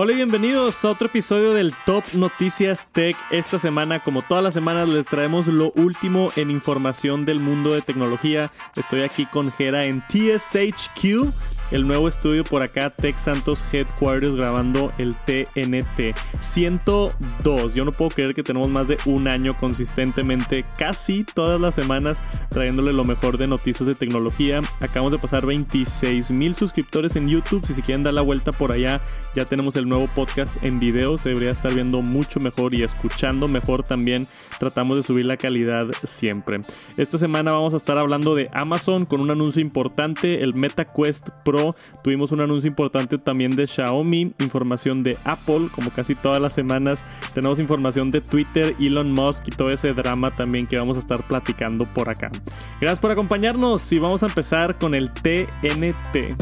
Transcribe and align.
Hola 0.00 0.12
y 0.12 0.14
bienvenidos 0.14 0.84
a 0.84 0.90
otro 0.90 1.08
episodio 1.08 1.54
del 1.54 1.74
Top 1.84 2.04
Noticias 2.12 2.86
Tech. 2.92 3.16
Esta 3.32 3.58
semana, 3.58 3.98
como 3.98 4.22
todas 4.22 4.44
las 4.44 4.54
semanas, 4.54 4.88
les 4.88 5.04
traemos 5.04 5.48
lo 5.48 5.72
último 5.72 6.30
en 6.36 6.52
información 6.52 7.26
del 7.26 7.40
mundo 7.40 7.72
de 7.72 7.82
tecnología. 7.82 8.52
Estoy 8.76 9.02
aquí 9.02 9.26
con 9.26 9.50
Jera 9.50 9.86
en 9.86 10.00
TSHQ, 10.02 11.34
el 11.70 11.86
nuevo 11.86 12.08
estudio 12.08 12.44
por 12.44 12.62
acá, 12.62 12.90
Tech 12.90 13.16
Santos 13.16 13.64
Headquarters, 13.72 14.34
grabando 14.34 14.90
el 14.98 15.14
TNT 15.16 16.16
102. 16.40 17.74
Yo 17.74 17.84
no 17.84 17.90
puedo 17.92 18.10
creer 18.10 18.34
que 18.34 18.42
tenemos 18.42 18.68
más 18.68 18.88
de 18.88 18.96
un 19.04 19.28
año 19.28 19.52
consistentemente, 19.58 20.64
casi 20.78 21.24
todas 21.24 21.60
las 21.60 21.74
semanas, 21.74 22.22
trayéndole 22.48 22.92
lo 22.92 23.04
mejor 23.04 23.38
de 23.38 23.46
noticias 23.46 23.86
de 23.86 23.94
tecnología. 23.94 24.60
Acabamos 24.80 25.12
de 25.12 25.18
pasar 25.18 25.44
26 25.44 26.30
mil 26.30 26.54
suscriptores 26.54 27.16
en 27.16 27.28
YouTube. 27.28 27.64
Si 27.66 27.74
se 27.74 27.82
quieren 27.82 28.04
dar 28.04 28.14
la 28.14 28.22
vuelta 28.22 28.52
por 28.52 28.72
allá, 28.72 29.02
ya 29.34 29.44
tenemos 29.44 29.76
el 29.76 29.88
nuevo 29.88 30.08
podcast 30.08 30.52
en 30.64 30.78
video. 30.78 31.16
Se 31.16 31.30
debería 31.30 31.50
estar 31.50 31.74
viendo 31.74 32.00
mucho 32.00 32.40
mejor 32.40 32.74
y 32.74 32.82
escuchando 32.82 33.48
mejor 33.48 33.82
también. 33.82 34.28
Tratamos 34.58 34.96
de 34.96 35.02
subir 35.02 35.26
la 35.26 35.36
calidad 35.36 35.86
siempre. 36.04 36.62
Esta 36.96 37.18
semana 37.18 37.52
vamos 37.52 37.74
a 37.74 37.76
estar 37.76 37.98
hablando 37.98 38.34
de 38.34 38.48
Amazon 38.52 39.04
con 39.04 39.20
un 39.20 39.30
anuncio 39.30 39.60
importante, 39.60 40.42
el 40.42 40.54
MetaQuest 40.54 41.28
Pro. 41.44 41.57
Tuvimos 42.02 42.32
un 42.32 42.40
anuncio 42.40 42.68
importante 42.68 43.18
también 43.18 43.56
de 43.56 43.66
Xiaomi, 43.66 44.32
información 44.38 45.02
de 45.02 45.18
Apple, 45.24 45.68
como 45.72 45.90
casi 45.90 46.14
todas 46.14 46.40
las 46.40 46.54
semanas. 46.54 47.04
Tenemos 47.34 47.58
información 47.58 48.10
de 48.10 48.20
Twitter, 48.20 48.76
Elon 48.80 49.12
Musk 49.12 49.48
y 49.48 49.50
todo 49.50 49.68
ese 49.68 49.92
drama 49.92 50.30
también 50.30 50.66
que 50.66 50.78
vamos 50.78 50.96
a 50.96 51.00
estar 51.00 51.24
platicando 51.26 51.86
por 51.92 52.08
acá. 52.08 52.30
Gracias 52.80 52.98
por 53.00 53.10
acompañarnos 53.10 53.90
y 53.92 53.98
vamos 53.98 54.22
a 54.22 54.26
empezar 54.26 54.78
con 54.78 54.94
el 54.94 55.10
TNT. 55.12 56.36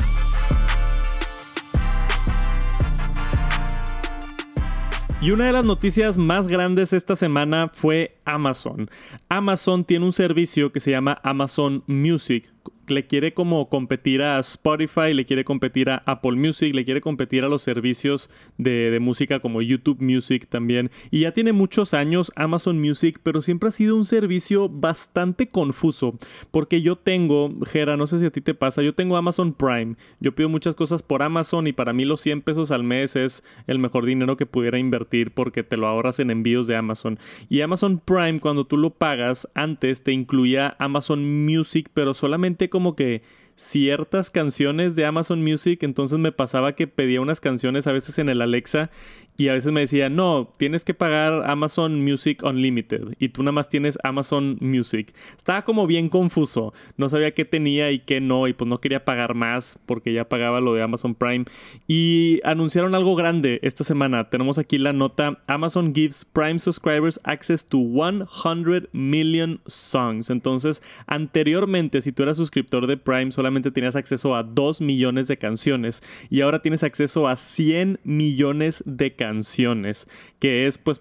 Y 5.27 5.31
una 5.31 5.47
de 5.47 5.53
las 5.53 5.65
noticias 5.65 6.19
más 6.19 6.47
grandes 6.47 6.93
esta 6.93 7.17
semana 7.17 7.71
fue 7.73 8.19
Amazon. 8.27 8.91
Amazon 9.29 9.85
tiene 9.85 10.05
un 10.05 10.13
servicio 10.13 10.71
que 10.71 10.79
se 10.79 10.91
llama 10.91 11.19
Amazon 11.23 11.83
Music 11.87 12.53
le 12.89 13.07
quiere 13.07 13.35
como 13.35 13.69
competir 13.69 14.23
a 14.23 14.39
Spotify, 14.39 15.15
le 15.15 15.25
quiere 15.25 15.45
competir 15.45 15.91
a 15.91 16.03
Apple 16.07 16.33
Music, 16.33 16.75
le 16.75 16.85
quiere 16.85 17.01
competir 17.01 17.45
a 17.45 17.49
los 17.49 17.63
servicios 17.63 18.31
de, 18.59 18.97
música 19.01 19.41
como 19.41 19.63
YouTube 19.63 20.01
Music 20.01 20.47
también. 20.49 20.91
Y 21.11 21.21
ya 21.21 21.33
tiene 21.33 21.53
muchos 21.53 21.95
años 21.95 22.33
Amazon 22.37 22.81
Music, 22.81 23.21
pero 23.23 23.43
siempre 23.43 23.69
ha 23.69 23.73
sido 23.73 23.97
un 23.97 24.05
servicio 24.05 24.69
bastante 24.69 25.49
confuso. 25.49 26.19
Porque 26.51 26.83
yo 26.83 26.97
tengo, 26.97 27.53
Jera, 27.65 27.97
no 27.97 28.07
sé 28.07 28.19
si 28.19 28.27
a 28.27 28.31
ti 28.31 28.41
te 28.41 28.55
pasa, 28.55 28.83
yo 28.83 28.95
tengo 28.95 29.17
Amazon 29.17 29.53
Prime. 29.53 29.97
Yo 30.21 30.35
pido 30.35 30.49
muchas 30.49 30.75
cosas 30.75 31.03
por 31.03 31.23
Amazon 31.23 31.67
y 31.67 31.73
para 31.73 31.93
mí 31.93 32.05
los 32.05 32.21
100 32.21 32.43
pesos 32.43 32.71
al 32.71 32.83
mes 32.83 33.17
es 33.17 33.45
el 33.67 33.79
mejor 33.79 34.07
dinero 34.07 34.37
que 34.37 34.47
pudiera 34.47 34.79
invertir 34.79 35.33
porque 35.33 35.63
te 35.63 35.77
lo 35.77 35.87
ahorras 35.87 36.21
en 36.21 36.31
envíos 36.31 36.67
de 36.67 36.77
Amazon. 36.77 37.19
Y 37.49 37.61
Amazon 37.61 37.99
Prime, 37.99 38.41
cuando 38.41 38.67
tú 38.67 38.77
lo 38.77 38.91
pagas, 38.91 39.49
antes 39.55 40.03
te 40.03 40.13
incluía 40.13 40.77
Amazon 40.79 41.45
Music, 41.45 41.91
pero 41.93 42.15
solamente 42.15 42.69
como 42.77 42.95
que 42.95 43.23
ciertas 43.55 44.29
canciones 44.29 44.95
de 44.95 45.07
Amazon 45.07 45.43
Music, 45.43 45.83
entonces 45.83 46.19
me 46.19 46.31
pasaba 46.31 46.75
que 46.75 46.87
pedía 46.87 47.23
unas 47.23 47.41
canciones 47.41 47.87
a 47.87 47.93
veces 47.93 48.19
en 48.19 48.29
el 48.29 48.43
Alexa 48.43 48.91
y 49.37 49.49
a 49.49 49.53
veces 49.53 49.73
me 49.73 49.81
decía, 49.81 50.09
no, 50.09 50.51
tienes 50.57 50.85
que 50.85 50.95
pagar 50.95 51.49
Amazon 51.49 52.03
Music 52.03 52.43
Unlimited 52.43 53.15
y 53.19 53.29
tú 53.29 53.43
nada 53.43 53.53
más 53.53 53.69
tienes 53.69 53.99
Amazon 54.03 54.57
Music. 54.61 55.15
Estaba 55.37 55.63
como 55.63 55.87
bien 55.87 56.09
confuso, 56.09 56.73
no 56.97 57.09
sabía 57.09 57.35
qué 57.35 57.45
tenía 57.45 57.91
y 57.91 57.99
qué 57.99 58.21
no 58.21 58.49
y 58.49 58.55
pues 58.55 58.69
no 58.69 58.81
quería 58.81 59.05
pagar 59.05 59.35
más 59.35 59.79
porque 59.85 60.13
ya 60.13 60.29
pagaba 60.29 60.61
lo 60.61 60.75
de 60.75 60.83
Amazon 60.83 61.15
Prime. 61.15 61.45
Y 61.87 62.41
anunciaron 62.45 62.95
algo 62.95 63.15
grande 63.15 63.61
esta 63.63 63.85
semana, 63.85 64.31
tenemos 64.31 64.59
aquí 64.59 64.79
la 64.79 64.93
nota, 64.93 65.43
Amazon 65.47 65.95
gives 65.95 66.25
Prime 66.25 66.59
subscribers 66.59 67.21
access 67.25 67.65
to 67.67 67.79
100 67.79 68.89
million 68.93 69.61
songs. 69.67 70.31
Entonces, 70.31 70.83
anteriormente 71.07 72.01
si 72.01 72.13
tú 72.13 72.23
eras 72.23 72.39
suscriptor 72.39 72.87
de 72.87 72.97
Prime 72.97 73.33
solamente 73.33 73.71
tenías 73.71 73.97
acceso 73.97 74.35
a 74.35 74.43
2 74.43 74.81
millones 74.81 75.29
de 75.29 75.37
canciones 75.37 76.03
y 76.31 76.41
ahora 76.41 76.63
tienes 76.63 76.83
acceso 76.83 77.29
a 77.29 77.37
100 77.37 78.01
millones 78.05 78.83
de 78.87 79.15
canciones 79.15 79.26
canciones, 79.27 80.07
que 80.39 80.67
es 80.67 80.79
pues 80.79 81.01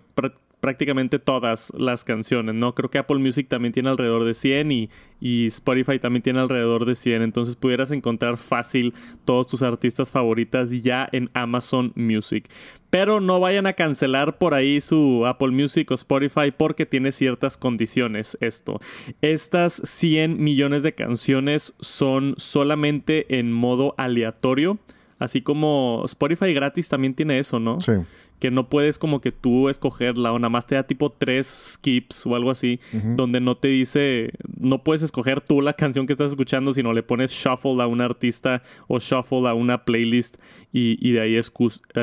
prácticamente 0.66 1.20
todas 1.20 1.72
las 1.78 2.04
canciones, 2.04 2.56
¿no? 2.56 2.74
Creo 2.74 2.90
que 2.90 2.98
Apple 2.98 3.20
Music 3.20 3.48
también 3.48 3.72
tiene 3.72 3.90
alrededor 3.90 4.26
de 4.26 4.34
100 4.34 4.72
y, 4.72 4.90
y, 5.20 5.46
Spotify 5.46 6.00
también 6.00 6.24
tiene 6.24 6.40
alrededor 6.40 6.86
de 6.86 6.96
100, 6.96 7.22
entonces 7.22 7.56
pudieras 7.56 7.92
encontrar 7.92 8.38
fácil 8.38 8.96
todos 9.26 9.46
tus 9.46 9.62
artistas 9.62 10.10
favoritas 10.10 10.72
ya 10.82 11.08
en 11.12 11.30
Amazon 11.36 11.94
Music. 11.94 12.50
Pero 12.90 13.20
no 13.20 13.40
vayan 13.40 13.68
a 13.68 13.74
cancelar 13.74 14.40
por 14.40 14.56
ahí 14.56 14.82
su 14.82 15.28
Apple 15.28 15.52
Music 15.52 15.92
o 15.92 15.94
Spotify 15.94 16.52
porque 16.56 16.88
tiene 16.88 17.12
ciertas 17.12 17.58
condiciones 17.58 18.36
esto. 18.42 18.80
Estas 19.22 19.74
100 19.84 20.44
millones 20.44 20.82
de 20.82 20.96
canciones 20.96 21.76
son 21.80 22.34
solamente 22.38 23.38
en 23.38 23.52
modo 23.52 23.94
aleatorio 23.98 24.80
Así 25.26 25.42
como 25.42 26.04
Spotify 26.06 26.54
gratis 26.54 26.88
también 26.88 27.16
tiene 27.16 27.40
eso, 27.40 27.60
¿no? 27.60 27.80
Sí. 27.80 27.94
Que 28.40 28.52
no 28.52 28.70
puedes 28.70 29.00
como 29.00 29.22
que 29.22 29.32
tú 29.32 29.70
escogerla 29.70 30.32
o 30.32 30.38
nada 30.38 30.50
más 30.50 30.68
te 30.68 30.76
da 30.76 30.84
tipo 30.84 31.10
tres 31.10 31.48
skips 31.48 32.28
o 32.28 32.36
algo 32.36 32.52
así, 32.52 32.80
donde 33.16 33.40
no 33.40 33.58
te 33.58 33.70
dice, 33.70 34.34
no 34.60 34.84
puedes 34.84 35.02
escoger 35.02 35.42
tú 35.42 35.62
la 35.62 35.74
canción 35.74 36.06
que 36.06 36.14
estás 36.14 36.32
escuchando, 36.32 36.72
sino 36.72 36.94
le 36.94 37.02
pones 37.02 37.32
shuffle 37.32 37.82
a 37.82 37.88
un 37.88 38.02
artista 38.02 38.62
o 38.88 39.00
shuffle 39.00 39.48
a 39.50 39.54
una 39.54 39.86
playlist 39.86 40.36
y, 40.72 41.12
de, 41.14 41.22
ahí 41.22 41.40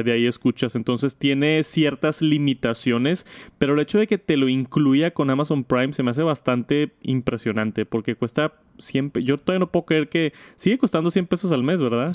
de 0.05 0.13
ahí 0.13 0.27
escuchas. 0.27 0.75
Entonces 0.75 1.17
tiene 1.17 1.63
ciertas 1.63 2.23
limitaciones, 2.23 3.25
pero 3.59 3.75
el 3.75 3.81
hecho 3.81 3.99
de 3.99 4.09
que 4.09 4.19
te 4.19 4.37
lo 4.37 4.49
incluya 4.49 5.13
con 5.13 5.31
Amazon 5.31 5.63
Prime 5.63 5.93
se 5.93 6.03
me 6.03 6.11
hace 6.11 6.23
bastante 6.23 6.93
impresionante 7.03 7.85
porque 7.85 8.17
cuesta 8.17 8.55
100, 8.79 9.13
yo 9.23 9.39
todavía 9.39 9.61
no 9.61 9.71
puedo 9.71 9.87
creer 9.87 10.09
que 10.09 10.33
sigue 10.57 10.79
costando 10.79 11.11
100 11.11 11.27
pesos 11.27 11.53
al 11.53 11.63
mes, 11.63 11.81
¿verdad? 11.81 12.15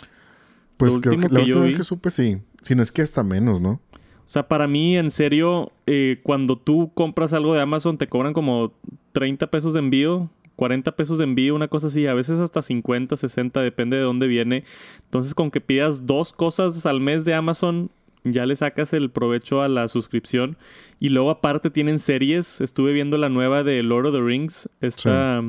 Pues 0.78 0.98
creo 1.00 1.20
que, 1.20 1.30
la 1.30 1.40
última 1.40 1.62
vez 1.62 1.76
que 1.76 1.84
supe 1.84 2.12
sí. 2.12 2.38
Si 2.62 2.76
no 2.76 2.84
es 2.84 2.92
que 2.92 3.02
hasta 3.02 3.24
menos, 3.24 3.60
¿no? 3.60 3.82
O 3.92 4.30
sea, 4.30 4.48
para 4.48 4.68
mí, 4.68 4.98
en 4.98 5.10
serio, 5.10 5.72
eh, 5.86 6.20
cuando 6.22 6.58
tú 6.58 6.92
compras 6.94 7.34
algo 7.34 7.54
de 7.54 7.62
Amazon, 7.62 7.98
te 7.98 8.08
cobran 8.08 8.34
como 8.34 8.74
30 9.14 9.50
pesos 9.50 9.74
de 9.74 9.80
envío, 9.80 10.30
40 10.58 10.96
pesos 10.98 11.20
de 11.20 11.24
envío, 11.24 11.56
una 11.56 11.70
cosa 11.70 11.88
así, 11.88 12.06
a 12.08 12.14
veces 12.14 12.40
hasta 12.40 12.62
50, 12.62 13.16
60, 13.16 13.62
depende 13.62 13.96
de 13.96 14.04
dónde 14.04 14.28
viene. 14.28 14.66
Entonces, 15.06 15.34
con 15.34 15.50
que 15.50 15.62
pidas 15.62 16.06
dos 16.06 16.34
cosas 16.34 16.86
al 16.86 17.00
mes 17.00 17.24
de 17.24 17.36
Amazon, 17.36 17.90
ya 18.26 18.46
le 18.46 18.56
sacas 18.56 18.94
el 18.94 19.10
provecho 19.10 19.62
a 19.62 19.68
la 19.68 19.88
suscripción. 19.88 20.58
Y 21.00 21.10
luego, 21.10 21.30
aparte, 21.30 21.70
tienen 21.70 22.00
series. 22.00 22.60
Estuve 22.60 22.92
viendo 22.92 23.18
la 23.18 23.30
nueva 23.30 23.64
de 23.64 23.82
Lord 23.84 24.08
of 24.08 24.14
the 24.14 24.22
Rings. 24.22 24.70
Está. 24.82 25.44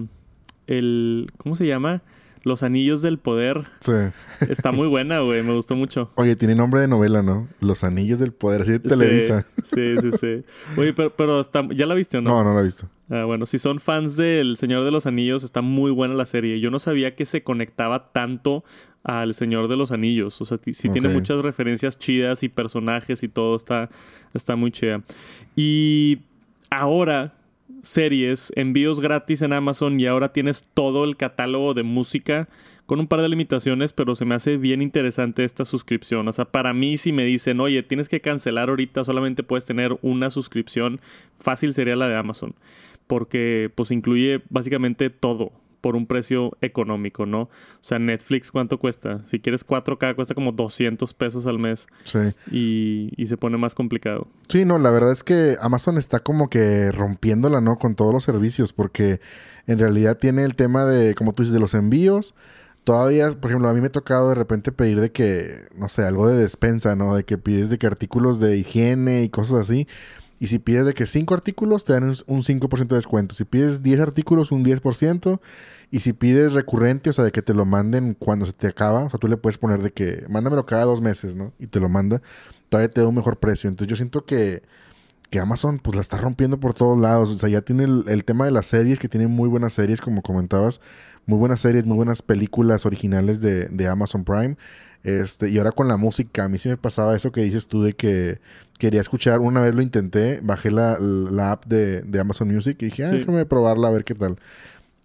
El. 0.66 1.30
¿Cómo 1.38 1.54
se 1.54 1.66
llama? 1.66 2.02
Los 2.48 2.64
Anillos 2.64 3.02
del 3.02 3.18
Poder. 3.18 3.62
Sí. 3.80 3.92
Está 4.48 4.72
muy 4.72 4.88
buena, 4.88 5.20
güey. 5.20 5.42
Me 5.42 5.54
gustó 5.54 5.76
mucho. 5.76 6.10
Oye, 6.16 6.34
tiene 6.34 6.54
nombre 6.54 6.80
de 6.80 6.88
novela, 6.88 7.22
¿no? 7.22 7.48
Los 7.60 7.84
Anillos 7.84 8.18
del 8.18 8.32
Poder. 8.32 8.62
Así 8.62 8.72
de 8.72 8.80
Televisa. 8.80 9.46
Sí, 9.62 9.96
sí, 9.98 10.10
sí. 10.18 10.42
Oye, 10.76 10.92
pero, 10.92 11.14
pero 11.14 11.40
está... 11.40 11.66
¿ya 11.70 11.86
la 11.86 11.94
viste 11.94 12.18
o 12.18 12.20
no? 12.20 12.30
No, 12.30 12.44
no 12.44 12.54
la 12.54 12.60
he 12.60 12.64
visto. 12.64 12.88
Ah, 13.10 13.24
bueno, 13.24 13.46
si 13.46 13.58
son 13.58 13.78
fans 13.78 14.16
del 14.16 14.56
Señor 14.56 14.84
de 14.84 14.90
los 14.90 15.06
Anillos, 15.06 15.44
está 15.44 15.62
muy 15.62 15.90
buena 15.90 16.14
la 16.14 16.26
serie. 16.26 16.60
Yo 16.60 16.70
no 16.70 16.78
sabía 16.78 17.14
que 17.14 17.24
se 17.24 17.42
conectaba 17.42 18.12
tanto 18.12 18.64
al 19.04 19.34
Señor 19.34 19.68
de 19.68 19.76
los 19.76 19.92
Anillos. 19.92 20.40
O 20.40 20.44
sea, 20.44 20.58
sí 20.62 20.88
tiene 20.88 21.08
muchas 21.08 21.38
referencias 21.38 21.98
chidas 21.98 22.42
y 22.42 22.48
personajes 22.48 23.22
y 23.22 23.28
todo. 23.28 23.56
Está, 23.56 23.88
está 24.34 24.56
muy 24.56 24.72
chida. 24.72 25.02
Y 25.56 26.18
ahora 26.70 27.37
series, 27.82 28.52
envíos 28.56 29.00
gratis 29.00 29.42
en 29.42 29.52
Amazon 29.52 29.98
y 30.00 30.06
ahora 30.06 30.32
tienes 30.32 30.64
todo 30.74 31.04
el 31.04 31.16
catálogo 31.16 31.74
de 31.74 31.82
música 31.82 32.48
con 32.86 33.00
un 33.00 33.06
par 33.06 33.20
de 33.20 33.28
limitaciones, 33.28 33.92
pero 33.92 34.14
se 34.14 34.24
me 34.24 34.34
hace 34.34 34.56
bien 34.56 34.80
interesante 34.80 35.44
esta 35.44 35.64
suscripción. 35.64 36.26
O 36.26 36.32
sea, 36.32 36.46
para 36.46 36.72
mí 36.72 36.96
si 36.96 37.12
me 37.12 37.24
dicen, 37.24 37.60
oye, 37.60 37.82
tienes 37.82 38.08
que 38.08 38.20
cancelar 38.20 38.70
ahorita, 38.70 39.04
solamente 39.04 39.42
puedes 39.42 39.66
tener 39.66 39.98
una 40.00 40.30
suscripción, 40.30 41.00
fácil 41.34 41.74
sería 41.74 41.96
la 41.96 42.08
de 42.08 42.16
Amazon, 42.16 42.54
porque 43.06 43.70
pues 43.74 43.90
incluye 43.90 44.40
básicamente 44.48 45.10
todo 45.10 45.52
por 45.80 45.96
un 45.96 46.06
precio 46.06 46.56
económico, 46.60 47.26
¿no? 47.26 47.42
O 47.42 47.50
sea, 47.80 47.98
Netflix, 47.98 48.50
¿cuánto 48.50 48.78
cuesta? 48.78 49.20
Si 49.26 49.40
quieres 49.40 49.66
4K, 49.66 50.14
cuesta 50.14 50.34
como 50.34 50.52
200 50.52 51.14
pesos 51.14 51.46
al 51.46 51.58
mes. 51.58 51.86
Sí. 52.04 52.18
Y, 52.50 53.12
y, 53.16 53.26
se 53.26 53.36
pone 53.36 53.56
más 53.56 53.74
complicado. 53.74 54.26
Sí, 54.48 54.64
no, 54.64 54.78
la 54.78 54.90
verdad 54.90 55.12
es 55.12 55.22
que 55.22 55.56
Amazon 55.60 55.98
está 55.98 56.20
como 56.20 56.48
que 56.48 56.90
rompiéndola, 56.92 57.60
¿no? 57.60 57.78
Con 57.78 57.94
todos 57.94 58.12
los 58.12 58.24
servicios, 58.24 58.72
porque 58.72 59.20
en 59.66 59.78
realidad 59.78 60.18
tiene 60.18 60.44
el 60.44 60.56
tema 60.56 60.84
de, 60.84 61.14
como 61.14 61.32
tú 61.32 61.42
dices, 61.42 61.54
de 61.54 61.60
los 61.60 61.74
envíos. 61.74 62.34
Todavía, 62.84 63.30
por 63.32 63.50
ejemplo, 63.50 63.68
a 63.68 63.74
mí 63.74 63.80
me 63.80 63.88
ha 63.88 63.92
tocado 63.92 64.30
de 64.30 64.34
repente 64.34 64.72
pedir 64.72 65.00
de 65.00 65.12
que, 65.12 65.66
no 65.74 65.88
sé, 65.88 66.02
algo 66.02 66.26
de 66.26 66.36
despensa, 66.36 66.96
¿no? 66.96 67.14
De 67.14 67.24
que 67.24 67.36
pides 67.36 67.68
de 67.70 67.78
que 67.78 67.86
artículos 67.86 68.40
de 68.40 68.56
higiene 68.56 69.22
y 69.22 69.28
cosas 69.28 69.60
así 69.60 69.86
Y 70.38 70.46
si 70.46 70.58
pides 70.58 70.86
de 70.86 70.94
que 70.94 71.06
5 71.06 71.34
artículos, 71.34 71.84
te 71.84 71.92
dan 71.92 72.04
un 72.04 72.42
5% 72.42 72.86
de 72.86 72.96
descuento. 72.96 73.34
Si 73.34 73.44
pides 73.44 73.82
10 73.82 74.00
artículos, 74.00 74.52
un 74.52 74.64
10%. 74.64 75.40
Y 75.90 76.00
si 76.00 76.12
pides 76.12 76.52
recurrente, 76.52 77.10
o 77.10 77.12
sea, 77.12 77.24
de 77.24 77.32
que 77.32 77.42
te 77.42 77.54
lo 77.54 77.64
manden 77.64 78.14
cuando 78.14 78.46
se 78.46 78.52
te 78.52 78.66
acaba, 78.66 79.04
o 79.04 79.10
sea, 79.10 79.18
tú 79.18 79.26
le 79.26 79.36
puedes 79.38 79.58
poner 79.58 79.82
de 79.82 79.90
que 79.90 80.24
mándamelo 80.28 80.66
cada 80.66 80.84
dos 80.84 81.00
meses, 81.00 81.34
¿no? 81.34 81.52
Y 81.58 81.66
te 81.66 81.80
lo 81.80 81.88
manda, 81.88 82.20
todavía 82.68 82.90
te 82.90 83.00
da 83.00 83.08
un 83.08 83.14
mejor 83.14 83.38
precio. 83.38 83.68
Entonces 83.68 83.88
yo 83.88 83.96
siento 83.96 84.26
que, 84.26 84.62
que 85.30 85.40
Amazon 85.40 85.78
pues 85.78 85.96
la 85.96 86.02
está 86.02 86.18
rompiendo 86.18 86.60
por 86.60 86.74
todos 86.74 86.98
lados. 86.98 87.30
O 87.30 87.38
sea, 87.38 87.48
ya 87.48 87.62
tiene 87.62 87.84
el, 87.84 88.24
tema 88.24 88.44
de 88.44 88.50
las 88.50 88.66
series, 88.66 88.98
que 88.98 89.08
tiene 89.08 89.28
muy 89.28 89.48
buenas 89.48 89.72
series, 89.72 90.00
como 90.00 90.22
comentabas. 90.22 90.80
Muy 91.26 91.38
buenas 91.38 91.60
series, 91.60 91.84
muy 91.84 91.96
buenas 91.96 92.22
películas 92.22 92.86
originales 92.86 93.40
de, 93.40 93.66
de 93.68 93.88
Amazon 93.88 94.24
Prime. 94.24 94.56
Este, 95.04 95.48
y 95.48 95.58
ahora 95.58 95.72
con 95.72 95.88
la 95.88 95.96
música, 95.96 96.44
a 96.44 96.48
mí 96.48 96.58
sí 96.58 96.68
me 96.68 96.76
pasaba 96.76 97.16
eso 97.16 97.32
que 97.32 97.42
dices 97.42 97.68
tú 97.68 97.82
de 97.82 97.94
que 97.94 98.40
quería 98.78 99.00
escuchar, 99.00 99.40
una 99.40 99.60
vez 99.60 99.74
lo 99.74 99.82
intenté, 99.82 100.40
bajé 100.42 100.70
la, 100.70 100.98
la 101.00 101.52
app 101.52 101.66
de, 101.66 102.02
de, 102.02 102.20
Amazon 102.20 102.52
Music 102.52 102.76
y 102.80 102.86
dije, 102.86 103.04
ah, 103.04 103.10
déjame 103.10 103.44
probarla 103.46 103.88
a 103.88 103.90
ver 103.90 104.04
qué 104.04 104.14
tal. 104.14 104.38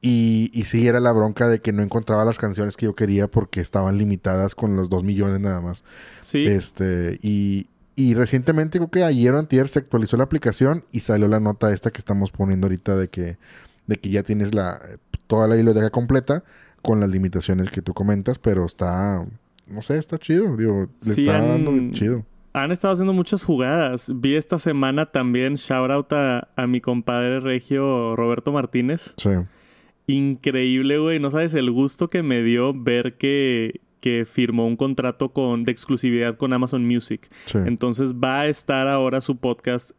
Y, 0.02 0.52
y 0.54 0.64
sí, 0.64 0.88
era 0.88 1.00
la 1.00 1.14
bronca 1.14 1.48
de 1.48 1.62
que 1.62 1.72
no 1.72 1.82
encontraba 1.82 2.26
las 2.26 2.38
canciones 2.38 2.76
que 2.76 2.86
yo 2.86 2.96
quería 2.96 3.30
porque 3.30 3.62
estaban 3.62 3.98
limitadas 3.98 4.54
con 4.54 4.76
los 4.76 4.90
dos 4.90 5.04
millones 5.04 5.40
nada 5.40 5.62
más. 5.62 5.86
Sí. 6.22 6.46
Este, 6.46 7.20
y, 7.22 7.68
y 7.96 8.14
recientemente, 8.14 8.80
creo 8.80 8.92
que 8.92 9.04
ayer 9.04 9.34
o 9.34 9.40
antier 9.40 9.70
se 9.70 9.80
actualizó 9.80 10.18
la 10.18 10.26
aplicación 10.26 10.84
y 10.92 11.00
salió 11.00 11.28
la 11.28 11.40
nota 11.40 11.72
esta 11.72 11.90
que 11.90 12.00
estamos 12.00 12.32
poniendo 12.32 12.66
ahorita 12.66 12.96
de 12.96 13.08
que, 13.08 13.38
de 13.88 13.98
que 13.98 14.10
ya 14.10 14.24
tienes 14.24 14.54
la, 14.54 14.80
toda 15.28 15.48
la 15.48 15.56
biblioteca 15.56 15.90
completa 15.90 16.44
con 16.82 17.00
las 17.00 17.10
limitaciones 17.10 17.70
que 17.70 17.82
tú 17.82 17.94
comentas, 17.94 18.40
pero 18.40 18.66
está, 18.66 19.24
no 19.74 19.82
sé, 19.82 19.98
está 19.98 20.18
chido. 20.18 20.56
Digo, 20.56 20.88
le 21.06 21.12
está 21.12 21.40
dando 21.40 21.92
chido 21.92 22.26
han 22.56 22.72
estado 22.72 22.94
haciendo 22.94 23.14
muchas 23.14 23.44
jugadas. 23.44 24.12
Vi 24.14 24.36
esta 24.36 24.60
semana 24.60 25.08
también 25.08 25.56
shout 25.56 25.90
out 25.90 26.14
a, 26.14 26.50
a, 26.56 26.68
mi 26.68 26.82
compadre 26.82 27.40
regio 27.40 28.16
Roberto 28.16 28.52
Martínez. 28.52 29.16
Sí 29.18 29.32
increíble, 30.08 30.98
güey. 30.98 31.20
No 31.20 31.32
sabes 31.32 31.54
el 31.54 31.72
gusto 31.72 32.10
que 32.10 32.24
me 32.24 32.44
dio 32.44 32.74
ver 32.74 33.18
que, 33.18 33.82
que 34.00 34.26
firmó 34.26 34.68
un 34.68 34.76
contrato 34.76 35.30
con, 35.30 35.64
de 35.64 35.72
exclusividad 35.72 36.38
con 36.38 36.54
Amazon 36.54 36.86
Music. 36.86 37.30
Entonces 37.54 38.14
va 38.16 38.42
a 38.42 38.48
estar 38.48 38.88
ahora 38.88 39.22
su 39.22 39.38
podcast 39.38 39.92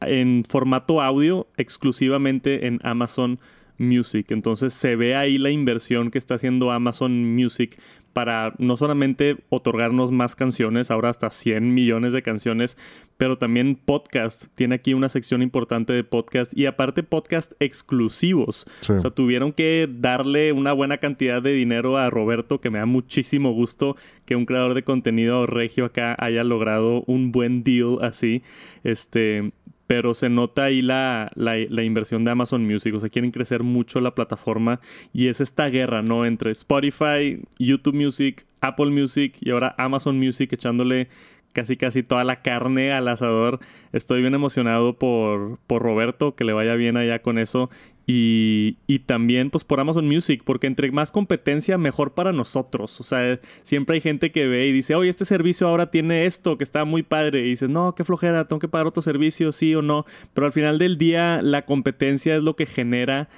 en 0.00 0.44
formato 0.46 1.00
audio 1.00 1.46
exclusivamente 1.56 2.66
en 2.66 2.80
Amazon 2.82 3.38
Music. 3.78 4.30
Entonces 4.30 4.74
se 4.74 4.96
ve 4.96 5.14
ahí 5.14 5.38
la 5.38 5.50
inversión 5.50 6.10
que 6.10 6.18
está 6.18 6.34
haciendo 6.34 6.70
Amazon 6.70 7.34
Music 7.34 7.78
para 8.14 8.54
no 8.58 8.78
solamente 8.78 9.36
otorgarnos 9.50 10.10
más 10.12 10.36
canciones, 10.36 10.90
ahora 10.90 11.10
hasta 11.10 11.30
100 11.30 11.74
millones 11.74 12.14
de 12.14 12.22
canciones, 12.22 12.78
pero 13.18 13.36
también 13.36 13.74
podcast. 13.74 14.46
Tiene 14.54 14.76
aquí 14.76 14.94
una 14.94 15.08
sección 15.08 15.42
importante 15.42 15.92
de 15.92 16.04
podcast 16.04 16.56
y 16.56 16.66
aparte 16.66 17.02
podcast 17.02 17.52
exclusivos. 17.60 18.64
O 18.88 19.00
sea, 19.00 19.10
tuvieron 19.10 19.52
que 19.52 19.88
darle 19.90 20.52
una 20.52 20.72
buena 20.72 20.98
cantidad 20.98 21.42
de 21.42 21.52
dinero 21.52 21.98
a 21.98 22.08
Roberto, 22.08 22.60
que 22.60 22.70
me 22.70 22.78
da 22.78 22.86
muchísimo 22.86 23.52
gusto 23.52 23.96
que 24.24 24.36
un 24.36 24.46
creador 24.46 24.74
de 24.74 24.84
contenido 24.84 25.46
regio 25.46 25.84
acá 25.84 26.16
haya 26.18 26.44
logrado 26.44 27.02
un 27.06 27.32
buen 27.32 27.64
deal 27.64 27.98
así. 28.00 28.42
Este, 28.84 29.52
pero 29.86 30.14
se 30.14 30.28
nota 30.28 30.64
ahí 30.64 30.82
la, 30.82 31.30
la, 31.34 31.82
inversión 31.82 32.24
de 32.24 32.30
Amazon 32.30 32.64
Music. 32.66 32.94
O 32.94 33.00
sea, 33.00 33.10
quieren 33.10 33.30
crecer 33.30 33.62
mucho 33.62 34.00
la 34.00 34.14
plataforma 34.14 34.80
y 35.12 35.28
es 35.28 35.40
esta 35.40 35.66
guerra, 35.68 36.02
¿no? 36.02 36.24
Entre 36.26 36.50
Spotify, 36.52 37.40
YouTube 37.58 37.94
Music, 37.94 38.46
Apple 38.60 38.90
Music 38.90 39.36
y 39.40 39.50
ahora 39.50 39.74
Amazon 39.78 40.18
Music 40.18 40.52
echándole 40.52 41.08
casi 41.52 41.76
casi 41.76 42.02
toda 42.02 42.24
la 42.24 42.42
carne 42.42 42.92
al 42.92 43.08
asador. 43.08 43.60
Estoy 43.92 44.20
bien 44.20 44.34
emocionado 44.34 44.98
por, 44.98 45.58
por 45.66 45.82
Roberto, 45.82 46.34
que 46.34 46.44
le 46.44 46.52
vaya 46.52 46.74
bien 46.74 46.96
allá 46.96 47.20
con 47.20 47.38
eso. 47.38 47.70
Y, 48.06 48.76
y, 48.86 48.98
también 48.98 49.50
pues 49.50 49.64
por 49.64 49.80
Amazon 49.80 50.06
Music, 50.06 50.42
porque 50.44 50.66
entre 50.66 50.90
más 50.92 51.10
competencia, 51.10 51.78
mejor 51.78 52.12
para 52.12 52.32
nosotros. 52.32 53.00
O 53.00 53.02
sea, 53.02 53.40
siempre 53.62 53.94
hay 53.94 54.02
gente 54.02 54.30
que 54.30 54.46
ve 54.46 54.66
y 54.66 54.72
dice, 54.72 54.94
oye, 54.94 55.08
este 55.08 55.24
servicio 55.24 55.68
ahora 55.68 55.90
tiene 55.90 56.26
esto, 56.26 56.58
que 56.58 56.64
está 56.64 56.84
muy 56.84 57.02
padre. 57.02 57.40
Y 57.40 57.50
dices, 57.50 57.70
no, 57.70 57.94
qué 57.94 58.04
flojera, 58.04 58.46
tengo 58.46 58.60
que 58.60 58.68
pagar 58.68 58.86
otro 58.86 59.02
servicio, 59.02 59.52
sí 59.52 59.74
o 59.74 59.80
no. 59.80 60.04
Pero 60.34 60.46
al 60.46 60.52
final 60.52 60.78
del 60.78 60.98
día, 60.98 61.40
la 61.42 61.64
competencia 61.64 62.36
es 62.36 62.42
lo 62.42 62.56
que 62.56 62.66
genera 62.66 63.28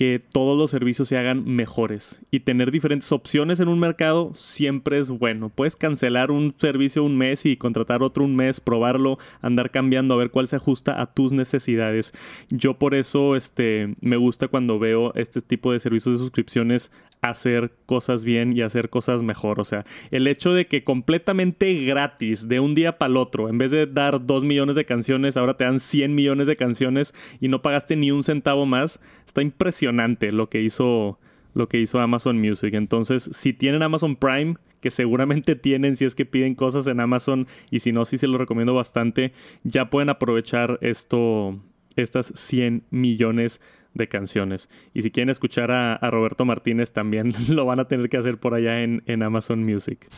que 0.00 0.18
todos 0.18 0.56
los 0.56 0.70
servicios 0.70 1.08
se 1.08 1.18
hagan 1.18 1.44
mejores 1.44 2.22
y 2.30 2.40
tener 2.40 2.70
diferentes 2.70 3.12
opciones 3.12 3.60
en 3.60 3.68
un 3.68 3.78
mercado 3.78 4.32
siempre 4.34 4.98
es 4.98 5.10
bueno. 5.10 5.50
Puedes 5.50 5.76
cancelar 5.76 6.30
un 6.30 6.54
servicio 6.56 7.04
un 7.04 7.18
mes 7.18 7.44
y 7.44 7.58
contratar 7.58 8.02
otro 8.02 8.24
un 8.24 8.34
mes, 8.34 8.60
probarlo, 8.60 9.18
andar 9.42 9.70
cambiando 9.70 10.14
a 10.14 10.16
ver 10.16 10.30
cuál 10.30 10.48
se 10.48 10.56
ajusta 10.56 11.02
a 11.02 11.12
tus 11.12 11.32
necesidades. 11.32 12.14
Yo 12.48 12.78
por 12.78 12.94
eso 12.94 13.36
este 13.36 13.94
me 14.00 14.16
gusta 14.16 14.48
cuando 14.48 14.78
veo 14.78 15.12
este 15.16 15.42
tipo 15.42 15.70
de 15.70 15.80
servicios 15.80 16.14
de 16.14 16.18
suscripciones 16.20 16.90
hacer 17.22 17.72
cosas 17.86 18.24
bien 18.24 18.56
y 18.56 18.62
hacer 18.62 18.90
cosas 18.90 19.22
mejor. 19.22 19.60
O 19.60 19.64
sea, 19.64 19.84
el 20.10 20.26
hecho 20.26 20.52
de 20.52 20.66
que 20.66 20.84
completamente 20.84 21.84
gratis, 21.84 22.48
de 22.48 22.60
un 22.60 22.74
día 22.74 22.98
para 22.98 23.10
el 23.10 23.16
otro, 23.16 23.48
en 23.48 23.58
vez 23.58 23.70
de 23.70 23.86
dar 23.86 24.24
2 24.24 24.44
millones 24.44 24.76
de 24.76 24.84
canciones, 24.84 25.36
ahora 25.36 25.56
te 25.56 25.64
dan 25.64 25.80
100 25.80 26.14
millones 26.14 26.46
de 26.46 26.56
canciones 26.56 27.14
y 27.40 27.48
no 27.48 27.62
pagaste 27.62 27.96
ni 27.96 28.10
un 28.10 28.22
centavo 28.22 28.66
más, 28.66 29.00
está 29.26 29.42
impresionante 29.42 30.32
lo 30.32 30.48
que 30.48 30.62
hizo, 30.62 31.18
lo 31.54 31.68
que 31.68 31.78
hizo 31.78 32.00
Amazon 32.00 32.40
Music. 32.40 32.74
Entonces, 32.74 33.30
si 33.32 33.52
tienen 33.52 33.82
Amazon 33.82 34.16
Prime, 34.16 34.56
que 34.80 34.90
seguramente 34.90 35.56
tienen 35.56 35.96
si 35.96 36.04
es 36.04 36.14
que 36.14 36.26
piden 36.26 36.54
cosas 36.54 36.86
en 36.86 37.00
Amazon 37.00 37.46
y 37.70 37.80
si 37.80 37.92
no, 37.92 38.04
sí 38.04 38.18
se 38.18 38.26
lo 38.26 38.38
recomiendo 38.38 38.74
bastante, 38.74 39.32
ya 39.62 39.90
pueden 39.90 40.08
aprovechar 40.08 40.78
esto, 40.80 41.60
estas 41.96 42.32
100 42.34 42.84
millones 42.90 43.60
de 43.60 43.79
canciones. 44.08 44.68
Y 44.94 45.02
si 45.02 45.10
quieren 45.10 45.30
escuchar 45.30 45.70
a, 45.70 45.98
Roberto 46.10 46.44
Martínez 46.44 46.92
también 46.92 47.32
lo 47.48 47.64
van 47.64 47.80
a 47.80 47.86
tener 47.86 48.08
que 48.08 48.16
hacer 48.16 48.38
por 48.38 48.54
allá 48.54 48.82
en, 48.82 49.02
en, 49.06 49.22
Amazon 49.22 49.64
Music. 49.64 50.08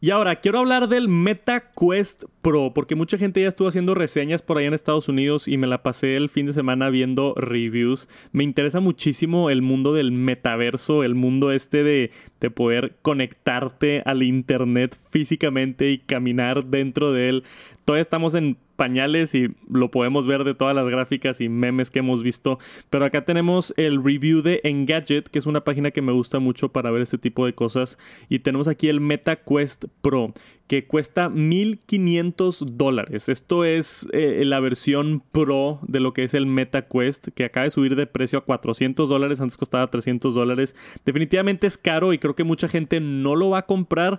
Y 0.00 0.10
ahora 0.10 0.36
quiero 0.36 0.58
hablar 0.58 0.88
del 0.88 1.08
Meta 1.08 1.62
Quest 1.62 2.24
Pro, 2.42 2.72
porque 2.74 2.94
mucha 2.94 3.18
gente 3.18 3.40
ya 3.42 3.48
estuvo 3.48 3.68
haciendo 3.68 3.94
reseñas 3.94 4.42
por 4.42 4.58
allá 4.58 4.68
en 4.68 4.74
Estados 4.74 5.08
Unidos 5.08 5.48
y 5.48 5.56
me 5.56 5.66
la 5.66 5.82
pasé 5.82 6.16
el 6.16 6.28
fin 6.28 6.46
de 6.46 6.52
semana 6.52 6.90
viendo 6.90 7.34
reviews. 7.36 8.08
Me 8.32 8.44
interesa 8.44 8.80
muchísimo 8.80 9.50
el 9.50 9.62
mundo 9.62 9.92
del 9.92 10.12
metaverso, 10.12 11.04
el 11.04 11.14
mundo 11.14 11.52
este 11.52 11.82
de, 11.82 12.10
de 12.40 12.50
poder 12.50 12.96
conectarte 13.02 14.02
al 14.04 14.22
Internet 14.22 14.98
físicamente 15.10 15.90
y 15.90 15.98
caminar 15.98 16.66
dentro 16.66 17.12
de 17.12 17.28
él. 17.28 17.44
Todavía 17.86 18.02
estamos 18.02 18.34
en 18.34 18.56
pañales 18.74 19.32
y 19.36 19.54
lo 19.70 19.92
podemos 19.92 20.26
ver 20.26 20.42
de 20.42 20.54
todas 20.54 20.74
las 20.74 20.88
gráficas 20.88 21.40
y 21.40 21.48
memes 21.48 21.92
que 21.92 22.00
hemos 22.00 22.24
visto. 22.24 22.58
Pero 22.90 23.04
acá 23.04 23.24
tenemos 23.24 23.72
el 23.76 24.02
review 24.02 24.42
de 24.42 24.60
Engadget, 24.64 25.28
que 25.28 25.38
es 25.38 25.46
una 25.46 25.62
página 25.62 25.92
que 25.92 26.02
me 26.02 26.10
gusta 26.10 26.40
mucho 26.40 26.72
para 26.72 26.90
ver 26.90 27.02
este 27.02 27.16
tipo 27.16 27.46
de 27.46 27.54
cosas. 27.54 27.96
Y 28.28 28.40
tenemos 28.40 28.66
aquí 28.66 28.88
el 28.88 29.00
Meta 29.00 29.36
Quest 29.36 29.84
Pro, 30.02 30.34
que 30.66 30.88
cuesta 30.88 31.28
1500 31.28 32.64
dólares. 32.76 33.28
Esto 33.28 33.64
es 33.64 34.08
eh, 34.12 34.42
la 34.44 34.58
versión 34.58 35.22
Pro 35.30 35.78
de 35.86 36.00
lo 36.00 36.12
que 36.12 36.24
es 36.24 36.34
el 36.34 36.46
Meta 36.46 36.88
Quest, 36.88 37.28
que 37.36 37.44
acaba 37.44 37.64
de 37.64 37.70
subir 37.70 37.94
de 37.94 38.08
precio 38.08 38.40
a 38.40 38.44
400 38.44 39.08
dólares. 39.08 39.40
Antes 39.40 39.56
costaba 39.56 39.88
300 39.88 40.34
dólares. 40.34 40.74
Definitivamente 41.04 41.68
es 41.68 41.78
caro 41.78 42.12
y 42.12 42.18
creo 42.18 42.34
que 42.34 42.42
mucha 42.42 42.66
gente 42.66 42.98
no 42.98 43.36
lo 43.36 43.50
va 43.50 43.58
a 43.58 43.66
comprar 43.66 44.18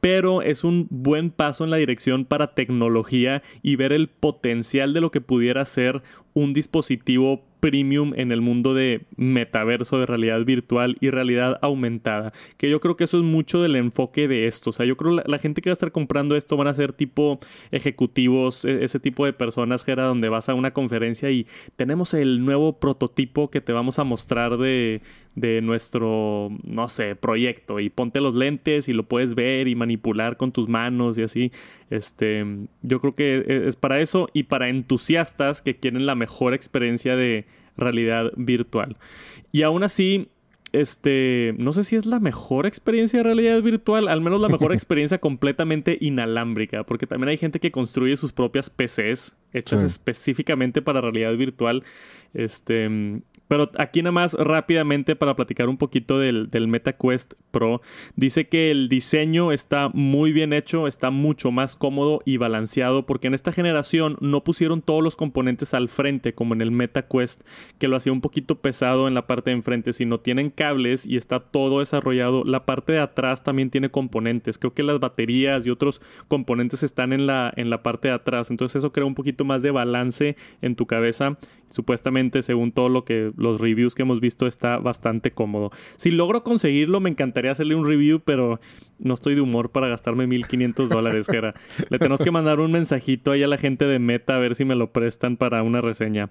pero 0.00 0.42
es 0.42 0.64
un 0.64 0.86
buen 0.90 1.30
paso 1.30 1.64
en 1.64 1.70
la 1.70 1.76
dirección 1.76 2.24
para 2.24 2.54
tecnología 2.54 3.42
y 3.62 3.76
ver 3.76 3.92
el 3.92 4.08
potencial 4.08 4.92
de 4.94 5.00
lo 5.00 5.10
que 5.10 5.20
pudiera 5.20 5.64
ser 5.64 6.02
un 6.34 6.52
dispositivo 6.52 7.44
premium 7.60 8.12
en 8.16 8.30
el 8.30 8.40
mundo 8.40 8.74
de 8.74 9.06
metaverso, 9.16 9.98
de 9.98 10.06
realidad 10.06 10.44
virtual 10.44 10.96
y 11.00 11.10
realidad 11.10 11.58
aumentada. 11.62 12.32
Que 12.56 12.70
yo 12.70 12.80
creo 12.80 12.96
que 12.96 13.04
eso 13.04 13.18
es 13.18 13.24
mucho 13.24 13.60
del 13.60 13.76
enfoque 13.76 14.28
de 14.28 14.46
esto. 14.46 14.70
O 14.70 14.72
sea, 14.72 14.86
yo 14.86 14.96
creo 14.96 15.16
que 15.16 15.28
la, 15.28 15.38
gente 15.38 15.60
que 15.60 15.70
va 15.70 15.72
a 15.72 15.74
estar 15.74 15.92
comprando 15.92 16.36
esto 16.36 16.56
van 16.56 16.68
a 16.68 16.74
ser 16.74 16.92
tipo 16.92 17.40
ejecutivos, 17.70 18.64
e, 18.64 18.84
ese 18.84 19.00
tipo 19.00 19.26
de 19.26 19.32
personas 19.32 19.84
que 19.84 19.92
era 19.92 20.04
donde 20.04 20.28
vas 20.28 20.48
a 20.48 20.54
una 20.54 20.72
conferencia 20.72 21.30
y 21.30 21.46
tenemos 21.76 22.14
el 22.14 22.44
nuevo 22.44 22.78
prototipo 22.78 23.50
que 23.50 23.60
te 23.60 23.72
vamos 23.72 23.98
a 23.98 24.04
mostrar 24.04 24.58
de, 24.58 25.00
de 25.40 25.60
nuestro, 25.62 26.50
no 26.64 26.88
sé, 26.88 27.14
proyecto 27.14 27.78
y 27.80 27.90
ponte 27.90 28.20
los 28.20 28.34
lentes 28.34 28.88
y 28.88 28.92
lo 28.92 29.04
puedes 29.04 29.34
ver 29.34 29.68
y 29.68 29.74
manipular 29.74 30.36
con 30.36 30.52
tus 30.52 30.68
manos 30.68 31.16
y 31.18 31.22
así. 31.22 31.52
Este, 31.90 32.44
yo 32.82 33.00
creo 33.00 33.14
que 33.14 33.44
e, 33.46 33.68
es 33.68 33.76
para 33.76 34.00
eso 34.00 34.28
y 34.32 34.44
para 34.44 34.68
entusiastas 34.68 35.62
que 35.62 35.76
quieren 35.76 36.06
la 36.06 36.14
mejor 36.14 36.54
experiencia 36.54 37.14
de 37.16 37.46
realidad 37.76 38.32
virtual. 38.36 38.96
Y 39.52 39.62
aún 39.62 39.84
así, 39.84 40.28
este, 40.72 41.54
no 41.56 41.72
sé 41.72 41.84
si 41.84 41.96
es 41.96 42.04
la 42.04 42.20
mejor 42.20 42.66
experiencia 42.66 43.20
de 43.20 43.22
realidad 43.22 43.62
virtual, 43.62 44.08
al 44.08 44.20
menos 44.20 44.40
la 44.40 44.48
mejor 44.48 44.72
experiencia 44.74 45.18
completamente 45.18 45.96
inalámbrica, 46.00 46.84
porque 46.84 47.06
también 47.06 47.28
hay 47.28 47.36
gente 47.36 47.60
que 47.60 47.70
construye 47.70 48.16
sus 48.16 48.32
propias 48.32 48.70
PCs 48.70 49.36
hechas 49.52 49.82
específicamente 49.82 50.82
para 50.82 51.00
realidad 51.00 51.34
virtual. 51.36 51.84
Este, 52.34 53.20
Pero 53.48 53.70
aquí 53.78 54.02
nada 54.02 54.12
más 54.12 54.34
rápidamente 54.34 55.16
para 55.16 55.34
platicar 55.34 55.68
un 55.68 55.78
poquito 55.78 56.18
del, 56.18 56.48
MetaQuest 56.68 57.34
Pro. 57.50 57.80
Dice 58.14 58.48
que 58.48 58.70
el 58.70 58.88
diseño 58.88 59.52
está 59.52 59.88
muy 59.92 60.32
bien 60.32 60.52
hecho, 60.52 60.86
está 60.86 61.10
mucho 61.10 61.50
más 61.50 61.74
cómodo 61.74 62.20
y 62.26 62.36
balanceado 62.36 63.06
porque 63.06 63.26
en 63.26 63.34
esta 63.34 63.52
generación 63.52 64.16
no 64.20 64.44
pusieron 64.44 64.82
todos 64.82 65.02
los 65.02 65.16
componentes 65.16 65.72
al 65.72 65.88
frente 65.88 66.34
como 66.34 66.54
en 66.54 66.60
el 66.60 66.70
MetaQuest 66.70 67.42
que 67.78 67.88
lo 67.88 67.96
hacía 67.96 68.12
un 68.12 68.20
poquito 68.20 68.60
pesado 68.60 69.08
en 69.08 69.14
la 69.14 69.26
parte 69.26 69.50
de 69.50 69.56
enfrente, 69.56 69.92
sino 69.94 70.20
tienen 70.20 70.50
cables 70.50 71.06
y 71.06 71.16
está 71.16 71.40
todo 71.40 71.80
desarrollado. 71.80 72.44
La 72.44 72.66
parte 72.66 72.92
de 72.92 73.00
atrás 73.00 73.44
también 73.44 73.70
tiene 73.70 73.90
componentes. 73.90 74.58
Creo 74.58 74.74
que 74.74 74.82
las 74.82 75.00
baterías 75.00 75.66
y 75.66 75.70
otros 75.70 76.02
componentes 76.28 76.82
están 76.82 77.12
en 77.12 77.26
la, 77.26 77.52
en 77.56 77.70
la 77.70 77.82
parte 77.82 78.08
de 78.08 78.14
atrás. 78.14 78.50
Entonces 78.50 78.76
eso 78.76 78.92
crea 78.92 79.06
un 79.06 79.14
poquito 79.14 79.44
más 79.44 79.62
de 79.62 79.70
balance 79.70 80.36
en 80.60 80.76
tu 80.76 80.86
cabeza. 80.86 81.38
Supuestamente, 81.70 82.42
según 82.42 82.72
todo 82.72 82.88
lo 82.88 83.04
que 83.04 83.32
los 83.36 83.60
reviews 83.60 83.94
que 83.94 84.02
hemos 84.02 84.20
visto, 84.20 84.46
está 84.46 84.78
bastante 84.78 85.32
cómodo. 85.32 85.70
Si 85.96 86.10
logro 86.10 86.42
conseguirlo, 86.42 87.00
me 87.00 87.10
encantaría 87.10 87.50
hacerle 87.50 87.74
un 87.74 87.86
review, 87.86 88.20
pero 88.20 88.58
no 88.98 89.14
estoy 89.14 89.34
de 89.34 89.40
humor 89.40 89.70
para 89.70 89.88
gastarme 89.88 90.26
1500 90.26 90.88
dólares, 90.88 91.26
Jera. 91.30 91.54
Le 91.90 91.98
tenemos 91.98 92.20
que 92.20 92.30
mandar 92.30 92.60
un 92.60 92.72
mensajito 92.72 93.32
ahí 93.32 93.42
a 93.42 93.48
la 93.48 93.58
gente 93.58 93.84
de 93.84 93.98
Meta 93.98 94.36
a 94.36 94.38
ver 94.38 94.54
si 94.54 94.64
me 94.64 94.74
lo 94.74 94.92
prestan 94.92 95.36
para 95.36 95.62
una 95.62 95.80
reseña. 95.80 96.30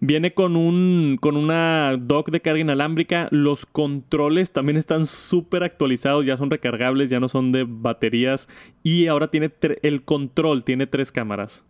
Viene 0.00 0.32
con 0.32 0.56
un 0.56 1.18
con 1.20 1.36
una 1.36 1.96
dock 1.98 2.30
de 2.30 2.40
carga 2.40 2.60
inalámbrica. 2.60 3.28
Los 3.30 3.66
controles 3.66 4.52
también 4.52 4.76
están 4.76 5.06
súper 5.06 5.64
actualizados, 5.64 6.26
ya 6.26 6.36
son 6.36 6.50
recargables, 6.50 7.10
ya 7.10 7.20
no 7.20 7.28
son 7.28 7.52
de 7.52 7.64
baterías. 7.68 8.48
Y 8.82 9.06
ahora 9.06 9.30
tiene 9.30 9.52
el 9.82 10.02
control, 10.02 10.64
tiene 10.64 10.86
tres 10.86 11.12
cámaras 11.12 11.64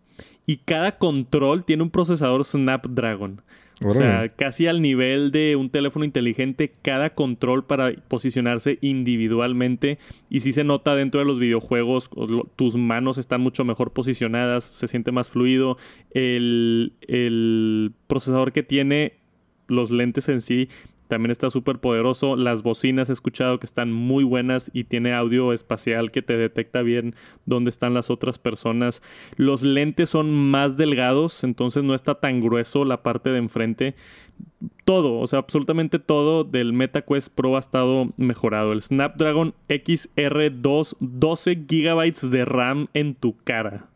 y 0.48 0.56
cada 0.64 0.96
control 0.96 1.62
tiene 1.66 1.82
un 1.82 1.90
procesador 1.90 2.42
Snapdragon. 2.42 3.42
O 3.84 3.90
sea, 3.90 4.30
casi 4.30 4.66
al 4.66 4.80
nivel 4.80 5.30
de 5.30 5.56
un 5.56 5.68
teléfono 5.68 6.06
inteligente, 6.06 6.72
cada 6.80 7.10
control 7.10 7.66
para 7.66 7.92
posicionarse 8.08 8.78
individualmente. 8.80 9.98
Y 10.30 10.40
si 10.40 10.54
se 10.54 10.64
nota 10.64 10.96
dentro 10.96 11.20
de 11.20 11.26
los 11.26 11.38
videojuegos, 11.38 12.08
tus 12.56 12.76
manos 12.76 13.18
están 13.18 13.42
mucho 13.42 13.66
mejor 13.66 13.92
posicionadas, 13.92 14.64
se 14.64 14.88
siente 14.88 15.12
más 15.12 15.30
fluido. 15.30 15.76
El, 16.12 16.94
el 17.02 17.92
procesador 18.06 18.52
que 18.52 18.62
tiene 18.62 19.16
los 19.66 19.90
lentes 19.90 20.30
en 20.30 20.40
sí 20.40 20.70
también 21.08 21.30
está 21.30 21.50
súper 21.50 21.78
poderoso. 21.78 22.36
Las 22.36 22.62
bocinas 22.62 23.08
he 23.08 23.12
escuchado 23.12 23.58
que 23.58 23.66
están 23.66 23.92
muy 23.92 24.24
buenas 24.24 24.70
y 24.72 24.84
tiene 24.84 25.14
audio 25.14 25.52
espacial 25.52 26.10
que 26.10 26.22
te 26.22 26.36
detecta 26.36 26.82
bien 26.82 27.14
dónde 27.46 27.70
están 27.70 27.94
las 27.94 28.10
otras 28.10 28.38
personas. 28.38 29.02
Los 29.36 29.62
lentes 29.62 30.10
son 30.10 30.30
más 30.30 30.76
delgados, 30.76 31.42
entonces 31.44 31.82
no 31.82 31.94
está 31.94 32.16
tan 32.16 32.40
grueso 32.40 32.84
la 32.84 33.02
parte 33.02 33.30
de 33.30 33.38
enfrente. 33.38 33.94
Todo, 34.84 35.18
o 35.18 35.26
sea, 35.26 35.40
absolutamente 35.40 35.98
todo 35.98 36.44
del 36.44 36.72
MetaQuest 36.72 37.34
Pro 37.34 37.56
ha 37.56 37.60
estado 37.60 38.12
mejorado. 38.16 38.72
El 38.72 38.82
Snapdragon 38.82 39.54
XR2, 39.68 40.96
12 41.00 41.54
GB 41.54 42.30
de 42.30 42.44
RAM 42.44 42.86
en 42.94 43.14
tu 43.14 43.36
cara. 43.44 43.86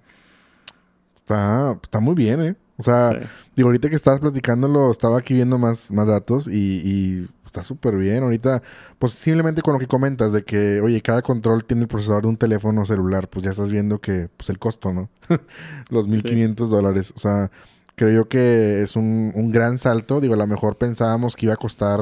Está, 1.14 1.78
está 1.82 2.00
muy 2.00 2.14
bien, 2.14 2.42
¿eh? 2.42 2.56
O 2.76 2.82
sea, 2.82 3.18
digo, 3.54 3.68
ahorita 3.68 3.88
que 3.90 3.96
estabas 3.96 4.20
platicándolo, 4.20 4.90
estaba 4.90 5.18
aquí 5.18 5.34
viendo 5.34 5.58
más, 5.58 5.90
más 5.90 6.06
datos 6.06 6.48
y, 6.48 7.28
está 7.44 7.62
súper 7.62 7.96
bien. 7.96 8.22
Ahorita, 8.22 8.62
pues 8.98 9.12
simplemente 9.12 9.60
con 9.60 9.74
lo 9.74 9.80
que 9.80 9.86
comentas 9.86 10.32
de 10.32 10.42
que, 10.42 10.80
oye, 10.80 11.02
cada 11.02 11.20
control 11.20 11.64
tiene 11.64 11.82
el 11.82 11.88
procesador 11.88 12.22
de 12.22 12.28
un 12.28 12.36
teléfono 12.38 12.84
celular, 12.86 13.28
pues 13.28 13.44
ya 13.44 13.50
estás 13.50 13.70
viendo 13.70 14.00
que, 14.00 14.30
pues 14.36 14.48
el 14.48 14.58
costo, 14.58 14.92
¿no? 14.92 15.10
Los 15.90 16.08
1500 16.08 16.70
dólares. 16.70 17.12
O 17.14 17.18
sea, 17.18 17.50
creo 17.94 18.22
yo 18.22 18.28
que 18.28 18.82
es 18.82 18.96
un, 18.96 19.32
un 19.34 19.50
gran 19.50 19.76
salto. 19.76 20.20
Digo, 20.20 20.32
a 20.34 20.38
lo 20.38 20.46
mejor 20.46 20.76
pensábamos 20.78 21.36
que 21.36 21.46
iba 21.46 21.54
a 21.54 21.58
costar 21.58 22.00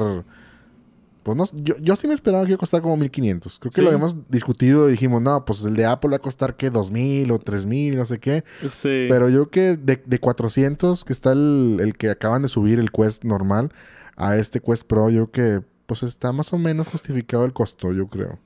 pues 1.23 1.37
no, 1.37 1.45
yo, 1.53 1.77
yo 1.79 1.97
sí 1.97 2.07
me 2.07 2.15
esperaba 2.15 2.45
que 2.45 2.51
iba 2.51 2.57
a 2.57 2.59
costar 2.59 2.83
como 2.83 2.97
1500. 2.97 3.59
Creo 3.59 3.73
que 3.73 3.83
lo 3.83 3.89
habíamos 3.89 4.17
discutido 4.29 4.89
y 4.89 4.93
dijimos, 4.93 5.21
no, 5.21 5.45
pues 5.45 5.65
el 5.65 5.75
de 5.75 5.85
Apple 5.85 6.11
va 6.11 6.17
a 6.17 6.21
costar 6.21 6.57
que 6.57 6.71
2000 6.71 7.31
o 7.31 7.39
3000, 7.39 7.97
no 7.97 8.05
sé 8.05 8.19
qué. 8.19 8.45
Sí. 8.63 9.07
Pero 9.09 9.29
yo 9.29 9.51
que 9.51 9.77
de, 9.77 10.03
de 10.05 10.19
400, 10.19 11.05
que 11.05 11.13
está 11.13 11.33
el, 11.33 11.79
el, 11.81 11.97
que 11.97 12.11
acaban 12.11 12.43
de 12.43 12.49
subir, 12.49 12.79
el 12.79 12.91
Quest 12.91 13.25
normal, 13.25 13.73
a 14.17 14.37
este 14.37 14.61
Quest 14.61 14.85
Pro, 14.85 15.11
yo 15.11 15.31
que 15.31 15.63
pues 15.87 16.03
está 16.03 16.33
más 16.33 16.53
o 16.53 16.59
menos 16.59 16.87
justificado 16.87 17.45
el 17.45 17.53
costo, 17.53 17.93
yo 17.93 18.07
creo. 18.07 18.39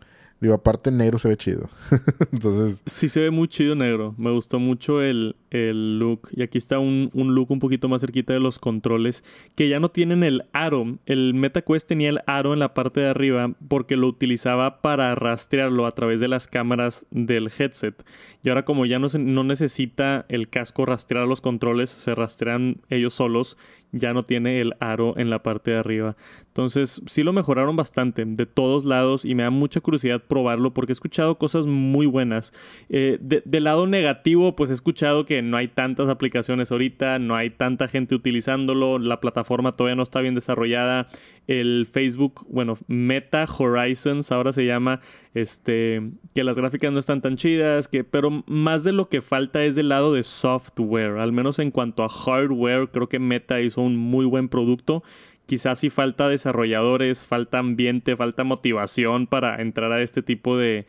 Digo, 0.44 0.56
aparte 0.56 0.90
negro 0.90 1.16
se 1.16 1.28
ve 1.28 1.38
chido. 1.38 1.70
Entonces... 2.30 2.82
Sí 2.84 3.08
se 3.08 3.20
ve 3.20 3.30
muy 3.30 3.48
chido 3.48 3.74
negro. 3.74 4.14
Me 4.18 4.30
gustó 4.30 4.58
mucho 4.58 5.00
el, 5.00 5.36
el 5.48 5.98
look. 5.98 6.28
Y 6.32 6.42
aquí 6.42 6.58
está 6.58 6.78
un, 6.78 7.08
un, 7.14 7.34
look 7.34 7.50
un 7.50 7.60
poquito 7.60 7.88
más 7.88 8.02
cerquita 8.02 8.34
de 8.34 8.40
los 8.40 8.58
controles. 8.58 9.24
Que 9.54 9.70
ya 9.70 9.80
no 9.80 9.90
tienen 9.90 10.22
el 10.22 10.44
aro. 10.52 10.98
El 11.06 11.32
MetaQuest 11.32 11.88
tenía 11.88 12.10
el 12.10 12.20
aro 12.26 12.52
en 12.52 12.58
la 12.58 12.74
parte 12.74 13.00
de 13.00 13.08
arriba 13.08 13.54
porque 13.68 13.96
lo 13.96 14.06
utilizaba 14.06 14.82
para 14.82 15.14
rastrearlo 15.14 15.86
a 15.86 15.92
través 15.92 16.20
de 16.20 16.28
las 16.28 16.46
cámaras 16.46 17.06
del 17.10 17.50
headset. 17.58 18.04
Y 18.42 18.50
ahora 18.50 18.66
como 18.66 18.84
ya 18.84 18.98
no, 18.98 19.08
se, 19.08 19.18
no 19.18 19.44
necesita 19.44 20.26
el 20.28 20.50
casco 20.50 20.84
rastrear 20.84 21.26
los 21.26 21.40
controles, 21.40 21.88
se 21.88 22.14
rastrean 22.14 22.82
ellos 22.90 23.14
solos 23.14 23.56
ya 23.94 24.12
no 24.12 24.24
tiene 24.24 24.60
el 24.60 24.74
aro 24.80 25.14
en 25.16 25.30
la 25.30 25.42
parte 25.42 25.70
de 25.70 25.78
arriba. 25.78 26.16
Entonces, 26.48 27.02
sí 27.06 27.22
lo 27.22 27.32
mejoraron 27.32 27.76
bastante 27.76 28.24
de 28.24 28.46
todos 28.46 28.84
lados 28.84 29.24
y 29.24 29.34
me 29.34 29.44
da 29.44 29.50
mucha 29.50 29.80
curiosidad 29.80 30.22
probarlo 30.22 30.74
porque 30.74 30.92
he 30.92 30.94
escuchado 30.94 31.38
cosas 31.38 31.66
muy 31.66 32.06
buenas. 32.06 32.52
Eh, 32.88 33.18
del 33.20 33.64
lado 33.64 33.86
negativo, 33.86 34.54
pues 34.54 34.70
he 34.70 34.74
escuchado 34.74 35.26
que 35.26 35.42
no 35.42 35.56
hay 35.56 35.68
tantas 35.68 36.08
aplicaciones 36.08 36.70
ahorita, 36.70 37.18
no 37.18 37.36
hay 37.36 37.50
tanta 37.50 37.88
gente 37.88 38.14
utilizándolo, 38.14 38.98
la 38.98 39.20
plataforma 39.20 39.72
todavía 39.72 39.96
no 39.96 40.02
está 40.02 40.20
bien 40.20 40.34
desarrollada. 40.34 41.08
El 41.46 41.86
Facebook, 41.90 42.46
bueno, 42.48 42.78
Meta 42.86 43.44
Horizons 43.58 44.32
ahora 44.32 44.52
se 44.52 44.64
llama, 44.64 45.00
este, 45.34 46.02
que 46.34 46.44
las 46.44 46.56
gráficas 46.56 46.92
no 46.92 46.98
están 46.98 47.20
tan 47.20 47.36
chidas, 47.36 47.86
que, 47.88 48.02
pero 48.02 48.44
más 48.46 48.82
de 48.82 48.92
lo 48.92 49.08
que 49.08 49.20
falta 49.20 49.62
es 49.64 49.74
del 49.74 49.90
lado 49.90 50.14
de 50.14 50.22
software, 50.22 51.18
al 51.18 51.32
menos 51.32 51.58
en 51.58 51.70
cuanto 51.70 52.02
a 52.02 52.08
hardware, 52.08 52.88
creo 52.90 53.08
que 53.08 53.18
Meta 53.18 53.60
hizo 53.60 53.82
un 53.82 53.96
muy 53.96 54.24
buen 54.24 54.48
producto. 54.48 55.02
Quizás 55.46 55.80
si 55.80 55.90
falta 55.90 56.30
desarrolladores, 56.30 57.26
falta 57.26 57.58
ambiente, 57.58 58.16
falta 58.16 58.44
motivación 58.44 59.26
para 59.26 59.60
entrar 59.60 59.92
a 59.92 60.00
este 60.00 60.22
tipo 60.22 60.56
de, 60.56 60.86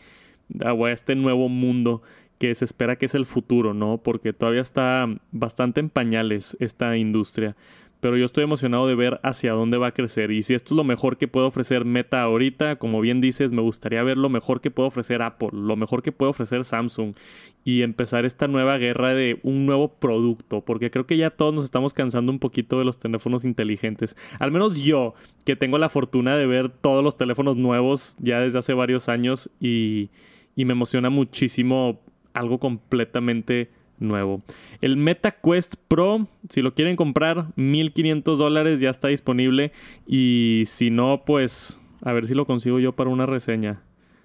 a 0.64 0.74
este 0.92 1.16
nuevo 1.16 1.50
mundo 1.50 2.02
que 2.38 2.56
se 2.56 2.66
espera 2.66 2.98
que 2.98 3.06
es 3.06 3.16
el 3.16 3.26
futuro, 3.26 3.74
¿no? 3.74 3.98
Porque 3.98 4.32
todavía 4.34 4.62
está 4.62 5.08
bastante 5.32 5.80
en 5.80 5.90
pañales 5.90 6.56
esta 6.60 6.96
industria 6.98 7.56
pero 8.00 8.18
yo 8.18 8.26
estoy 8.26 8.44
emocionado 8.44 8.88
de 8.88 8.96
ver 8.96 9.20
hacia 9.24 9.54
dónde 9.54 9.78
va 9.78 9.88
a 9.88 9.94
crecer. 9.94 10.32
Y 10.32 10.44
si 10.44 10.54
esto 10.54 10.74
es 10.74 10.78
lo 10.78 10.84
mejor 10.84 11.18
que 11.18 11.28
puede 11.28 11.48
ofrecer 11.48 11.86
Meta 11.86 12.22
ahorita, 12.22 12.78
como 12.78 13.02
bien 13.02 13.22
dices, 13.22 13.52
me 13.52 13.62
gustaría 13.62 14.04
ver 14.04 14.18
lo 14.18 14.30
mejor 14.30 14.62
que 14.62 14.72
puede 14.72 14.88
ofrecer 14.88 15.22
Apple, 15.22 15.50
lo 15.54 15.76
mejor 15.76 16.04
que 16.04 16.12
puede 16.12 16.30
ofrecer 16.30 16.66
Samsung 16.66 17.16
y 17.64 17.82
empezar 17.82 18.26
esta 18.26 18.48
nueva 18.48 18.78
guerra 18.78 19.14
de 19.14 19.40
un 19.44 19.66
nuevo 19.66 19.96
producto, 19.96 20.62
porque 20.62 20.92
creo 20.92 21.08
que 21.08 21.18
ya 21.18 21.32
todos 21.32 21.54
nos 21.54 21.64
estamos 21.64 21.94
cansando 21.94 22.32
un 22.32 22.40
poquito 22.40 22.78
de 22.78 22.86
los 22.86 23.00
teléfonos 23.00 23.44
inteligentes. 23.44 24.16
Al 24.40 24.52
menos 24.52 24.78
yo, 24.78 25.16
que 25.46 25.56
tengo 25.56 25.78
la 25.78 25.90
fortuna 25.90 26.38
de 26.38 26.46
ver 26.46 26.70
todos 26.70 27.04
los 27.04 27.18
teléfonos 27.18 27.58
nuevos 27.58 28.16
ya 28.20 28.40
desde 28.40 28.60
hace 28.60 28.74
varios 28.74 29.10
años 29.10 29.50
y, 29.60 30.10
y 30.56 30.66
me 30.66 30.74
emociona 30.74 31.10
muchísimo 31.10 32.00
algo 32.34 32.60
completamente 32.60 33.72
nuevo. 34.00 34.42
El 34.82 34.98
MetaQuest 34.98 35.76
Pro, 35.88 36.28
si 36.50 36.62
lo 36.62 36.74
quieren 36.74 36.96
comprar, 36.96 37.48
1500 37.56 38.38
dólares 38.38 38.80
ya 38.80 38.90
está 38.90 39.08
disponible. 39.08 39.72
Y 40.08 40.64
si 40.66 40.90
no, 40.90 41.24
pues 41.26 41.80
a 42.02 42.14
ver 42.14 42.26
si 42.26 42.34
lo 42.34 42.46
consigo 42.46 42.80
yo 42.80 42.94
para 42.94 43.10
una 43.10 43.26
reseña. 43.26 43.82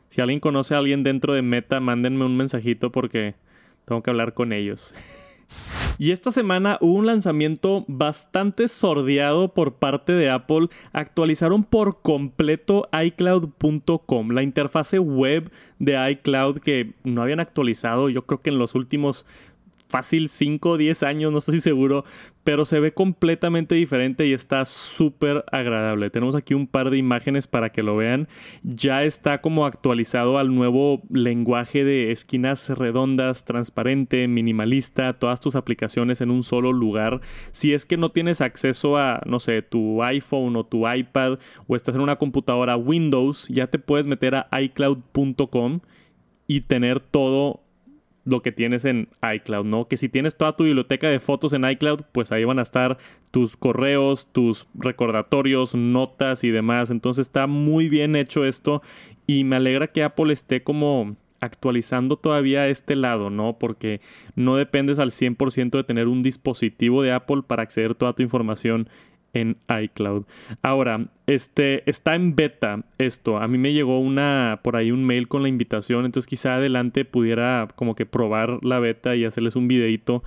Si 0.08 0.20
alguien 0.20 0.40
conoce 0.40 0.74
a 0.74 0.78
alguien 0.78 1.02
dentro 1.02 1.34
de 1.34 1.42
Meta, 1.42 1.80
mándenme 1.80 2.24
un 2.24 2.36
mensajito 2.36 2.90
porque 2.90 3.34
tengo 3.84 4.02
que 4.02 4.10
hablar 4.10 4.34
con 4.34 4.52
ellos. 4.52 4.94
Y 5.98 6.12
esta 6.12 6.30
semana 6.30 6.78
hubo 6.80 6.94
un 6.94 7.04
lanzamiento 7.04 7.84
bastante 7.86 8.68
sordeado 8.68 9.52
por 9.52 9.74
parte 9.74 10.12
de 10.12 10.30
Apple. 10.30 10.68
Actualizaron 10.92 11.62
por 11.62 12.00
completo 12.00 12.88
iCloud.com, 12.90 14.30
la 14.30 14.42
interfase 14.42 14.98
web 14.98 15.50
de 15.78 16.10
iCloud 16.12 16.60
que 16.60 16.94
no 17.04 17.22
habían 17.22 17.40
actualizado 17.40 18.08
yo 18.08 18.24
creo 18.26 18.40
que 18.40 18.48
en 18.48 18.58
los 18.58 18.74
últimos 18.74 19.26
fácil 19.90 20.28
5 20.28 20.70
o 20.70 20.76
10 20.78 21.02
años, 21.02 21.32
no 21.32 21.38
estoy 21.38 21.60
seguro, 21.60 22.04
pero 22.44 22.64
se 22.64 22.80
ve 22.80 22.94
completamente 22.94 23.74
diferente 23.74 24.26
y 24.26 24.32
está 24.32 24.64
súper 24.64 25.44
agradable. 25.52 26.10
Tenemos 26.10 26.34
aquí 26.34 26.54
un 26.54 26.66
par 26.66 26.90
de 26.90 26.96
imágenes 26.96 27.46
para 27.46 27.70
que 27.70 27.82
lo 27.82 27.96
vean. 27.96 28.28
Ya 28.62 29.04
está 29.04 29.40
como 29.40 29.66
actualizado 29.66 30.38
al 30.38 30.54
nuevo 30.54 31.02
lenguaje 31.10 31.84
de 31.84 32.12
esquinas 32.12 32.70
redondas, 32.70 33.44
transparente, 33.44 34.26
minimalista, 34.28 35.12
todas 35.14 35.40
tus 35.40 35.56
aplicaciones 35.56 36.20
en 36.20 36.30
un 36.30 36.42
solo 36.42 36.72
lugar. 36.72 37.20
Si 37.52 37.74
es 37.74 37.84
que 37.84 37.96
no 37.96 38.10
tienes 38.10 38.40
acceso 38.40 38.96
a, 38.96 39.20
no 39.26 39.40
sé, 39.40 39.62
tu 39.62 40.02
iPhone 40.02 40.56
o 40.56 40.64
tu 40.64 40.88
iPad 40.88 41.38
o 41.66 41.76
estás 41.76 41.94
en 41.94 42.00
una 42.00 42.16
computadora 42.16 42.76
Windows, 42.76 43.48
ya 43.48 43.66
te 43.66 43.78
puedes 43.78 44.06
meter 44.06 44.34
a 44.34 44.48
iCloud.com 44.60 45.80
y 46.46 46.62
tener 46.62 47.00
todo 47.00 47.60
lo 48.30 48.42
que 48.42 48.52
tienes 48.52 48.84
en 48.84 49.08
iCloud, 49.34 49.64
¿no? 49.64 49.88
Que 49.88 49.96
si 49.96 50.08
tienes 50.08 50.36
toda 50.36 50.56
tu 50.56 50.64
biblioteca 50.64 51.08
de 51.08 51.20
fotos 51.20 51.52
en 51.52 51.64
iCloud, 51.64 52.02
pues 52.12 52.32
ahí 52.32 52.44
van 52.44 52.58
a 52.58 52.62
estar 52.62 52.98
tus 53.30 53.56
correos, 53.56 54.28
tus 54.32 54.66
recordatorios, 54.74 55.74
notas 55.74 56.44
y 56.44 56.50
demás. 56.50 56.90
Entonces 56.90 57.26
está 57.26 57.46
muy 57.46 57.88
bien 57.88 58.16
hecho 58.16 58.44
esto 58.44 58.82
y 59.26 59.44
me 59.44 59.56
alegra 59.56 59.88
que 59.88 60.02
Apple 60.02 60.32
esté 60.32 60.62
como 60.62 61.16
actualizando 61.40 62.16
todavía 62.16 62.68
este 62.68 62.96
lado, 62.96 63.30
¿no? 63.30 63.58
Porque 63.58 64.00
no 64.36 64.56
dependes 64.56 64.98
al 64.98 65.10
100% 65.10 65.70
de 65.70 65.84
tener 65.84 66.06
un 66.06 66.22
dispositivo 66.22 67.02
de 67.02 67.12
Apple 67.12 67.42
para 67.46 67.62
acceder 67.62 67.92
a 67.92 67.94
toda 67.94 68.12
tu 68.12 68.22
información 68.22 68.88
en 69.32 69.56
iCloud. 69.68 70.24
Ahora, 70.62 71.08
este 71.26 71.88
está 71.88 72.14
en 72.14 72.34
beta 72.34 72.84
esto. 72.98 73.38
A 73.38 73.48
mí 73.48 73.58
me 73.58 73.72
llegó 73.72 74.00
una 74.00 74.60
por 74.62 74.76
ahí 74.76 74.90
un 74.90 75.04
mail 75.04 75.28
con 75.28 75.42
la 75.42 75.48
invitación, 75.48 76.04
entonces 76.04 76.28
quizá 76.28 76.56
adelante 76.56 77.04
pudiera 77.04 77.68
como 77.76 77.94
que 77.94 78.06
probar 78.06 78.64
la 78.64 78.80
beta 78.80 79.14
y 79.16 79.24
hacerles 79.24 79.56
un 79.56 79.68
videito 79.68 80.22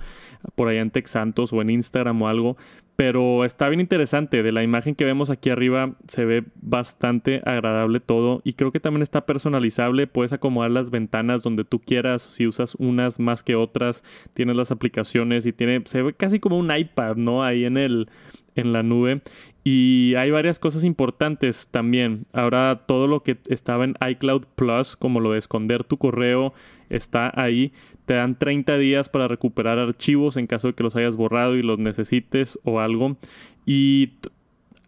por 0.54 0.68
allá 0.68 0.80
en 0.80 0.90
Texantos 0.90 1.52
o 1.52 1.60
en 1.60 1.70
Instagram 1.70 2.20
o 2.22 2.28
algo. 2.28 2.56
Pero 2.96 3.44
está 3.44 3.68
bien 3.68 3.80
interesante. 3.80 4.42
De 4.42 4.52
la 4.52 4.62
imagen 4.62 4.94
que 4.94 5.04
vemos 5.04 5.30
aquí 5.30 5.50
arriba 5.50 5.94
se 6.06 6.24
ve 6.24 6.44
bastante 6.56 7.42
agradable 7.44 7.98
todo. 8.00 8.40
Y 8.44 8.52
creo 8.52 8.70
que 8.70 8.80
también 8.80 9.02
está 9.02 9.26
personalizable. 9.26 10.06
Puedes 10.06 10.32
acomodar 10.32 10.70
las 10.70 10.90
ventanas 10.90 11.42
donde 11.42 11.64
tú 11.64 11.80
quieras. 11.80 12.22
Si 12.22 12.46
usas 12.46 12.76
unas 12.76 13.18
más 13.18 13.42
que 13.42 13.56
otras. 13.56 14.04
Tienes 14.32 14.56
las 14.56 14.70
aplicaciones 14.70 15.44
y 15.46 15.52
tiene. 15.52 15.82
Se 15.86 16.02
ve 16.02 16.14
casi 16.14 16.38
como 16.38 16.56
un 16.56 16.74
iPad, 16.74 17.16
¿no? 17.16 17.42
Ahí 17.42 17.64
en 17.64 17.76
el. 17.76 18.08
en 18.54 18.72
la 18.72 18.84
nube. 18.84 19.22
Y 19.66 20.14
hay 20.16 20.30
varias 20.30 20.58
cosas 20.58 20.84
importantes 20.84 21.68
también. 21.70 22.26
Ahora 22.34 22.82
todo 22.86 23.06
lo 23.06 23.22
que 23.22 23.38
estaba 23.48 23.84
en 23.84 23.96
iCloud 24.10 24.44
Plus, 24.54 24.94
como 24.94 25.20
lo 25.20 25.32
de 25.32 25.38
esconder 25.38 25.84
tu 25.84 25.96
correo, 25.96 26.52
está 26.90 27.32
ahí. 27.34 27.72
Te 28.04 28.12
dan 28.12 28.38
30 28.38 28.76
días 28.76 29.08
para 29.08 29.26
recuperar 29.26 29.78
archivos 29.78 30.36
en 30.36 30.46
caso 30.46 30.68
de 30.68 30.74
que 30.74 30.82
los 30.82 30.94
hayas 30.96 31.16
borrado 31.16 31.56
y 31.56 31.62
los 31.62 31.78
necesites 31.78 32.58
o 32.64 32.78
algo. 32.78 33.16
Y 33.64 34.10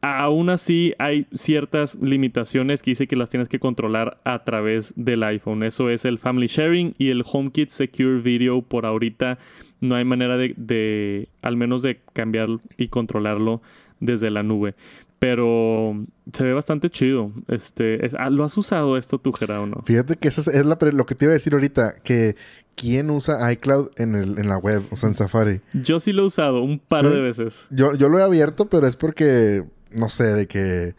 aún 0.03 0.51
así 0.51 0.93
hay 0.99 1.27
ciertas 1.33 1.95
limitaciones 1.95 2.83
que 2.83 2.91
dice 2.91 3.07
que 3.07 3.17
las 3.17 3.31
tienes 3.31 3.49
que 3.49 3.59
controlar 3.59 4.19
a 4.25 4.45
través 4.45 4.93
del 4.95 5.23
iPhone. 5.23 5.63
Eso 5.63 5.89
es 5.89 6.05
el 6.05 6.19
Family 6.19 6.49
Sharing 6.49 6.95
y 6.99 7.09
el 7.09 7.23
HomeKit 7.25 7.71
Secure 7.71 8.21
Video. 8.21 8.61
Por 8.61 8.85
ahorita 8.85 9.39
no 9.81 9.95
hay 9.95 10.05
manera 10.05 10.37
de, 10.37 10.53
de 10.59 11.29
al 11.41 11.57
menos 11.57 11.81
de 11.81 11.99
cambiar 12.13 12.49
y 12.77 12.89
controlarlo 12.89 13.63
desde 14.01 14.31
la 14.31 14.43
nube. 14.43 14.75
Pero 15.19 16.05
se 16.33 16.45
ve 16.45 16.53
bastante 16.53 16.91
chido. 16.91 17.33
Este, 17.49 17.99
ah, 18.19 18.29
¿Lo 18.29 18.45
has 18.45 18.57
usado 18.59 18.97
esto 18.99 19.19
tú, 19.19 19.33
Gerardo, 19.33 19.67
no? 19.67 19.83
Fíjate 19.85 20.17
que 20.17 20.29
eso 20.29 20.43
es, 20.51 20.67
lo 20.67 21.07
que 21.07 21.15
te 21.15 21.25
iba 21.25 21.33
a 21.33 21.35
decir 21.35 21.55
ahorita. 21.55 21.95
Que 22.03 22.37
¿quién 22.75 23.11
usa 23.11 23.51
iCloud 23.53 23.91
en, 23.97 24.15
el, 24.15 24.39
en 24.39 24.49
la 24.49 24.59
web? 24.59 24.83
O 24.91 24.97
sea, 24.97 25.09
en 25.09 25.15
Safari. 25.15 25.61
Yo 25.73 25.99
sí 25.99 26.13
lo 26.13 26.23
he 26.23 26.27
usado 26.27 26.63
un 26.63 26.79
par 26.79 27.09
de 27.09 27.21
veces. 27.21 27.67
Yo, 27.71 27.95
yo 27.95 28.09
lo 28.09 28.19
he 28.19 28.23
abierto, 28.23 28.67
pero 28.67 28.87
es 28.87 28.97
porque, 28.97 29.65
no 29.93 30.09
sé, 30.09 30.25
de 30.25 30.47
que 30.47 30.95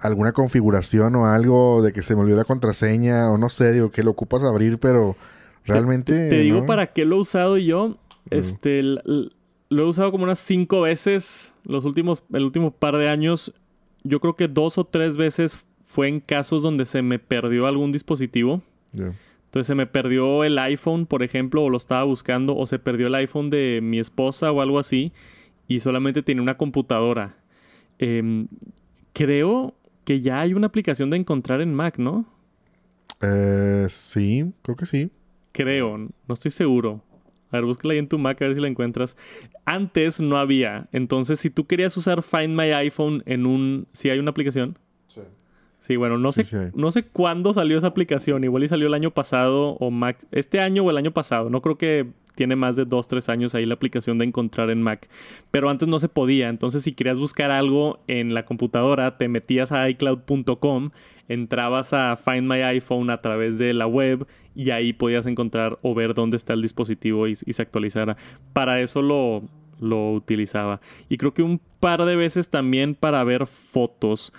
alguna 0.00 0.32
configuración 0.32 1.14
o 1.14 1.26
algo, 1.26 1.82
de 1.82 1.92
que 1.92 2.02
se 2.02 2.14
me 2.14 2.22
olvidó 2.22 2.36
la 2.36 2.44
contraseña 2.44 3.30
o 3.30 3.38
no 3.38 3.48
sé, 3.48 3.72
digo, 3.72 3.90
que 3.90 4.02
lo 4.02 4.10
ocupas 4.10 4.42
abrir, 4.42 4.78
pero 4.78 5.16
realmente... 5.64 6.28
Te, 6.28 6.40
digo 6.40 6.66
para 6.66 6.88
qué 6.88 7.04
lo 7.04 7.16
he 7.16 7.20
usado 7.20 7.56
yo. 7.56 7.96
Este 8.30 8.82
lo 9.68 9.82
he 9.82 9.86
usado 9.86 10.10
como 10.10 10.24
unas 10.24 10.38
cinco 10.38 10.82
veces 10.82 11.54
los 11.64 11.84
últimos, 11.84 12.24
el 12.32 12.44
último 12.44 12.70
par 12.70 12.96
de 12.96 13.08
años. 13.08 13.52
Yo 14.02 14.20
creo 14.20 14.36
que 14.36 14.48
dos 14.48 14.78
o 14.78 14.84
tres 14.84 15.16
veces 15.16 15.58
fue 15.82 16.08
en 16.08 16.20
casos 16.20 16.62
donde 16.62 16.86
se 16.86 17.02
me 17.02 17.18
perdió 17.18 17.66
algún 17.66 17.92
dispositivo. 17.92 18.62
Entonces 18.92 19.66
se 19.66 19.74
me 19.74 19.86
perdió 19.86 20.44
el 20.44 20.58
iPhone, 20.58 21.06
por 21.06 21.22
ejemplo, 21.22 21.62
o 21.62 21.70
lo 21.70 21.76
estaba 21.76 22.04
buscando, 22.04 22.56
o 22.56 22.66
se 22.66 22.78
perdió 22.78 23.06
el 23.06 23.14
iPhone 23.14 23.50
de 23.50 23.80
mi 23.82 23.98
esposa 23.98 24.50
o 24.50 24.60
algo 24.60 24.78
así, 24.78 25.12
y 25.68 25.80
solamente 25.80 26.22
tiene 26.22 26.40
una 26.40 26.56
computadora. 26.56 27.36
Em, 27.98 28.48
creo 29.12 29.74
que 30.04 30.20
ya 30.20 30.40
hay 30.40 30.54
una 30.54 30.66
aplicación 30.66 31.10
de 31.10 31.18
encontrar 31.18 31.60
en 31.60 31.72
Mac, 31.72 31.98
¿no? 31.98 32.26
Eh, 33.20 33.86
sí, 33.88 34.52
creo 34.62 34.76
que 34.76 34.86
sí. 34.86 35.10
Creo, 35.52 35.98
no 35.98 36.34
estoy 36.34 36.50
seguro. 36.50 37.00
A 37.54 37.58
ver, 37.58 37.66
búscala 37.66 37.92
ahí 37.92 37.98
en 37.98 38.08
tu 38.08 38.18
Mac 38.18 38.42
a 38.42 38.46
ver 38.46 38.54
si 38.54 38.60
la 38.60 38.68
encuentras. 38.68 39.16
Antes 39.64 40.20
no 40.20 40.36
había. 40.36 40.88
Entonces, 40.92 41.38
si 41.38 41.50
tú 41.50 41.66
querías 41.66 41.96
usar 41.96 42.22
Find 42.22 42.56
My 42.56 42.72
iPhone 42.72 43.22
en 43.26 43.46
un... 43.46 43.86
¿Sí 43.92 44.10
hay 44.10 44.18
una 44.18 44.30
aplicación? 44.30 44.76
Sí. 45.06 45.20
Sí, 45.78 45.96
bueno, 45.96 46.16
no 46.16 46.32
sé, 46.32 46.72
no 46.74 46.90
sé 46.90 47.02
cuándo 47.02 47.52
salió 47.52 47.76
esa 47.76 47.88
aplicación. 47.88 48.42
Igual 48.42 48.64
y 48.64 48.68
salió 48.68 48.86
el 48.86 48.94
año 48.94 49.10
pasado 49.10 49.76
o 49.80 49.90
Mac. 49.90 50.18
Este 50.32 50.58
año 50.58 50.82
o 50.82 50.90
el 50.90 50.96
año 50.96 51.12
pasado. 51.12 51.50
No 51.50 51.60
creo 51.60 51.76
que 51.76 52.06
tiene 52.34 52.56
más 52.56 52.74
de 52.74 52.86
dos, 52.86 53.06
tres 53.06 53.28
años 53.28 53.54
ahí 53.54 53.66
la 53.66 53.74
aplicación 53.74 54.18
de 54.18 54.24
encontrar 54.24 54.70
en 54.70 54.82
Mac. 54.82 55.08
Pero 55.50 55.68
antes 55.68 55.86
no 55.86 55.98
se 55.98 56.08
podía. 56.08 56.48
Entonces, 56.48 56.82
si 56.82 56.92
querías 56.92 57.20
buscar 57.20 57.50
algo 57.50 58.00
en 58.06 58.34
la 58.34 58.44
computadora, 58.44 59.18
te 59.18 59.28
metías 59.28 59.72
a 59.72 59.88
iCloud.com, 59.90 60.90
entrabas 61.28 61.92
a 61.92 62.16
Find 62.16 62.42
My 62.42 62.62
iPhone 62.62 63.10
a 63.10 63.18
través 63.18 63.58
de 63.58 63.74
la 63.74 63.86
web 63.86 64.26
y 64.54 64.70
ahí 64.70 64.92
podías 64.92 65.26
encontrar 65.26 65.78
o 65.82 65.94
ver 65.94 66.14
dónde 66.14 66.36
está 66.36 66.52
el 66.52 66.62
dispositivo 66.62 67.26
y, 67.26 67.34
se 67.34 67.62
actualizara. 67.62 68.16
Para 68.52 68.80
eso 68.80 69.02
lo, 69.02 69.42
lo 69.80 70.12
utilizaba. 70.12 70.80
Y 71.08 71.16
creo 71.16 71.34
que 71.34 71.42
un 71.42 71.60
par 71.80 72.04
de 72.04 72.16
veces 72.16 72.50
también 72.50 72.94
para 72.94 73.24
ver 73.24 73.46
fotos 73.46 74.32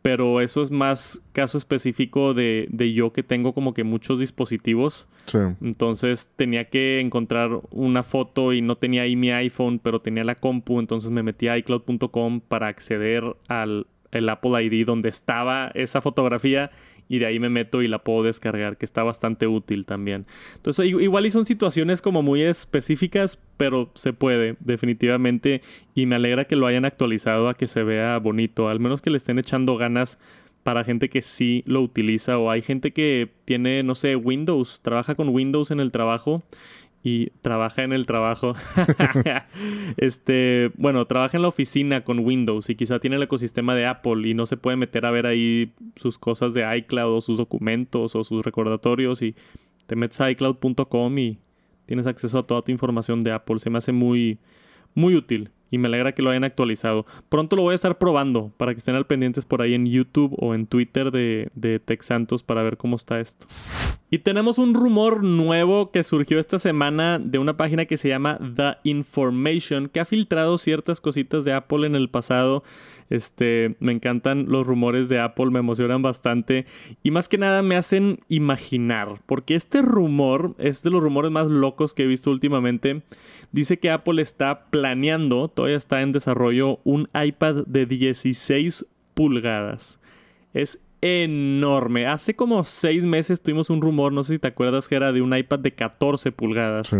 pero 0.00 0.40
eso 0.40 0.62
es 0.62 0.70
más 0.70 1.20
caso 1.32 1.58
específico 1.58 2.32
de, 2.32 2.66
de, 2.70 2.92
yo 2.92 3.12
que 3.12 3.22
tengo 3.22 3.52
como 3.52 3.74
que 3.74 3.84
muchos 3.84 4.20
dispositivos. 4.20 5.08
Sí. 5.26 5.38
Entonces 5.60 6.30
tenía 6.36 6.70
que 6.70 7.00
encontrar 7.00 7.60
una 7.70 8.02
foto 8.02 8.52
y 8.52 8.62
no 8.62 8.76
tenía 8.76 9.02
ahí 9.02 9.16
mi 9.16 9.30
iPhone, 9.32 9.78
pero 9.78 10.00
tenía 10.00 10.24
la 10.24 10.36
compu, 10.36 10.80
entonces 10.80 11.10
me 11.10 11.22
metí 11.22 11.48
a 11.48 11.58
iCloud.com 11.58 12.40
para 12.40 12.68
acceder 12.68 13.36
al 13.48 13.86
el 14.12 14.28
Apple 14.28 14.62
ID 14.62 14.86
donde 14.86 15.08
estaba 15.08 15.70
esa 15.74 16.00
fotografía 16.00 16.70
y 17.08 17.18
de 17.18 17.26
ahí 17.26 17.40
me 17.40 17.48
meto 17.48 17.82
y 17.82 17.88
la 17.88 18.04
puedo 18.04 18.22
descargar, 18.22 18.76
que 18.76 18.84
está 18.84 19.02
bastante 19.02 19.46
útil 19.46 19.86
también. 19.86 20.26
Entonces, 20.56 20.86
igual 20.86 21.26
y 21.26 21.30
son 21.30 21.44
situaciones 21.44 22.02
como 22.02 22.22
muy 22.22 22.42
específicas, 22.42 23.42
pero 23.56 23.90
se 23.94 24.12
puede, 24.12 24.56
definitivamente, 24.60 25.62
y 25.94 26.06
me 26.06 26.16
alegra 26.16 26.44
que 26.44 26.56
lo 26.56 26.66
hayan 26.66 26.84
actualizado 26.84 27.48
a 27.48 27.54
que 27.54 27.66
se 27.66 27.82
vea 27.82 28.18
bonito, 28.18 28.68
al 28.68 28.80
menos 28.80 29.00
que 29.00 29.10
le 29.10 29.16
estén 29.16 29.38
echando 29.38 29.76
ganas 29.76 30.18
para 30.62 30.84
gente 30.84 31.08
que 31.08 31.22
sí 31.22 31.62
lo 31.66 31.80
utiliza 31.80 32.36
o 32.36 32.50
hay 32.50 32.60
gente 32.60 32.92
que 32.92 33.30
tiene, 33.46 33.82
no 33.82 33.94
sé, 33.94 34.16
Windows, 34.16 34.80
trabaja 34.82 35.14
con 35.14 35.30
Windows 35.30 35.70
en 35.70 35.80
el 35.80 35.92
trabajo 35.92 36.42
y 37.08 37.32
trabaja 37.40 37.84
en 37.84 37.92
el 37.92 38.06
trabajo. 38.06 38.54
este, 39.96 40.70
bueno, 40.76 41.06
trabaja 41.06 41.38
en 41.38 41.42
la 41.42 41.48
oficina 41.48 42.04
con 42.04 42.18
Windows 42.18 42.68
y 42.68 42.74
quizá 42.74 42.98
tiene 42.98 43.16
el 43.16 43.22
ecosistema 43.22 43.74
de 43.74 43.86
Apple 43.86 44.28
y 44.28 44.34
no 44.34 44.46
se 44.46 44.56
puede 44.56 44.76
meter 44.76 45.06
a 45.06 45.10
ver 45.10 45.26
ahí 45.26 45.72
sus 45.96 46.18
cosas 46.18 46.52
de 46.52 46.76
iCloud 46.78 47.16
o 47.16 47.20
sus 47.20 47.38
documentos 47.38 48.14
o 48.14 48.24
sus 48.24 48.44
recordatorios 48.44 49.22
y 49.22 49.34
te 49.86 49.96
metes 49.96 50.20
a 50.20 50.30
iCloud.com 50.30 51.18
y 51.18 51.38
tienes 51.86 52.06
acceso 52.06 52.38
a 52.38 52.46
toda 52.46 52.62
tu 52.62 52.72
información 52.72 53.24
de 53.24 53.32
Apple. 53.32 53.58
Se 53.58 53.70
me 53.70 53.78
hace 53.78 53.92
muy, 53.92 54.38
muy 54.94 55.14
útil 55.14 55.50
y 55.70 55.78
me 55.78 55.88
alegra 55.88 56.12
que 56.12 56.22
lo 56.22 56.30
hayan 56.30 56.44
actualizado. 56.44 57.06
Pronto 57.28 57.56
lo 57.56 57.62
voy 57.62 57.72
a 57.72 57.76
estar 57.76 57.96
probando 57.96 58.52
para 58.58 58.74
que 58.74 58.78
estén 58.78 58.94
al 58.94 59.06
pendientes 59.06 59.46
por 59.46 59.62
ahí 59.62 59.74
en 59.74 59.86
YouTube 59.86 60.34
o 60.38 60.54
en 60.54 60.66
Twitter 60.66 61.10
de, 61.10 61.50
de 61.54 61.78
Tech 61.78 62.02
Santos 62.02 62.42
para 62.42 62.62
ver 62.62 62.76
cómo 62.76 62.96
está 62.96 63.20
esto. 63.20 63.46
Y 64.10 64.20
tenemos 64.20 64.56
un 64.56 64.72
rumor 64.72 65.22
nuevo 65.22 65.90
que 65.90 66.02
surgió 66.02 66.38
esta 66.38 66.58
semana 66.58 67.18
de 67.18 67.38
una 67.38 67.58
página 67.58 67.84
que 67.84 67.98
se 67.98 68.08
llama 68.08 68.38
The 68.56 68.78
Information, 68.84 69.90
que 69.90 70.00
ha 70.00 70.06
filtrado 70.06 70.56
ciertas 70.56 71.02
cositas 71.02 71.44
de 71.44 71.52
Apple 71.52 71.86
en 71.86 71.94
el 71.94 72.08
pasado. 72.08 72.64
Este, 73.10 73.76
me 73.80 73.92
encantan 73.92 74.46
los 74.48 74.66
rumores 74.66 75.10
de 75.10 75.20
Apple, 75.20 75.50
me 75.50 75.58
emocionan 75.58 76.02
bastante 76.02 76.66
y 77.02 77.10
más 77.10 77.28
que 77.28 77.38
nada 77.38 77.62
me 77.62 77.76
hacen 77.76 78.20
imaginar, 78.28 79.22
porque 79.24 79.54
este 79.54 79.80
rumor 79.80 80.54
es 80.58 80.82
de 80.82 80.90
los 80.90 81.02
rumores 81.02 81.30
más 81.30 81.48
locos 81.48 81.92
que 81.92 82.04
he 82.04 82.06
visto 82.06 82.30
últimamente. 82.30 83.02
Dice 83.52 83.78
que 83.78 83.90
Apple 83.90 84.22
está 84.22 84.70
planeando, 84.70 85.48
todavía 85.48 85.76
está 85.76 86.00
en 86.00 86.12
desarrollo, 86.12 86.80
un 86.84 87.08
iPad 87.14 87.66
de 87.66 87.84
16 87.84 88.86
pulgadas. 89.14 90.00
Es 90.54 90.80
enorme. 91.00 92.06
Hace 92.06 92.34
como 92.34 92.64
seis 92.64 93.04
meses 93.04 93.40
tuvimos 93.40 93.70
un 93.70 93.80
rumor, 93.80 94.12
no 94.12 94.22
sé 94.22 94.34
si 94.34 94.38
te 94.38 94.48
acuerdas, 94.48 94.88
que 94.88 94.96
era 94.96 95.12
de 95.12 95.22
un 95.22 95.36
iPad 95.36 95.60
de 95.60 95.72
14 95.72 96.32
pulgadas. 96.32 96.96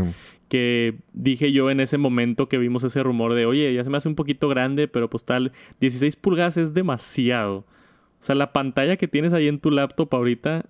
Que 0.49 0.97
dije 1.13 1.53
yo 1.53 1.71
en 1.71 1.81
ese 1.81 1.99
momento 1.99 2.49
que 2.49 2.59
vimos 2.59 2.85
ese 2.85 3.03
rumor 3.03 3.35
de, 3.35 3.45
oye, 3.45 3.75
ya 3.75 3.85
se 3.85 3.91
me 3.91 3.97
hace 3.97 4.09
un 4.09 4.15
poquito 4.15 4.49
grande, 4.49 4.89
pero 4.89 5.11
pues 5.11 5.25
tal, 5.25 5.53
16 5.81 6.17
pulgadas 6.17 6.57
es 6.57 6.73
demasiado. 6.73 7.59
O 8.21 8.25
sea, 8.25 8.35
la 8.35 8.53
pantalla 8.53 8.97
que 8.97 9.09
tienes 9.09 9.33
ahí 9.33 9.49
en 9.49 9.61
tu 9.61 9.71
laptop 9.71 10.15
ahorita, 10.15 10.65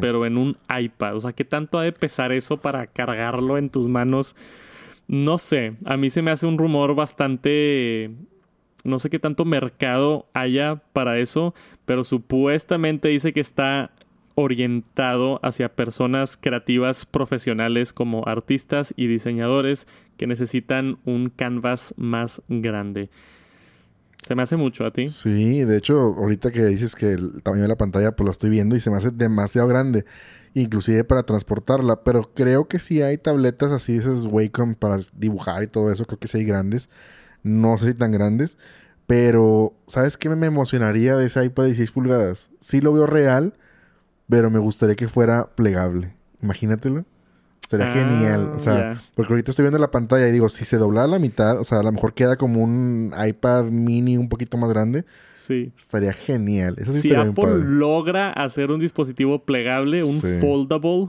pero 0.00 0.26
en 0.26 0.36
un 0.36 0.56
iPad. 0.68 1.16
O 1.16 1.20
sea, 1.20 1.32
¿qué 1.32 1.44
tanto 1.44 1.78
ha 1.78 1.82
de 1.82 1.92
pesar 1.92 2.32
eso 2.32 2.56
para 2.56 2.86
cargarlo 2.86 3.58
en 3.58 3.70
tus 3.70 3.88
manos? 3.88 4.36
No 5.06 5.38
sé, 5.38 5.74
a 5.84 5.96
mí 5.96 6.10
se 6.10 6.22
me 6.22 6.30
hace 6.30 6.46
un 6.46 6.58
rumor 6.58 6.94
bastante 6.94 8.10
no 8.84 8.98
sé 8.98 9.10
qué 9.10 9.18
tanto 9.18 9.44
mercado 9.44 10.28
haya 10.34 10.76
para 10.92 11.18
eso, 11.18 11.54
pero 11.86 12.04
supuestamente 12.04 13.08
dice 13.08 13.32
que 13.32 13.40
está 13.40 13.90
orientado 14.34 15.38
hacia 15.42 15.74
personas 15.74 16.36
creativas 16.36 17.06
profesionales 17.06 17.92
como 17.92 18.26
artistas 18.26 18.92
y 18.96 19.06
diseñadores 19.06 19.86
que 20.16 20.26
necesitan 20.26 20.98
un 21.04 21.30
canvas 21.30 21.94
más 21.96 22.42
grande. 22.48 23.10
Se 24.26 24.34
me 24.34 24.42
hace 24.42 24.56
mucho 24.56 24.86
a 24.86 24.90
ti. 24.90 25.08
Sí, 25.08 25.64
de 25.64 25.76
hecho, 25.76 25.98
ahorita 25.98 26.50
que 26.50 26.64
dices 26.64 26.96
que 26.96 27.12
el 27.12 27.42
tamaño 27.42 27.62
de 27.62 27.68
la 27.68 27.76
pantalla, 27.76 28.16
pues 28.16 28.24
lo 28.24 28.30
estoy 28.30 28.48
viendo 28.48 28.74
y 28.74 28.80
se 28.80 28.90
me 28.90 28.96
hace 28.96 29.10
demasiado 29.10 29.68
grande. 29.68 30.06
Inclusive 30.54 31.04
para 31.04 31.24
transportarla. 31.24 32.02
Pero 32.04 32.32
creo 32.34 32.66
que 32.66 32.78
sí 32.78 33.02
hay 33.02 33.18
tabletas 33.18 33.70
así, 33.70 33.96
esas 33.96 34.24
Wacom 34.24 34.76
para 34.76 34.96
dibujar 35.14 35.62
y 35.62 35.66
todo 35.66 35.92
eso. 35.92 36.06
Creo 36.06 36.18
que 36.18 36.28
sí 36.28 36.38
hay 36.38 36.44
grandes. 36.44 36.88
No 37.42 37.76
sé 37.76 37.92
si 37.92 37.98
tan 37.98 38.12
grandes. 38.12 38.56
Pero, 39.06 39.74
¿sabes 39.86 40.16
qué 40.16 40.28
me 40.30 40.46
emocionaría 40.46 41.16
de 41.16 41.26
ese 41.26 41.44
iPad 41.44 41.64
de 41.64 41.68
16 41.70 41.90
pulgadas? 41.92 42.50
Sí 42.60 42.80
lo 42.80 42.92
veo 42.92 43.06
real, 43.06 43.54
pero 44.28 44.50
me 44.50 44.58
gustaría 44.58 44.94
que 44.96 45.08
fuera 45.08 45.50
plegable. 45.54 46.14
Imagínatelo. 46.42 47.04
Estaría 47.62 47.86
Ah, 47.86 47.92
genial. 47.94 48.52
O 48.54 48.58
sea, 48.58 48.96
porque 49.14 49.32
ahorita 49.32 49.50
estoy 49.50 49.64
viendo 49.64 49.78
la 49.78 49.90
pantalla 49.90 50.28
y 50.28 50.32
digo, 50.32 50.48
si 50.50 50.64
se 50.66 50.76
doblara 50.76 51.06
la 51.06 51.18
mitad, 51.18 51.58
o 51.58 51.64
sea, 51.64 51.80
a 51.80 51.82
lo 51.82 51.92
mejor 51.92 52.12
queda 52.14 52.36
como 52.36 52.62
un 52.62 53.12
iPad 53.26 53.64
mini 53.64 54.16
un 54.18 54.28
poquito 54.28 54.56
más 54.58 54.68
grande. 54.70 55.04
Sí. 55.34 55.72
Estaría 55.76 56.12
genial. 56.12 56.76
Eso 56.78 56.92
sí 56.92 57.00
Si 57.00 57.08
bien 57.08 57.20
Apple 57.20 57.42
padre. 57.44 57.64
logra 57.64 58.32
hacer 58.32 58.70
un 58.70 58.80
dispositivo 58.80 59.44
plegable, 59.44 60.04
un 60.04 60.20
Sí. 60.20 60.38
foldable, 60.40 61.08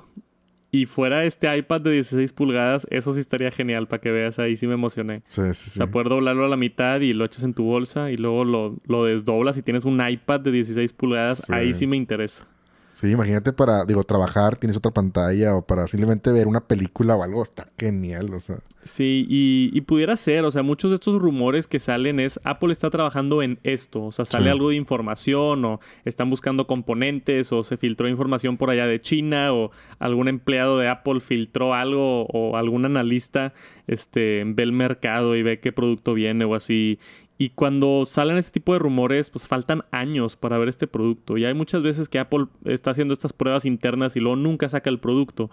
y 0.81 0.85
fuera 0.85 1.23
este 1.25 1.55
iPad 1.57 1.81
de 1.81 1.91
16 1.91 2.33
pulgadas, 2.33 2.85
eso 2.89 3.13
sí 3.13 3.19
estaría 3.19 3.51
genial 3.51 3.87
para 3.87 4.01
que 4.01 4.11
veas. 4.11 4.39
Ahí 4.39 4.55
sí 4.55 4.67
me 4.67 4.73
emocioné. 4.73 5.17
Sí, 5.27 5.41
sí, 5.41 5.49
O 5.49 5.53
sí. 5.53 5.69
sea, 5.71 5.87
poder 5.87 6.09
doblarlo 6.09 6.45
a 6.45 6.49
la 6.49 6.57
mitad 6.57 6.99
y 7.01 7.13
lo 7.13 7.25
echas 7.25 7.43
en 7.43 7.53
tu 7.53 7.63
bolsa 7.63 8.11
y 8.11 8.17
luego 8.17 8.43
lo, 8.45 8.75
lo 8.87 9.05
desdoblas 9.05 9.57
y 9.57 9.61
tienes 9.61 9.85
un 9.85 10.05
iPad 10.07 10.39
de 10.41 10.51
16 10.51 10.93
pulgadas, 10.93 11.43
Sí. 11.45 11.53
ahí 11.53 11.73
sí 11.73 11.87
me 11.87 11.97
interesa. 11.97 12.47
Sí, 12.95 13.11
imagínate 13.11 13.51
para, 13.51 13.83
digo, 13.83 14.05
trabajar, 14.05 14.55
tienes 14.55 14.77
otra 14.77 14.91
pantalla 14.91 15.53
o 15.53 15.61
para 15.65 15.85
simplemente 15.85 16.31
ver 16.31 16.47
una 16.47 16.61
película 16.61 17.13
o 17.17 17.23
algo, 17.23 17.43
está 17.43 17.67
genial, 17.77 18.33
o 18.33 18.39
sea. 18.39 18.59
Sí, 18.85 19.25
y, 19.27 19.69
y 19.73 19.81
pudiera 19.81 20.15
ser, 20.15 20.45
o 20.45 20.51
sea, 20.51 20.63
muchos 20.63 20.91
de 20.91 20.95
estos 20.95 21.21
rumores 21.21 21.67
que 21.67 21.79
salen 21.79 22.21
es 22.21 22.39
Apple 22.45 22.71
está 22.71 22.89
trabajando 22.89 23.41
en 23.41 23.59
esto, 23.63 24.05
o 24.05 24.11
sea, 24.13 24.23
sale 24.23 24.45
Sí. 24.45 24.49
algo 24.51 24.69
de 24.69 24.77
información 24.77 25.65
o 25.65 25.81
están 26.05 26.29
buscando 26.29 26.67
componentes 26.67 27.51
o 27.51 27.63
se 27.63 27.75
filtró 27.75 28.07
información 28.07 28.55
por 28.55 28.69
allá 28.69 28.85
de 28.85 29.01
China 29.01 29.53
o 29.53 29.71
algún 29.99 30.29
empleado 30.29 30.77
de 30.77 30.87
Apple 30.87 31.19
filtró 31.19 31.73
algo 31.73 32.27
o 32.27 32.55
algún 32.55 32.85
analista 32.85 33.53
este, 33.87 34.43
ve 34.45 34.63
el 34.63 34.71
mercado 34.71 35.35
y 35.35 35.43
ve 35.43 35.59
qué 35.59 35.71
producto 35.73 36.13
viene 36.13 36.45
o 36.45 36.55
así. 36.55 36.97
Y 37.37 37.49
cuando 37.49 38.05
salen 38.05 38.37
este 38.37 38.51
tipo 38.51 38.71
de 38.71 38.79
rumores, 38.79 39.29
pues 39.29 39.45
faltan 39.45 39.83
años 39.91 40.37
para 40.37 40.57
ver 40.57 40.69
este 40.69 40.87
producto. 40.87 41.37
Y 41.37 41.43
hay 41.43 41.53
muchas 41.53 41.81
veces 41.83 42.07
que 42.07 42.17
Apple 42.19 42.45
está 42.63 42.91
haciendo 42.91 43.13
estas 43.13 43.33
pruebas 43.33 43.65
internas 43.65 44.15
y 44.15 44.21
luego 44.21 44.37
nunca 44.37 44.69
saca 44.69 44.89
el 44.89 44.99
producto. 44.99 45.49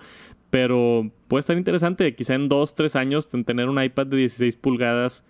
Pero 0.51 1.11
puede 1.29 1.40
estar 1.40 1.57
interesante, 1.57 2.14
quizá 2.14 2.35
en 2.35 2.49
dos, 2.49 2.75
tres 2.75 2.95
años, 2.95 3.27
ten- 3.27 3.45
tener 3.45 3.68
un 3.68 3.83
iPad 3.83 4.07
de 4.07 4.16
16 4.18 4.57
pulgadas. 4.57 5.25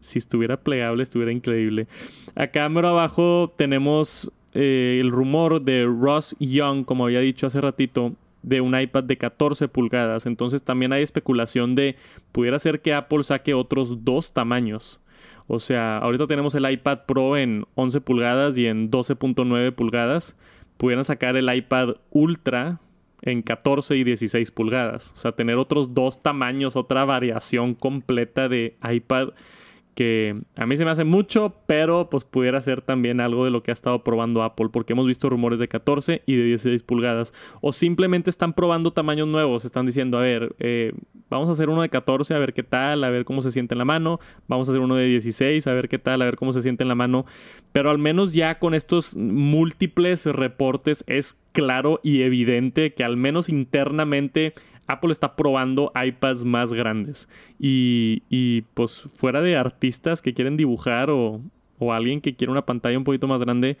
Si 0.00 0.18
estuviera 0.18 0.58
plegable, 0.60 1.02
estuviera 1.02 1.32
increíble. 1.32 1.86
Acá 2.34 2.68
mero 2.68 2.88
abajo 2.88 3.54
tenemos 3.56 4.30
eh, 4.52 4.98
el 5.00 5.10
rumor 5.10 5.62
de 5.62 5.86
Ross 5.86 6.36
Young, 6.38 6.84
como 6.84 7.06
había 7.06 7.20
dicho 7.20 7.46
hace 7.46 7.60
ratito, 7.62 8.12
de 8.42 8.60
un 8.60 8.78
iPad 8.78 9.04
de 9.04 9.16
14 9.16 9.68
pulgadas. 9.68 10.26
Entonces 10.26 10.62
también 10.62 10.92
hay 10.92 11.02
especulación 11.02 11.74
de 11.74 11.96
pudiera 12.32 12.58
ser 12.58 12.82
que 12.82 12.92
Apple 12.92 13.22
saque 13.22 13.54
otros 13.54 14.04
dos 14.04 14.34
tamaños. 14.34 15.00
O 15.46 15.58
sea, 15.60 15.98
ahorita 15.98 16.26
tenemos 16.26 16.54
el 16.54 16.70
iPad 16.70 17.00
Pro 17.06 17.36
en 17.36 17.66
11 17.74 18.00
pulgadas 18.00 18.56
y 18.56 18.66
en 18.66 18.90
12.9 18.90 19.72
pulgadas. 19.72 20.36
Pudieran 20.76 21.04
sacar 21.04 21.36
el 21.36 21.54
iPad 21.54 21.96
Ultra 22.10 22.80
en 23.22 23.42
14 23.42 23.96
y 23.96 24.04
16 24.04 24.50
pulgadas. 24.50 25.12
O 25.14 25.16
sea, 25.16 25.32
tener 25.32 25.56
otros 25.56 25.94
dos 25.94 26.22
tamaños, 26.22 26.76
otra 26.76 27.04
variación 27.04 27.74
completa 27.74 28.48
de 28.48 28.76
iPad 28.82 29.30
que 29.94 30.40
a 30.56 30.66
mí 30.66 30.76
se 30.76 30.84
me 30.84 30.90
hace 30.90 31.04
mucho, 31.04 31.54
pero 31.66 32.10
pues 32.10 32.24
pudiera 32.24 32.60
ser 32.60 32.80
también 32.80 33.20
algo 33.20 33.44
de 33.44 33.50
lo 33.50 33.62
que 33.62 33.70
ha 33.70 33.74
estado 33.74 34.02
probando 34.04 34.42
Apple, 34.42 34.68
porque 34.72 34.92
hemos 34.92 35.06
visto 35.06 35.30
rumores 35.30 35.58
de 35.58 35.68
14 35.68 36.22
y 36.26 36.36
de 36.36 36.44
16 36.44 36.82
pulgadas, 36.82 37.32
o 37.60 37.72
simplemente 37.72 38.30
están 38.30 38.52
probando 38.52 38.92
tamaños 38.92 39.28
nuevos, 39.28 39.64
están 39.64 39.86
diciendo, 39.86 40.18
a 40.18 40.22
ver, 40.22 40.54
eh, 40.58 40.92
vamos 41.30 41.48
a 41.48 41.52
hacer 41.52 41.68
uno 41.68 41.82
de 41.82 41.88
14, 41.88 42.34
a 42.34 42.38
ver 42.38 42.52
qué 42.52 42.62
tal, 42.62 43.04
a 43.04 43.10
ver 43.10 43.24
cómo 43.24 43.40
se 43.40 43.50
siente 43.50 43.74
en 43.74 43.78
la 43.78 43.84
mano, 43.84 44.20
vamos 44.48 44.68
a 44.68 44.72
hacer 44.72 44.80
uno 44.80 44.96
de 44.96 45.06
16, 45.06 45.66
a 45.66 45.72
ver 45.72 45.88
qué 45.88 45.98
tal, 45.98 46.22
a 46.22 46.24
ver 46.24 46.36
cómo 46.36 46.52
se 46.52 46.62
siente 46.62 46.82
en 46.82 46.88
la 46.88 46.94
mano, 46.94 47.24
pero 47.72 47.90
al 47.90 47.98
menos 47.98 48.32
ya 48.32 48.58
con 48.58 48.74
estos 48.74 49.16
múltiples 49.16 50.26
reportes 50.26 51.04
es 51.06 51.38
claro 51.52 52.00
y 52.02 52.22
evidente 52.22 52.94
que 52.94 53.04
al 53.04 53.16
menos 53.16 53.48
internamente 53.48 54.54
Apple 54.86 55.12
está 55.12 55.36
probando 55.36 55.92
iPads 55.94 56.44
más 56.44 56.72
grandes. 56.72 57.28
Y, 57.58 58.22
y, 58.28 58.62
pues 58.74 59.04
fuera 59.16 59.40
de 59.40 59.56
artistas 59.56 60.22
que 60.22 60.34
quieren 60.34 60.56
dibujar 60.56 61.10
o, 61.10 61.40
o 61.78 61.92
alguien 61.92 62.20
que 62.20 62.34
quiere 62.34 62.50
una 62.50 62.66
pantalla 62.66 62.98
un 62.98 63.04
poquito 63.04 63.26
más 63.26 63.40
grande, 63.40 63.78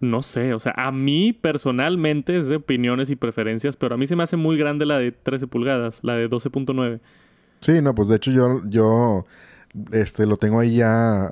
no 0.00 0.20
sé, 0.22 0.52
o 0.52 0.58
sea, 0.58 0.74
a 0.76 0.90
mí 0.90 1.32
personalmente 1.32 2.36
es 2.36 2.48
de 2.48 2.56
opiniones 2.56 3.08
y 3.10 3.16
preferencias, 3.16 3.76
pero 3.76 3.94
a 3.94 3.98
mí 3.98 4.06
se 4.08 4.16
me 4.16 4.24
hace 4.24 4.36
muy 4.36 4.58
grande 4.58 4.84
la 4.84 4.98
de 4.98 5.12
13 5.12 5.46
pulgadas, 5.46 6.00
la 6.02 6.14
de 6.14 6.28
12.9. 6.28 7.00
Sí, 7.60 7.80
no, 7.80 7.94
pues 7.94 8.08
de 8.08 8.16
hecho 8.16 8.32
yo, 8.32 8.60
yo, 8.68 9.24
este, 9.92 10.26
lo 10.26 10.38
tengo 10.38 10.58
ahí 10.58 10.76
ya, 10.76 11.30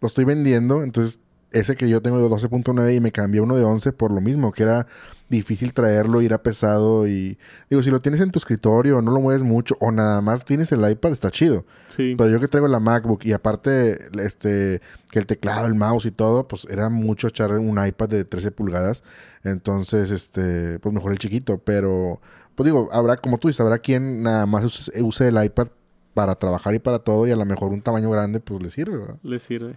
lo 0.00 0.06
estoy 0.06 0.24
vendiendo, 0.24 0.84
entonces 0.84 1.18
ese 1.54 1.76
que 1.76 1.88
yo 1.88 2.02
tengo 2.02 2.18
de 2.18 2.28
12.9 2.28 2.96
y 2.96 3.00
me 3.00 3.12
cambié 3.12 3.40
uno 3.40 3.56
de 3.56 3.64
11 3.64 3.92
por 3.92 4.10
lo 4.10 4.20
mismo, 4.20 4.52
que 4.52 4.64
era 4.64 4.86
difícil 5.28 5.72
traerlo 5.72 6.20
y 6.20 6.26
era 6.26 6.42
pesado 6.42 7.06
y 7.06 7.38
digo, 7.70 7.82
si 7.82 7.90
lo 7.90 8.00
tienes 8.00 8.20
en 8.20 8.30
tu 8.30 8.38
escritorio, 8.38 9.00
no 9.00 9.12
lo 9.12 9.20
mueves 9.20 9.42
mucho 9.42 9.76
o 9.80 9.90
nada 9.90 10.20
más 10.20 10.44
tienes 10.44 10.70
el 10.72 10.88
iPad, 10.88 11.12
está 11.12 11.30
chido. 11.30 11.64
Sí. 11.88 12.14
Pero 12.18 12.30
yo 12.30 12.40
que 12.40 12.48
traigo 12.48 12.68
la 12.68 12.80
MacBook 12.80 13.24
y 13.24 13.32
aparte 13.32 13.98
este 14.20 14.82
que 15.10 15.18
el 15.18 15.26
teclado, 15.26 15.66
el 15.66 15.74
mouse 15.74 16.06
y 16.06 16.10
todo, 16.10 16.46
pues 16.46 16.66
era 16.68 16.88
mucho 16.88 17.28
echar 17.28 17.52
un 17.52 17.84
iPad 17.84 18.08
de 18.08 18.24
13 18.24 18.50
pulgadas. 18.50 19.04
Entonces, 19.44 20.10
este, 20.10 20.78
pues 20.80 20.94
mejor 20.94 21.12
el 21.12 21.18
chiquito, 21.18 21.58
pero 21.58 22.20
pues 22.54 22.64
digo, 22.66 22.88
habrá 22.92 23.16
como 23.16 23.38
tú 23.38 23.48
dices, 23.48 23.60
habrá 23.60 23.78
quien 23.78 24.22
nada 24.22 24.46
más 24.46 24.64
use, 24.64 25.02
use 25.02 25.28
el 25.28 25.42
iPad 25.42 25.68
para 26.14 26.36
trabajar 26.36 26.74
y 26.74 26.78
para 26.78 27.00
todo 27.00 27.26
y 27.26 27.32
a 27.32 27.36
lo 27.36 27.44
mejor 27.44 27.72
un 27.72 27.82
tamaño 27.82 28.10
grande 28.10 28.40
pues 28.40 28.62
le 28.62 28.70
sirve, 28.70 28.98
¿verdad? 28.98 29.16
Le 29.22 29.38
sirve. 29.38 29.76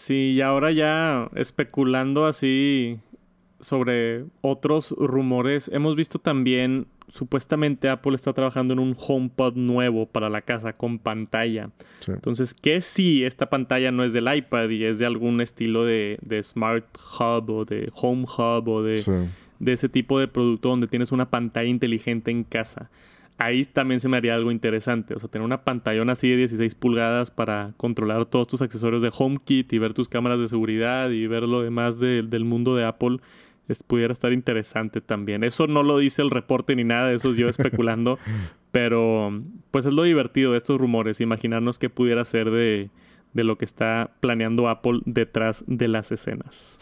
Sí, 0.00 0.32
y 0.32 0.40
ahora 0.40 0.72
ya 0.72 1.28
especulando 1.34 2.24
así 2.24 2.98
sobre 3.60 4.24
otros 4.40 4.92
rumores, 4.96 5.70
hemos 5.74 5.94
visto 5.94 6.18
también, 6.18 6.86
supuestamente 7.08 7.90
Apple 7.90 8.14
está 8.14 8.32
trabajando 8.32 8.72
en 8.72 8.78
un 8.78 8.96
HomePod 8.98 9.56
nuevo 9.56 10.06
para 10.06 10.30
la 10.30 10.40
casa 10.40 10.72
con 10.72 10.98
pantalla. 10.98 11.68
Sí. 11.98 12.12
Entonces, 12.12 12.54
que 12.54 12.80
si 12.80 13.24
esta 13.24 13.50
pantalla 13.50 13.92
no 13.92 14.02
es 14.02 14.14
del 14.14 14.34
iPad 14.34 14.70
y 14.70 14.84
es 14.84 14.98
de 14.98 15.04
algún 15.04 15.42
estilo 15.42 15.84
de, 15.84 16.18
de 16.22 16.42
Smart 16.42 16.86
Hub 17.18 17.50
o 17.50 17.64
de 17.66 17.90
Home 17.94 18.24
Hub 18.24 18.68
o 18.68 18.82
de, 18.82 18.96
Sí. 18.96 19.12
de 19.58 19.72
ese 19.74 19.90
tipo 19.90 20.18
de 20.18 20.28
producto 20.28 20.70
donde 20.70 20.86
tienes 20.86 21.12
una 21.12 21.28
pantalla 21.28 21.68
inteligente 21.68 22.30
en 22.30 22.44
casa. 22.44 22.88
Ahí 23.42 23.64
también 23.64 24.00
se 24.00 24.08
me 24.08 24.18
haría 24.18 24.34
algo 24.34 24.52
interesante. 24.52 25.14
O 25.14 25.18
sea, 25.18 25.28
tener 25.30 25.44
una 25.46 25.64
pantallona 25.64 26.12
así 26.12 26.28
de 26.28 26.36
16 26.36 26.74
pulgadas 26.74 27.30
para 27.30 27.72
controlar 27.78 28.26
todos 28.26 28.46
tus 28.46 28.60
accesorios 28.62 29.02
de 29.02 29.10
HomeKit 29.16 29.72
y 29.72 29.78
ver 29.78 29.94
tus 29.94 30.08
cámaras 30.08 30.40
de 30.40 30.46
seguridad 30.48 31.08
y 31.10 31.26
ver 31.26 31.44
lo 31.44 31.62
demás 31.62 31.98
de- 31.98 32.22
del 32.22 32.44
mundo 32.44 32.76
de 32.76 32.84
Apple. 32.84 33.16
Es, 33.66 33.82
pudiera 33.82 34.12
estar 34.12 34.32
interesante 34.32 35.00
también. 35.00 35.42
Eso 35.42 35.66
no 35.66 35.82
lo 35.82 35.96
dice 35.98 36.20
el 36.22 36.30
reporte 36.30 36.76
ni 36.76 36.84
nada, 36.84 37.12
eso 37.12 37.30
es 37.30 37.36
yo 37.38 37.48
especulando. 37.48 38.18
pero 38.72 39.32
pues 39.70 39.86
es 39.86 39.92
lo 39.94 40.02
divertido 40.02 40.52
de 40.52 40.58
estos 40.58 40.78
rumores, 40.78 41.20
imaginarnos 41.20 41.78
qué 41.78 41.88
pudiera 41.88 42.24
ser 42.24 42.50
de, 42.50 42.90
de 43.32 43.44
lo 43.44 43.56
que 43.58 43.64
está 43.64 44.10
planeando 44.20 44.68
Apple 44.68 45.00
detrás 45.06 45.64
de 45.66 45.88
las 45.88 46.12
escenas. 46.12 46.78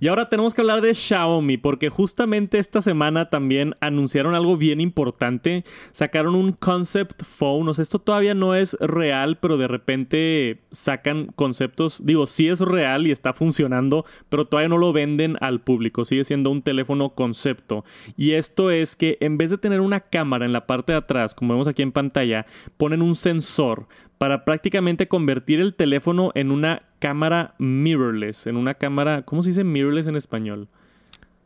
Y 0.00 0.08
ahora 0.08 0.30
tenemos 0.30 0.54
que 0.54 0.62
hablar 0.62 0.80
de 0.80 0.94
Xiaomi, 0.94 1.58
porque 1.58 1.90
justamente 1.90 2.58
esta 2.58 2.80
semana 2.80 3.28
también 3.28 3.76
anunciaron 3.80 4.34
algo 4.34 4.56
bien 4.56 4.80
importante. 4.80 5.62
Sacaron 5.92 6.34
un 6.34 6.52
concept 6.52 7.22
phone. 7.22 7.68
O 7.68 7.74
sea, 7.74 7.82
esto 7.82 7.98
todavía 7.98 8.32
no 8.32 8.54
es 8.54 8.72
real, 8.80 9.36
pero 9.38 9.58
de 9.58 9.68
repente 9.68 10.62
sacan 10.70 11.26
conceptos. 11.36 12.00
Digo, 12.02 12.26
sí 12.26 12.48
es 12.48 12.60
real 12.60 13.06
y 13.06 13.10
está 13.10 13.34
funcionando, 13.34 14.06
pero 14.30 14.46
todavía 14.46 14.70
no 14.70 14.78
lo 14.78 14.94
venden 14.94 15.36
al 15.42 15.60
público. 15.60 16.06
Sigue 16.06 16.24
siendo 16.24 16.48
un 16.48 16.62
teléfono 16.62 17.10
concepto. 17.10 17.84
Y 18.16 18.32
esto 18.32 18.70
es 18.70 18.96
que 18.96 19.18
en 19.20 19.36
vez 19.36 19.50
de 19.50 19.58
tener 19.58 19.82
una 19.82 20.00
cámara 20.00 20.46
en 20.46 20.54
la 20.54 20.66
parte 20.66 20.92
de 20.92 20.98
atrás, 20.98 21.34
como 21.34 21.52
vemos 21.52 21.68
aquí 21.68 21.82
en 21.82 21.92
pantalla, 21.92 22.46
ponen 22.78 23.02
un 23.02 23.14
sensor 23.14 23.86
para 24.16 24.44
prácticamente 24.44 25.08
convertir 25.08 25.60
el 25.60 25.74
teléfono 25.74 26.32
en 26.34 26.50
una 26.52 26.89
cámara 27.00 27.54
mirrorless, 27.58 28.46
en 28.46 28.56
una 28.56 28.74
cámara, 28.74 29.22
¿cómo 29.22 29.42
se 29.42 29.50
dice 29.50 29.64
mirrorless 29.64 30.06
en 30.06 30.14
español? 30.16 30.68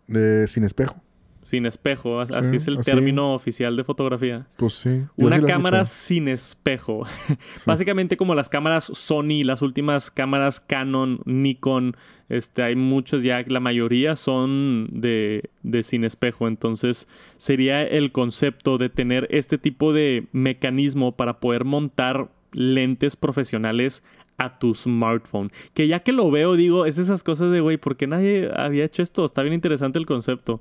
De 0.07 0.47
sin 0.49 0.65
espejo. 0.65 0.97
sin 1.43 1.65
espejo. 1.67 2.21
Así 2.21 2.51
Sí, 2.51 2.57
es 2.57 2.69
el 2.69 2.79
así. 2.79 2.91
término 2.91 3.35
oficial 3.35 3.77
de 3.77 3.85
fotografía. 3.85 4.47
Pues 4.57 4.75
sí. 4.75 5.03
Una 5.17 5.39
sí 5.39 5.45
cámara 5.45 5.85
sin 5.85 6.29
espejo. 6.29 7.05
Sí. 7.27 7.35
Básicamente 7.67 8.17
como 8.17 8.35
las 8.35 8.49
cámaras 8.49 8.85
Sony, 8.85 9.43
las 9.45 9.61
últimas 9.63 10.11
cámaras 10.11 10.61
Canon, 10.61 11.21
Nikon, 11.27 11.97
este, 12.31 12.63
hay 12.63 12.77
muchos 12.77 13.23
ya, 13.23 13.43
la 13.47 13.61
mayoría 13.61 14.17
son 14.17 14.89
de, 14.91 15.51
de 15.63 15.83
sin 15.83 16.05
espejo. 16.05 16.49
Entonces 16.49 17.09
sería 17.37 17.83
el 17.83 18.11
concepto 18.13 18.79
de 18.79 18.89
tener 18.89 19.27
este 19.31 19.59
tipo 19.59 19.93
de 19.93 20.27
mecanismo 20.33 21.13
para 21.13 21.41
poder 21.41 21.65
montar 21.65 22.31
lentes 22.53 23.17
profesionales 23.17 24.03
a 24.39 24.59
tu 24.59 24.75
smartphone. 24.75 25.51
Que 25.75 25.89
ya 25.89 26.01
que 26.01 26.13
lo 26.13 26.31
veo, 26.31 26.57
digo, 26.57 26.87
es 26.87 26.99
esas 26.99 27.23
cosas 27.23 27.51
de, 27.51 27.61
güey, 27.61 27.77
¿por 27.77 27.97
qué 27.97 28.07
nadie 28.07 28.51
había 28.55 28.85
hecho 28.85 29.03
esto? 29.03 29.25
Está 29.25 29.43
bien 29.43 29.55
interesante 29.55 29.99
el 29.99 30.07
concepto. 30.07 30.61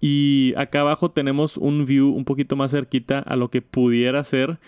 Y 0.00 0.54
acá 0.56 0.80
abajo 0.80 1.10
tenemos 1.10 1.56
un 1.56 1.86
view 1.86 2.08
un 2.10 2.24
poquito 2.24 2.56
más 2.56 2.72
cerquita 2.72 3.20
a 3.20 3.36
lo 3.36 3.50
que 3.50 3.62
pudiera 3.62 4.24
ser. 4.24 4.58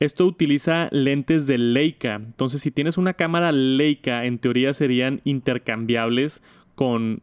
Esto 0.00 0.26
utiliza 0.26 0.88
lentes 0.90 1.46
de 1.46 1.56
Leica. 1.56 2.16
Entonces, 2.16 2.60
si 2.60 2.70
tienes 2.70 2.98
una 2.98 3.14
cámara 3.14 3.52
Leica, 3.52 4.26
en 4.26 4.38
teoría 4.38 4.74
serían 4.74 5.20
intercambiables 5.24 6.42
con 6.74 7.22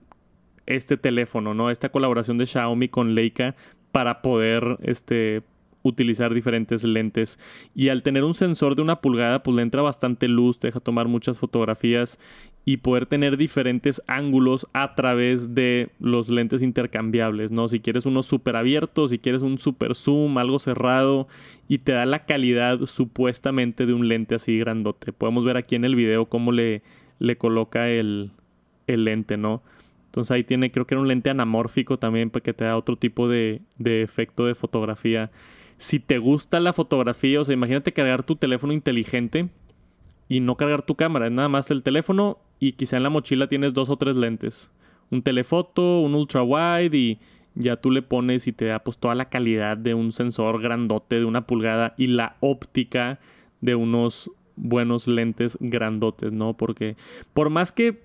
este 0.65 0.97
teléfono, 0.97 1.53
¿no? 1.53 1.69
Esta 1.69 1.89
colaboración 1.89 2.37
de 2.37 2.45
Xiaomi 2.45 2.89
con 2.89 3.13
Leica 3.13 3.55
para 3.91 4.21
poder 4.21 4.77
este, 4.81 5.43
utilizar 5.83 6.33
diferentes 6.33 6.83
lentes. 6.83 7.39
Y 7.75 7.89
al 7.89 8.03
tener 8.03 8.23
un 8.23 8.33
sensor 8.33 8.75
de 8.75 8.81
una 8.81 9.01
pulgada, 9.01 9.43
pues 9.43 9.55
le 9.55 9.61
entra 9.61 9.81
bastante 9.81 10.27
luz, 10.27 10.59
te 10.59 10.67
deja 10.67 10.79
tomar 10.79 11.07
muchas 11.07 11.39
fotografías 11.39 12.19
y 12.63 12.77
poder 12.77 13.07
tener 13.07 13.37
diferentes 13.37 14.03
ángulos 14.07 14.67
a 14.73 14.93
través 14.93 15.55
de 15.55 15.89
los 15.99 16.29
lentes 16.29 16.61
intercambiables, 16.61 17.51
¿no? 17.51 17.67
Si 17.67 17.79
quieres 17.79 18.05
uno 18.05 18.21
súper 18.21 18.55
abierto, 18.55 19.07
si 19.07 19.17
quieres 19.17 19.41
un 19.41 19.57
super 19.57 19.95
zoom, 19.95 20.37
algo 20.37 20.59
cerrado 20.59 21.27
y 21.67 21.79
te 21.79 21.93
da 21.93 22.05
la 22.05 22.25
calidad 22.25 22.85
supuestamente 22.85 23.85
de 23.85 23.93
un 23.93 24.07
lente 24.07 24.35
así 24.35 24.59
grandote. 24.59 25.11
Podemos 25.11 25.43
ver 25.43 25.57
aquí 25.57 25.75
en 25.75 25.85
el 25.85 25.95
video 25.95 26.25
cómo 26.25 26.51
le, 26.51 26.83
le 27.17 27.37
coloca 27.37 27.89
el, 27.89 28.31
el 28.85 29.05
lente, 29.05 29.37
¿no? 29.37 29.63
Entonces 30.05 30.31
ahí 30.31 30.43
tiene, 30.43 30.71
creo 30.71 30.85
que 30.85 30.93
era 30.93 31.01
un 31.01 31.07
lente 31.07 31.29
anamórfico 31.29 31.97
también 31.97 32.29
para 32.29 32.43
que 32.43 32.53
te 32.53 32.65
da 32.65 32.75
otro 32.75 32.97
tipo 32.97 33.29
de, 33.29 33.61
de 33.77 34.01
efecto 34.01 34.45
de 34.45 34.55
fotografía. 34.55 35.31
Si 35.81 35.99
te 35.99 36.19
gusta 36.19 36.59
la 36.59 36.73
fotografía, 36.73 37.41
o 37.41 37.43
sea, 37.43 37.55
imagínate 37.55 37.91
cargar 37.91 38.21
tu 38.21 38.35
teléfono 38.35 38.71
inteligente 38.71 39.49
y 40.29 40.39
no 40.39 40.55
cargar 40.55 40.83
tu 40.83 40.93
cámara, 40.93 41.25
es 41.25 41.31
nada 41.31 41.49
más 41.49 41.71
el 41.71 41.81
teléfono 41.81 42.37
y 42.59 42.73
quizá 42.73 42.97
en 42.97 43.03
la 43.03 43.09
mochila 43.09 43.47
tienes 43.47 43.73
dos 43.73 43.89
o 43.89 43.97
tres 43.97 44.15
lentes. 44.15 44.71
Un 45.09 45.23
telefoto, 45.23 46.01
un 46.01 46.13
ultra 46.13 46.43
wide 46.43 46.95
y 46.95 47.19
ya 47.55 47.77
tú 47.77 47.89
le 47.89 48.03
pones 48.03 48.45
y 48.45 48.53
te 48.53 48.65
da 48.65 48.83
pues 48.83 48.99
toda 48.99 49.15
la 49.15 49.29
calidad 49.29 49.75
de 49.75 49.95
un 49.95 50.11
sensor 50.11 50.61
grandote 50.61 51.17
de 51.17 51.25
una 51.25 51.47
pulgada 51.47 51.95
y 51.97 52.05
la 52.05 52.35
óptica 52.41 53.19
de 53.61 53.73
unos 53.73 54.29
buenos 54.55 55.07
lentes 55.07 55.57
grandotes, 55.59 56.31
¿no? 56.31 56.53
Porque 56.53 56.95
por 57.33 57.49
más 57.49 57.71
que 57.71 58.03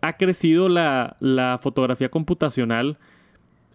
ha 0.00 0.16
crecido 0.16 0.70
la, 0.70 1.18
la 1.20 1.58
fotografía 1.60 2.08
computacional, 2.08 2.96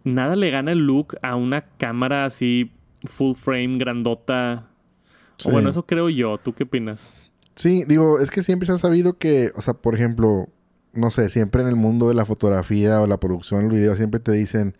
nada 0.04 0.36
le 0.36 0.50
gana 0.50 0.72
el 0.72 0.80
look 0.80 1.16
a 1.22 1.36
una 1.36 1.62
cámara 1.78 2.26
así 2.26 2.72
full 3.08 3.36
frame, 3.36 3.78
grandota. 3.78 4.68
Sí. 5.38 5.50
O 5.50 5.52
bueno, 5.52 5.70
eso 5.70 5.86
creo 5.86 6.10
yo. 6.10 6.38
¿Tú 6.38 6.54
qué 6.54 6.64
opinas? 6.64 7.02
Sí, 7.56 7.84
digo, 7.88 8.20
es 8.20 8.32
que 8.32 8.44
siempre 8.44 8.66
se 8.66 8.74
ha 8.74 8.78
sabido 8.78 9.18
que, 9.18 9.52
o 9.56 9.62
sea, 9.62 9.74
por 9.74 9.96
ejemplo, 9.96 10.50
no 10.94 11.12
sé, 11.12 11.30
siempre 11.30 11.62
en 11.62 11.68
el 11.68 11.76
mundo 11.76 12.10
de 12.10 12.16
la 12.16 12.26
fotografía 12.26 13.02
o 13.02 13.08
la 13.08 13.20
producción 13.20 13.62
del 13.62 13.72
video 13.72 13.96
siempre 13.96 14.20
te 14.20 14.32
dicen, 14.32 14.76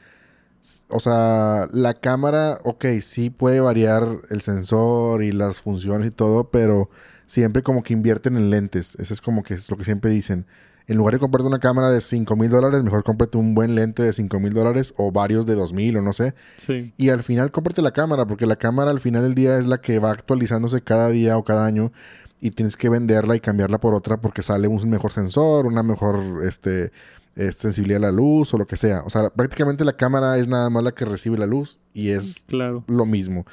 o 0.90 1.00
sea, 1.00 1.68
la 1.72 1.94
cámara, 1.94 2.58
ok, 2.64 2.86
sí 3.02 3.30
puede 3.30 3.60
variar 3.60 4.08
el 4.30 4.42
sensor 4.42 5.24
y 5.24 5.32
las 5.32 5.62
funciones 5.62 6.08
y 6.08 6.12
todo, 6.12 6.50
pero 6.50 6.90
siempre 7.26 7.64
como 7.64 7.84
que 7.84 7.94
invierten 7.94 8.36
en 8.38 8.50
lentes. 8.50 8.96
Eso 8.96 9.14
es 9.14 9.22
como 9.22 9.44
que 9.44 9.54
es 9.56 9.70
lo 9.70 9.78
que 9.78 9.86
siempre 9.86 10.10
dicen. 10.12 10.46
En 10.88 10.98
lugar 10.98 11.16
de 11.16 11.20
comprarte 11.20 11.48
una 11.48 11.60
cámara 11.60 11.90
de 11.90 12.00
5 12.00 12.36
mil 12.36 12.50
dólares, 12.50 12.84
mejor 12.84 13.04
cómprate 13.04 13.38
un 13.38 13.56
buen 13.56 13.74
lente 13.76 14.04
de 14.04 14.14
5 14.14 14.40
mil 14.40 14.54
dólares 14.54 14.94
o 14.98 15.12
varios 15.12 15.46
de 15.46 15.56
2 15.56 15.74
mil 15.74 15.98
o 15.98 16.02
no 16.02 16.14
sé. 16.14 16.34
Sí. 16.58 16.94
Y 16.98 17.10
al 17.10 17.24
final 17.24 17.52
cómprate 17.52 17.82
la 17.82 17.92
cámara, 17.92 18.26
porque 18.28 18.46
la 18.46 18.56
cámara 18.56 18.92
al 18.92 19.00
final 19.00 19.24
del 19.24 19.34
día 19.34 19.58
es 19.58 19.66
la 19.66 19.80
que 19.80 19.98
va 20.00 20.12
actualizándose 20.12 20.82
cada 20.82 21.10
día 21.10 21.38
o 21.38 21.44
cada 21.44 21.66
año 21.66 21.92
y 22.40 22.52
tienes 22.52 22.78
que 22.78 22.90
venderla 22.90 23.36
y 23.36 23.40
cambiarla 23.40 23.80
por 23.80 23.96
otra 23.96 24.18
porque 24.22 24.44
sale 24.44 24.68
un 24.68 24.88
mejor 24.90 25.12
sensor, 25.12 25.66
una 25.66 25.82
mejor 25.82 26.20
este, 26.44 26.92
sensibilidad 27.36 28.04
a 28.04 28.08
la 28.08 28.12
luz 28.12 28.54
o 28.54 28.58
lo 28.58 28.68
que 28.68 28.78
sea. 28.78 29.02
O 29.06 29.10
sea, 29.10 29.30
prácticamente 29.32 29.84
la 29.86 29.94
cámara 29.94 30.38
es 30.38 30.48
nada 30.48 30.70
más 30.70 30.84
la 30.84 30.92
que 30.92 31.06
recibe 31.06 31.38
la 31.38 31.48
luz 31.48 31.80
y 31.94 32.10
es 32.10 32.46
Claro. 32.48 32.84
lo 32.88 33.06
mismo. 33.06 33.46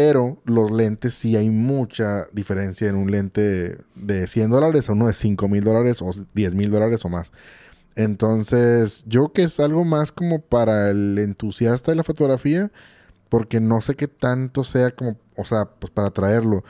Pero 0.00 0.38
los 0.44 0.70
lentes 0.70 1.14
sí 1.14 1.34
hay 1.34 1.50
mucha 1.50 2.26
diferencia 2.32 2.88
en 2.88 2.94
un 2.94 3.10
lente 3.10 3.78
de 3.96 4.28
100 4.28 4.48
dólares 4.48 4.88
a 4.88 4.92
uno 4.92 5.08
de 5.08 5.12
5 5.12 5.48
mil 5.48 5.64
dólares 5.64 6.00
o 6.02 6.12
10 6.34 6.54
mil 6.54 6.70
dólares 6.70 7.04
o 7.04 7.08
más. 7.08 7.32
Entonces, 7.96 9.04
yo 9.08 9.22
creo 9.22 9.32
que 9.32 9.42
es 9.42 9.58
algo 9.58 9.84
más 9.84 10.12
como 10.12 10.40
para 10.40 10.90
el 10.90 11.18
entusiasta 11.18 11.90
de 11.90 11.96
la 11.96 12.04
fotografía, 12.04 12.70
porque 13.28 13.58
no 13.58 13.80
sé 13.80 13.96
qué 13.96 14.06
tanto 14.06 14.62
sea 14.62 14.92
como, 14.92 15.16
o 15.36 15.44
sea, 15.44 15.64
pues 15.64 15.90
para 15.90 16.10
traerlo. 16.10 16.62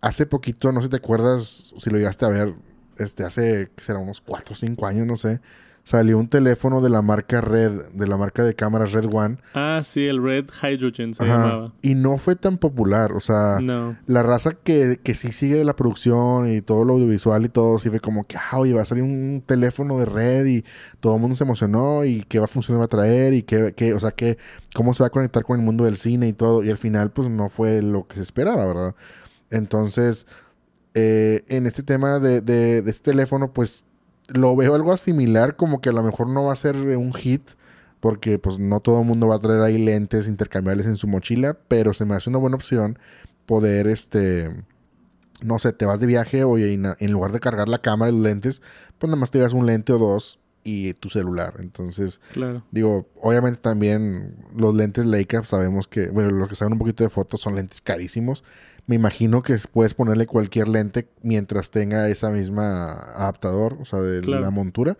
Hace 0.00 0.24
poquito, 0.24 0.72
no 0.72 0.80
sé 0.80 0.86
si 0.86 0.90
te 0.92 0.96
acuerdas, 0.96 1.74
si 1.76 1.90
lo 1.90 1.98
llegaste 1.98 2.24
a 2.24 2.28
ver, 2.28 2.54
este, 2.96 3.24
hace, 3.24 3.70
que 3.76 3.84
será 3.84 3.98
unos 3.98 4.22
4 4.22 4.54
o 4.54 4.56
5 4.56 4.86
años, 4.86 5.06
no 5.06 5.16
sé, 5.16 5.42
salió 5.90 6.18
un 6.18 6.28
teléfono 6.28 6.80
de 6.80 6.88
la 6.88 7.02
marca 7.02 7.40
Red, 7.40 7.90
de 7.94 8.06
la 8.06 8.16
marca 8.16 8.44
de 8.44 8.54
cámaras 8.54 8.92
Red 8.92 9.06
One. 9.12 9.38
Ah, 9.54 9.80
sí, 9.84 10.04
el 10.06 10.22
Red 10.22 10.44
Hydrogen 10.62 11.14
se 11.14 11.24
Ajá, 11.24 11.32
llamaba. 11.32 11.72
y 11.82 11.96
no 11.96 12.16
fue 12.16 12.36
tan 12.36 12.58
popular, 12.58 13.12
o 13.12 13.18
sea, 13.18 13.58
No. 13.60 13.96
la 14.06 14.22
raza 14.22 14.52
que, 14.52 15.00
que 15.02 15.16
sí 15.16 15.32
sigue 15.32 15.64
la 15.64 15.74
producción 15.74 16.48
y 16.52 16.60
todo 16.60 16.84
lo 16.84 16.92
audiovisual 16.92 17.44
y 17.44 17.48
todo, 17.48 17.80
sí 17.80 17.88
ve 17.88 17.98
como 17.98 18.24
que, 18.24 18.36
ah, 18.36 18.58
oye, 18.58 18.72
va 18.72 18.82
a 18.82 18.84
salir 18.84 19.02
un 19.02 19.42
teléfono 19.44 19.98
de 19.98 20.04
red 20.06 20.46
y 20.46 20.64
todo 21.00 21.16
el 21.16 21.20
mundo 21.20 21.34
se 21.36 21.42
emocionó 21.42 22.04
y 22.04 22.22
qué 22.28 22.38
va 22.38 22.44
a 22.44 22.48
funcionar, 22.48 22.80
va 22.82 22.84
a 22.84 22.88
traer 22.88 23.34
y 23.34 23.42
qué, 23.42 23.74
qué- 23.76 23.92
o 23.92 23.98
sea, 23.98 24.12
que, 24.12 24.38
cómo 24.76 24.94
se 24.94 25.02
va 25.02 25.08
a 25.08 25.10
conectar 25.10 25.42
con 25.42 25.58
el 25.58 25.64
mundo 25.66 25.84
del 25.84 25.96
cine 25.96 26.28
y 26.28 26.32
todo. 26.32 26.62
Y 26.62 26.70
al 26.70 26.78
final, 26.78 27.10
pues 27.10 27.28
no 27.28 27.48
fue 27.48 27.82
lo 27.82 28.06
que 28.06 28.14
se 28.14 28.22
esperaba, 28.22 28.64
¿verdad? 28.64 28.94
Entonces, 29.50 30.26
eh, 30.94 31.42
en 31.48 31.66
este 31.66 31.82
tema 31.82 32.18
de, 32.18 32.40
de, 32.40 32.82
de 32.82 32.90
este 32.90 33.10
teléfono, 33.10 33.52
pues 33.52 33.84
lo 34.32 34.54
veo 34.56 34.74
algo 34.74 34.96
similar, 34.96 35.56
como 35.56 35.80
que 35.80 35.90
a 35.90 35.92
lo 35.92 36.02
mejor 36.02 36.28
no 36.28 36.44
va 36.44 36.52
a 36.52 36.56
ser 36.56 36.76
un 36.76 37.14
hit. 37.14 37.42
Porque 38.00 38.38
pues 38.38 38.58
no 38.58 38.80
todo 38.80 39.00
el 39.00 39.06
mundo 39.06 39.28
va 39.28 39.34
a 39.34 39.40
traer 39.40 39.60
ahí 39.60 39.76
lentes 39.76 40.26
intercambiables 40.26 40.86
en 40.86 40.96
su 40.96 41.06
mochila. 41.06 41.58
Pero 41.68 41.92
se 41.92 42.06
me 42.06 42.14
hace 42.14 42.30
una 42.30 42.38
buena 42.38 42.56
opción 42.56 42.98
poder, 43.44 43.88
este, 43.88 44.48
no 45.42 45.58
sé, 45.58 45.72
te 45.72 45.84
vas 45.84 46.00
de 46.00 46.06
viaje, 46.06 46.44
oye, 46.44 46.72
y 46.72 46.74
en 46.74 47.12
lugar 47.12 47.32
de 47.32 47.40
cargar 47.40 47.68
la 47.68 47.82
cámara 47.82 48.10
y 48.10 48.14
los 48.14 48.22
lentes, 48.22 48.62
pues 48.98 49.08
nada 49.08 49.18
más 49.18 49.30
te 49.30 49.38
llevas 49.38 49.52
un 49.52 49.66
lente 49.66 49.92
o 49.92 49.98
dos 49.98 50.38
y 50.64 50.92
tu 50.94 51.08
celular. 51.08 51.54
Entonces, 51.60 52.20
Claro. 52.32 52.62
digo, 52.70 53.08
obviamente 53.20 53.60
también 53.60 54.36
los 54.56 54.74
lentes 54.74 55.06
Leica, 55.06 55.42
sabemos 55.44 55.88
que, 55.88 56.08
bueno, 56.08 56.30
los 56.30 56.48
que 56.48 56.54
saben 56.54 56.72
un 56.74 56.78
poquito 56.78 57.02
de 57.04 57.10
fotos 57.10 57.40
son 57.40 57.54
lentes 57.54 57.80
carísimos. 57.80 58.44
Me 58.86 58.96
imagino 58.96 59.42
que 59.42 59.56
puedes 59.72 59.94
ponerle 59.94 60.26
cualquier 60.26 60.68
lente 60.68 61.08
mientras 61.22 61.70
tenga 61.70 62.08
esa 62.08 62.30
misma 62.30 62.92
adaptador, 63.14 63.76
o 63.80 63.84
sea, 63.84 64.00
de 64.00 64.20
Claro. 64.20 64.42
la 64.42 64.50
montura. 64.50 64.96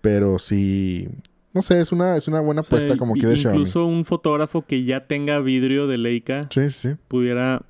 Pero 0.00 0.38
sí, 0.38 1.08
no 1.52 1.62
sé, 1.62 1.80
es 1.80 1.92
una, 1.92 2.16
es 2.16 2.28
una 2.28 2.40
buena 2.40 2.60
O 2.60 2.64
sea, 2.64 2.78
apuesta 2.78 2.96
como 2.96 3.14
que 3.14 3.26
de 3.26 3.36
Xiaomi. 3.36 3.58
Incluso 3.60 3.84
un 3.86 4.04
fotógrafo 4.04 4.62
que 4.66 4.84
ya 4.84 5.06
tenga 5.06 5.38
vidrio 5.40 5.86
de 5.86 5.98
Leica 5.98 6.42
Sí, 6.50 6.70
sí. 6.70 6.90
pudiera 7.08 7.62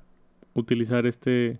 utilizar 0.53 1.05
este 1.05 1.59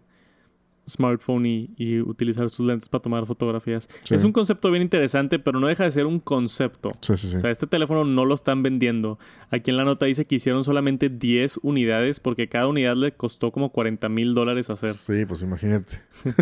smartphone 0.89 1.45
y, 1.45 1.69
y 1.77 1.99
utilizar 1.99 2.49
sus 2.49 2.65
lentes 2.65 2.89
para 2.89 3.01
tomar 3.01 3.25
fotografías. 3.25 3.89
Sí. 4.03 4.15
Es 4.15 4.23
un 4.23 4.31
concepto 4.31 4.71
bien 4.71 4.81
interesante, 4.83 5.39
pero 5.39 5.59
no 5.59 5.67
deja 5.67 5.83
de 5.83 5.91
ser 5.91 6.05
un 6.05 6.19
concepto. 6.19 6.89
Sí, 7.01 7.17
sí, 7.17 7.27
sí. 7.27 7.35
O 7.35 7.39
sea, 7.39 7.51
este 7.51 7.67
teléfono 7.67 8.05
no 8.05 8.25
lo 8.25 8.33
están 8.35 8.63
vendiendo. 8.63 9.19
Aquí 9.49 9.71
en 9.71 9.77
la 9.77 9.83
nota 9.83 10.05
dice 10.05 10.25
que 10.25 10.35
hicieron 10.35 10.63
solamente 10.63 11.09
10 11.09 11.59
unidades 11.63 12.19
porque 12.19 12.47
cada 12.47 12.67
unidad 12.67 12.95
le 12.95 13.11
costó 13.11 13.51
como 13.51 13.71
40 13.71 14.07
mil 14.09 14.33
dólares 14.33 14.69
hacer. 14.69 14.89
Sí, 14.89 15.25
pues 15.25 15.41
imagínate. 15.43 16.01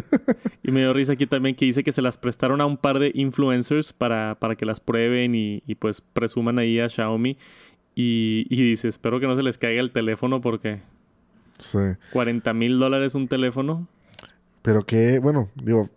Y 0.63 0.71
me 0.71 0.79
dio 0.79 0.93
risa 0.93 1.13
aquí 1.13 1.27
también 1.27 1.55
que 1.55 1.65
dice 1.65 1.83
que 1.83 1.91
se 1.91 2.01
las 2.01 2.17
prestaron 2.17 2.59
a 2.59 2.65
un 2.65 2.77
par 2.77 2.97
de 2.97 3.11
influencers 3.13 3.93
para, 3.93 4.35
para 4.39 4.55
que 4.55 4.65
las 4.65 4.79
prueben 4.79 5.35
y, 5.35 5.61
y, 5.67 5.75
pues 5.75 6.01
presuman 6.01 6.57
ahí 6.57 6.79
a 6.79 6.89
Xiaomi. 6.89 7.37
Y, 7.93 8.47
y 8.49 8.69
dice, 8.69 8.87
espero 8.87 9.19
que 9.19 9.27
no 9.27 9.35
se 9.35 9.43
les 9.43 9.59
caiga 9.59 9.79
el 9.79 9.91
teléfono 9.91 10.41
porque 10.41 10.81
Sí. 11.57 11.77
40 12.11 12.53
mil 12.53 12.79
dólares 12.79 13.15
un 13.15 13.27
teléfono. 13.27 13.87
Pero 14.65 14.83
que, 14.85 15.19
bueno, 15.19 15.49
digo, 15.55 15.87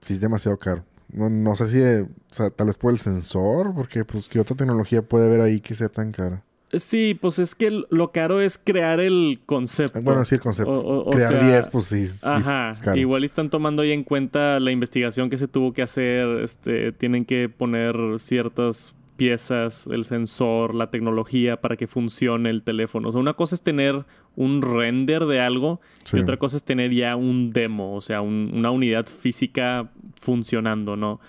sí 0.00 0.12
es 0.12 0.20
demasiado 0.20 0.58
caro. 0.58 0.84
No, 1.12 1.28
no 1.30 1.56
sé 1.56 1.68
si, 1.68 1.78
eh, 1.80 2.02
o 2.02 2.08
sea, 2.34 2.50
tal 2.50 2.66
vez 2.68 2.76
por 2.76 2.92
el 2.92 2.98
sensor, 2.98 3.74
porque 3.74 4.04
pues 4.04 4.28
qué 4.28 4.38
otra 4.38 4.54
tecnología 4.56 5.00
puede 5.02 5.26
haber 5.26 5.40
ahí 5.40 5.60
que 5.60 5.74
sea 5.74 5.88
tan 5.88 6.12
cara. 6.12 6.44
Sí, 6.72 7.18
pues 7.20 7.40
es 7.40 7.56
que 7.56 7.82
lo 7.90 8.12
caro 8.12 8.40
es 8.40 8.56
crear 8.62 9.00
el 9.00 9.40
concepto. 9.44 10.00
Bueno, 10.02 10.24
sí, 10.24 10.36
el 10.36 10.40
concepto. 10.40 10.70
O- 10.70 10.98
o- 11.00 11.08
o 11.08 11.10
Crear 11.10 11.32
sea, 11.32 11.48
10, 11.48 11.68
pues 11.70 11.86
sí, 11.86 12.02
es, 12.02 12.24
Ajá, 12.24 12.70
es 12.70 12.80
caro. 12.80 12.96
igual 12.96 13.24
están 13.24 13.50
tomando 13.50 13.82
ahí 13.82 13.90
en 13.90 14.04
cuenta 14.04 14.60
la 14.60 14.70
investigación 14.70 15.30
que 15.30 15.36
se 15.36 15.48
tuvo 15.48 15.72
que 15.72 15.82
hacer, 15.82 16.28
este, 16.44 16.92
tienen 16.92 17.24
que 17.24 17.48
poner 17.48 17.96
ciertas 18.18 18.94
piezas, 19.20 19.86
el 19.88 20.06
sensor, 20.06 20.74
la 20.74 20.90
tecnología 20.90 21.60
para 21.60 21.76
que 21.76 21.86
funcione 21.86 22.48
el 22.48 22.62
teléfono. 22.62 23.10
O 23.10 23.12
sea, 23.12 23.20
una 23.20 23.34
cosa 23.34 23.54
es 23.54 23.60
tener 23.60 24.06
un 24.34 24.62
render 24.62 25.26
de 25.26 25.40
algo 25.40 25.82
y 26.10 26.20
otra 26.20 26.38
cosa 26.38 26.56
es 26.56 26.64
tener 26.64 26.90
ya 26.90 27.16
un 27.16 27.50
demo, 27.50 27.94
o 27.94 28.00
sea, 28.00 28.22
una 28.22 28.70
unidad 28.70 29.04
física 29.04 29.90
funcionando, 30.18 30.96
¿no? 30.96 31.20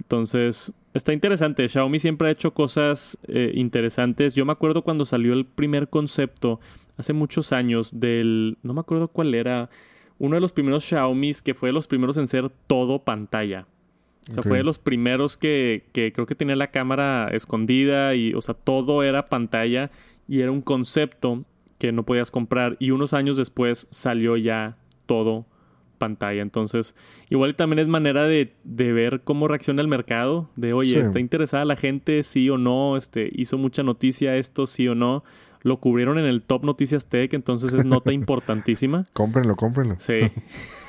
Entonces, 0.00 0.72
está 0.94 1.12
interesante. 1.12 1.68
Xiaomi 1.68 1.98
siempre 1.98 2.28
ha 2.28 2.30
hecho 2.30 2.54
cosas 2.54 3.18
eh, 3.28 3.52
interesantes. 3.54 4.34
Yo 4.34 4.46
me 4.46 4.52
acuerdo 4.52 4.80
cuando 4.80 5.04
salió 5.04 5.34
el 5.34 5.44
primer 5.44 5.90
concepto, 5.90 6.60
hace 6.96 7.12
muchos 7.12 7.52
años, 7.52 8.00
del... 8.00 8.56
No 8.62 8.72
me 8.72 8.80
acuerdo 8.80 9.08
cuál 9.08 9.34
era. 9.34 9.68
Uno 10.18 10.36
de 10.36 10.40
los 10.40 10.52
primeros 10.52 10.82
Xiaomi 10.82 11.32
que 11.44 11.52
fue 11.52 11.68
de 11.68 11.74
los 11.74 11.88
primeros 11.88 12.16
en 12.16 12.26
ser 12.26 12.48
todo 12.66 13.00
pantalla. 13.00 13.66
O 14.30 14.32
sea, 14.32 14.42
fue 14.42 14.58
de 14.58 14.64
los 14.64 14.78
primeros 14.78 15.36
que, 15.36 15.86
que 15.92 16.12
creo 16.12 16.26
que 16.26 16.34
tenía 16.34 16.56
la 16.56 16.70
cámara 16.70 17.28
escondida 17.32 18.14
y, 18.14 18.32
o 18.32 18.40
sea, 18.40 18.54
todo 18.54 19.02
era 19.02 19.28
pantalla 19.28 19.90
y 20.28 20.40
era 20.40 20.50
un 20.50 20.62
concepto 20.62 21.44
que 21.78 21.92
no 21.92 22.04
podías 22.04 22.30
comprar. 22.30 22.76
Y 22.78 22.90
unos 22.90 23.12
años 23.12 23.36
después 23.36 23.86
salió 23.90 24.36
ya 24.36 24.78
todo 25.06 25.46
pantalla. 25.98 26.42
Entonces, 26.42 26.94
igual 27.30 27.54
también 27.54 27.78
es 27.78 27.88
manera 27.88 28.24
de, 28.24 28.52
ver 28.64 29.22
cómo 29.22 29.48
reacciona 29.48 29.82
el 29.82 29.88
mercado. 29.88 30.50
De, 30.56 30.72
oye, 30.72 30.98
¿está 30.98 31.20
interesada 31.20 31.64
la 31.64 31.76
gente? 31.76 32.22
Sí 32.22 32.48
o 32.50 32.58
no. 32.58 32.96
Este, 32.96 33.30
hizo 33.32 33.58
mucha 33.58 33.82
noticia 33.82 34.36
esto, 34.36 34.66
sí 34.66 34.88
o 34.88 34.94
no. 34.94 35.24
Lo 35.64 35.80
cubrieron 35.80 36.18
en 36.18 36.26
el 36.26 36.42
Top 36.42 36.62
Noticias 36.64 37.06
Tech, 37.06 37.32
entonces 37.34 37.72
es 37.72 37.84
nota 37.84 38.12
importantísima. 38.12 39.06
cómprenlo, 39.12 39.56
cómprenlo. 39.56 39.96
Sí. 39.98 40.20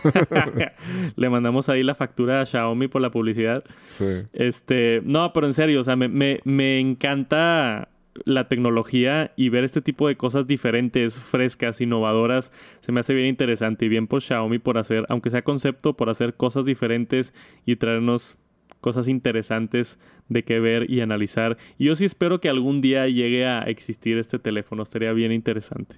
Le 1.15 1.29
mandamos 1.29 1.69
ahí 1.69 1.81
la 1.81 1.95
factura 1.95 2.41
a 2.41 2.45
Xiaomi 2.45 2.87
por 2.87 3.01
la 3.01 3.09
publicidad. 3.09 3.63
Sí. 3.87 4.05
Este, 4.33 5.01
no, 5.03 5.33
pero 5.33 5.47
en 5.47 5.53
serio, 5.53 5.79
o 5.79 5.83
sea, 5.83 5.95
me, 5.95 6.07
me, 6.07 6.41
me 6.43 6.79
encanta 6.79 7.87
la 8.23 8.47
tecnología 8.47 9.31
y 9.35 9.49
ver 9.49 9.63
este 9.63 9.81
tipo 9.81 10.07
de 10.07 10.15
cosas 10.15 10.47
diferentes, 10.47 11.19
frescas, 11.19 11.81
innovadoras, 11.81 12.51
se 12.79 12.91
me 12.91 13.01
hace 13.01 13.13
bien 13.13 13.27
interesante 13.27 13.85
y 13.85 13.89
bien 13.89 14.07
por 14.07 14.21
Xiaomi 14.21 14.59
por 14.59 14.77
hacer, 14.77 15.05
aunque 15.09 15.29
sea 15.29 15.41
concepto, 15.41 15.95
por 15.95 16.09
hacer 16.09 16.35
cosas 16.35 16.65
diferentes 16.65 17.33
y 17.65 17.75
traernos 17.75 18.37
cosas 18.79 19.07
interesantes 19.07 19.99
de 20.29 20.43
qué 20.43 20.59
ver 20.59 20.89
y 20.89 21.01
analizar. 21.01 21.57
Y 21.77 21.85
yo 21.85 21.95
sí 21.95 22.05
espero 22.05 22.39
que 22.41 22.49
algún 22.49 22.81
día 22.81 23.07
llegue 23.07 23.45
a 23.45 23.61
existir 23.61 24.17
este 24.17 24.39
teléfono, 24.39 24.83
estaría 24.83 25.13
bien 25.13 25.31
interesante. 25.31 25.95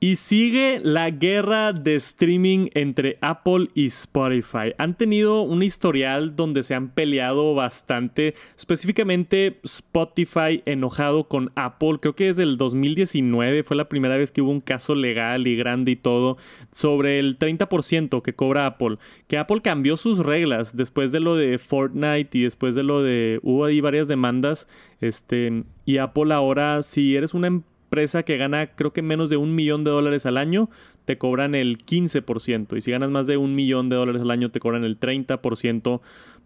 Y 0.00 0.16
sigue 0.16 0.80
la 0.82 1.10
guerra 1.10 1.72
de 1.72 1.96
streaming 1.96 2.68
entre 2.74 3.18
Apple 3.20 3.68
y 3.74 3.86
Spotify. 3.86 4.74
Han 4.76 4.96
tenido 4.96 5.42
un 5.42 5.62
historial 5.62 6.36
donde 6.36 6.62
se 6.62 6.74
han 6.74 6.90
peleado 6.90 7.54
bastante, 7.54 8.34
específicamente 8.56 9.60
Spotify 9.62 10.62
enojado 10.66 11.28
con 11.28 11.52
Apple. 11.54 11.98
Creo 12.00 12.14
que 12.14 12.24
desde 12.24 12.42
el 12.42 12.58
2019 12.58 13.62
fue 13.62 13.76
la 13.76 13.88
primera 13.88 14.16
vez 14.16 14.30
que 14.30 14.42
hubo 14.42 14.50
un 14.50 14.60
caso 14.60 14.94
legal 14.94 15.46
y 15.46 15.56
grande 15.56 15.92
y 15.92 15.96
todo 15.96 16.36
sobre 16.70 17.18
el 17.18 17.38
30% 17.38 18.22
que 18.22 18.34
cobra 18.34 18.66
Apple. 18.66 18.98
Que 19.26 19.38
Apple 19.38 19.62
cambió 19.62 19.96
sus 19.96 20.18
reglas 20.18 20.76
después 20.76 21.12
de 21.12 21.20
lo 21.20 21.36
de 21.36 21.58
Fortnite 21.58 22.36
y 22.36 22.42
después 22.42 22.74
de 22.74 22.82
lo 22.82 23.02
de 23.02 23.40
hubo 23.54 23.64
ahí 23.64 23.80
varias 23.80 24.08
demandas. 24.08 24.68
Este, 25.00 25.64
y 25.84 25.98
Apple 25.98 26.34
ahora, 26.34 26.82
si 26.82 27.16
eres 27.16 27.34
una 27.34 27.46
empresa 27.46 28.22
que 28.22 28.36
gana 28.36 28.66
creo 28.74 28.92
que 28.92 29.02
menos 29.02 29.30
de 29.30 29.36
un 29.36 29.54
millón 29.54 29.84
de 29.84 29.90
dólares 29.90 30.26
al 30.26 30.36
año, 30.36 30.68
te 31.04 31.18
cobran 31.18 31.54
el 31.54 31.78
15%. 31.78 32.76
Y 32.76 32.80
si 32.80 32.90
ganas 32.90 33.10
más 33.10 33.26
de 33.26 33.36
un 33.36 33.54
millón 33.54 33.88
de 33.88 33.96
dólares 33.96 34.22
al 34.22 34.30
año, 34.30 34.50
te 34.50 34.60
cobran 34.60 34.84
el 34.84 34.98
30% 34.98 36.00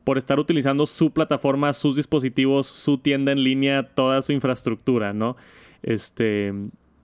por 0.05 0.18
estar 0.18 0.38
utilizando 0.38 0.87
su 0.87 1.12
plataforma, 1.12 1.73
sus 1.73 1.97
dispositivos, 1.97 2.66
su 2.66 2.99
tienda 2.99 3.33
en 3.33 3.44
línea, 3.44 3.83
toda 3.83 4.23
su 4.23 4.33
infraestructura, 4.33 5.12
¿no? 5.12 5.37
Este, 5.83 6.53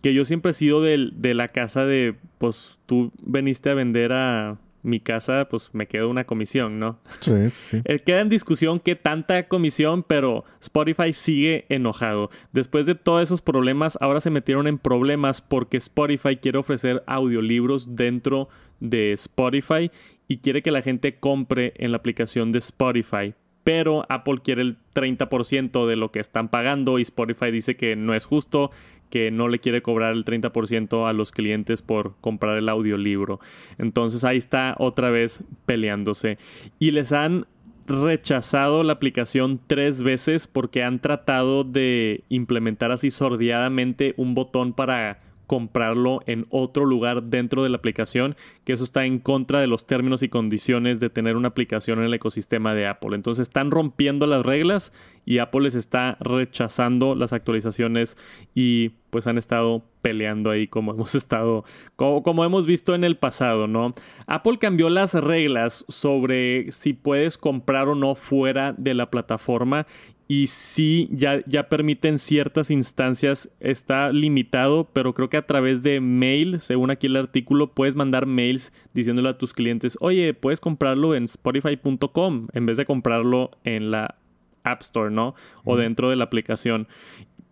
que 0.02 0.14
yo 0.14 0.24
siempre 0.24 0.50
he 0.50 0.54
sido 0.54 0.82
de, 0.82 1.10
de 1.14 1.34
la 1.34 1.48
casa 1.48 1.84
de, 1.84 2.14
pues 2.38 2.80
tú 2.86 3.12
veniste 3.22 3.70
a 3.70 3.74
vender 3.74 4.12
a 4.12 4.58
mi 4.84 5.00
casa, 5.00 5.48
pues 5.50 5.70
me 5.72 5.88
quedo 5.88 6.08
una 6.08 6.24
comisión, 6.24 6.78
¿no? 6.78 6.98
Sí, 7.20 7.50
sí. 7.50 7.82
Eh, 7.84 7.98
queda 8.00 8.20
en 8.20 8.28
discusión 8.28 8.78
qué 8.78 8.94
tanta 8.94 9.48
comisión, 9.48 10.02
pero 10.02 10.44
Spotify 10.60 11.12
sigue 11.12 11.64
enojado. 11.68 12.30
Después 12.52 12.86
de 12.86 12.94
todos 12.94 13.22
esos 13.22 13.42
problemas, 13.42 13.98
ahora 14.00 14.20
se 14.20 14.30
metieron 14.30 14.66
en 14.66 14.78
problemas 14.78 15.40
porque 15.40 15.78
Spotify 15.78 16.36
quiere 16.36 16.58
ofrecer 16.58 17.02
audiolibros 17.06 17.96
dentro 17.96 18.48
de 18.80 19.12
Spotify 19.12 19.90
y 20.28 20.38
quiere 20.38 20.62
que 20.62 20.70
la 20.70 20.82
gente 20.82 21.18
compre 21.18 21.72
en 21.76 21.90
la 21.90 21.96
aplicación 21.96 22.52
de 22.52 22.58
Spotify 22.58 23.34
pero 23.64 24.04
Apple 24.10 24.40
quiere 24.44 24.62
el 24.62 24.76
30% 24.94 25.86
de 25.86 25.96
lo 25.96 26.12
que 26.12 26.20
están 26.20 26.50
pagando 26.50 26.98
y 26.98 27.02
Spotify 27.02 27.50
dice 27.50 27.76
que 27.76 27.96
no 27.96 28.14
es 28.14 28.26
justo, 28.26 28.70
que 29.14 29.30
no 29.30 29.46
le 29.46 29.60
quiere 29.60 29.80
cobrar 29.80 30.12
el 30.12 30.24
30% 30.24 31.08
a 31.08 31.12
los 31.12 31.30
clientes 31.30 31.82
por 31.82 32.16
comprar 32.20 32.58
el 32.58 32.68
audiolibro. 32.68 33.38
Entonces 33.78 34.24
ahí 34.24 34.38
está 34.38 34.74
otra 34.76 35.10
vez 35.10 35.44
peleándose. 35.66 36.36
Y 36.80 36.90
les 36.90 37.12
han 37.12 37.46
rechazado 37.86 38.82
la 38.82 38.94
aplicación 38.94 39.60
tres 39.68 40.02
veces 40.02 40.48
porque 40.48 40.82
han 40.82 40.98
tratado 40.98 41.62
de 41.62 42.24
implementar 42.28 42.90
así 42.90 43.12
sordiadamente 43.12 44.14
un 44.16 44.34
botón 44.34 44.72
para 44.72 45.20
comprarlo 45.46 46.20
en 46.26 46.46
otro 46.50 46.84
lugar 46.84 47.24
dentro 47.24 47.62
de 47.62 47.68
la 47.68 47.76
aplicación, 47.76 48.36
que 48.64 48.72
eso 48.72 48.84
está 48.84 49.04
en 49.04 49.18
contra 49.18 49.60
de 49.60 49.66
los 49.66 49.86
términos 49.86 50.22
y 50.22 50.28
condiciones 50.28 51.00
de 51.00 51.10
tener 51.10 51.36
una 51.36 51.48
aplicación 51.48 51.98
en 51.98 52.06
el 52.06 52.14
ecosistema 52.14 52.74
de 52.74 52.86
Apple. 52.86 53.14
Entonces 53.14 53.42
están 53.42 53.70
rompiendo 53.70 54.26
las 54.26 54.44
reglas 54.44 54.92
y 55.24 55.38
Apple 55.38 55.62
les 55.62 55.74
está 55.74 56.16
rechazando 56.20 57.14
las 57.14 57.32
actualizaciones 57.32 58.16
y 58.54 58.90
pues 59.10 59.28
han 59.28 59.38
estado 59.38 59.84
peleando 60.02 60.50
ahí 60.50 60.66
como 60.66 60.92
hemos 60.94 61.14
estado, 61.14 61.64
como, 61.96 62.22
como, 62.22 62.44
hemos 62.44 62.66
visto 62.66 62.94
en 62.94 63.04
el 63.04 63.16
pasado, 63.16 63.66
¿no? 63.66 63.94
Apple 64.26 64.58
cambió 64.58 64.90
las 64.90 65.14
reglas 65.14 65.84
sobre 65.88 66.70
si 66.72 66.94
puedes 66.94 67.38
comprar 67.38 67.88
o 67.88 67.94
no 67.94 68.14
fuera 68.16 68.72
de 68.72 68.92
la 68.94 69.10
plataforma 69.10 69.86
y 70.26 70.46
sí, 70.46 71.08
ya, 71.12 71.42
ya 71.46 71.68
permiten 71.68 72.18
ciertas 72.18 72.70
instancias, 72.70 73.50
está 73.60 74.10
limitado, 74.10 74.88
pero 74.92 75.12
creo 75.12 75.28
que 75.28 75.36
a 75.36 75.46
través 75.46 75.82
de 75.82 76.00
mail, 76.00 76.60
según 76.60 76.90
aquí 76.90 77.08
el 77.08 77.16
artículo, 77.16 77.72
puedes 77.72 77.94
mandar 77.94 78.24
mails 78.24 78.72
diciéndole 78.94 79.28
a 79.28 79.38
tus 79.38 79.52
clientes, 79.52 79.98
oye, 80.00 80.32
puedes 80.32 80.60
comprarlo 80.60 81.14
en 81.14 81.24
spotify.com 81.24 82.48
en 82.52 82.66
vez 82.66 82.78
de 82.78 82.86
comprarlo 82.86 83.50
en 83.64 83.90
la 83.90 84.16
App 84.62 84.80
Store, 84.80 85.10
¿no? 85.10 85.34
O 85.64 85.76
dentro 85.76 86.08
de 86.08 86.16
la 86.16 86.24
aplicación. 86.24 86.88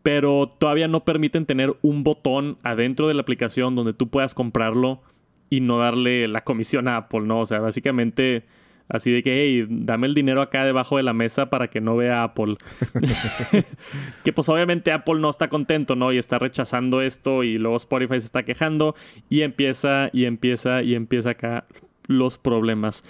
Pero 0.02 0.48
todavía 0.58 0.88
no 0.88 1.04
permiten 1.04 1.44
tener 1.44 1.76
un 1.82 2.04
botón 2.04 2.58
adentro 2.62 3.06
de 3.06 3.14
la 3.14 3.20
aplicación 3.20 3.76
donde 3.76 3.92
tú 3.92 4.08
puedas 4.08 4.34
comprarlo 4.34 5.02
y 5.50 5.60
no 5.60 5.78
darle 5.78 6.26
la 6.26 6.42
comisión 6.42 6.88
a 6.88 6.96
Apple, 6.96 7.20
¿no? 7.20 7.40
O 7.40 7.46
sea, 7.46 7.60
básicamente 7.60 8.44
Así 8.88 9.10
de 9.10 9.22
que, 9.22 9.42
hey, 9.42 9.66
dame 9.68 10.06
el 10.06 10.14
dinero 10.14 10.42
acá 10.42 10.64
debajo 10.64 10.96
de 10.96 11.02
la 11.02 11.12
mesa 11.12 11.50
para 11.50 11.68
que 11.68 11.80
no 11.80 11.96
vea 11.96 12.24
Apple. 12.24 12.56
que 14.24 14.32
pues 14.32 14.48
obviamente 14.48 14.92
Apple 14.92 15.20
no 15.20 15.30
está 15.30 15.48
contento, 15.48 15.96
¿no? 15.96 16.12
Y 16.12 16.18
está 16.18 16.38
rechazando 16.38 17.00
esto 17.00 17.42
y 17.42 17.58
luego 17.58 17.76
Spotify 17.76 18.20
se 18.20 18.26
está 18.26 18.42
quejando 18.42 18.94
y 19.28 19.42
empieza 19.42 20.10
y 20.12 20.24
empieza 20.24 20.82
y 20.82 20.94
empieza 20.94 21.30
acá 21.30 21.66
los 22.06 22.38
problemas. 22.38 23.04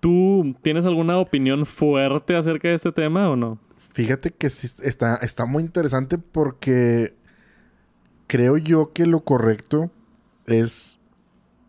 ¿Tú 0.00 0.54
tienes 0.62 0.84
alguna 0.84 1.18
opinión 1.18 1.64
fuerte 1.66 2.36
acerca 2.36 2.68
de 2.68 2.74
este 2.74 2.92
tema 2.92 3.30
o 3.30 3.36
no? 3.36 3.58
Fíjate 3.92 4.32
que 4.32 4.50
sí 4.50 4.68
está, 4.82 5.16
está 5.16 5.46
muy 5.46 5.62
interesante 5.62 6.18
porque 6.18 7.14
creo 8.26 8.56
yo 8.58 8.92
que 8.92 9.06
lo 9.06 9.20
correcto 9.20 9.90
es, 10.46 10.98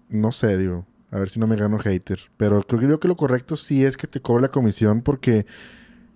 no 0.10 0.32
sé, 0.32 0.58
digo, 0.58 0.86
a 1.16 1.20
ver 1.20 1.30
si 1.30 1.40
no 1.40 1.48
me 1.48 1.56
gano 1.56 1.80
hater. 1.80 2.20
Pero 2.36 2.62
creo 2.64 3.00
que 3.00 3.08
lo 3.08 3.16
correcto 3.16 3.56
sí 3.56 3.86
es 3.86 3.96
que 3.96 4.06
te 4.06 4.20
cobre 4.20 4.42
la 4.42 4.52
comisión 4.52 5.02
porque 5.02 5.46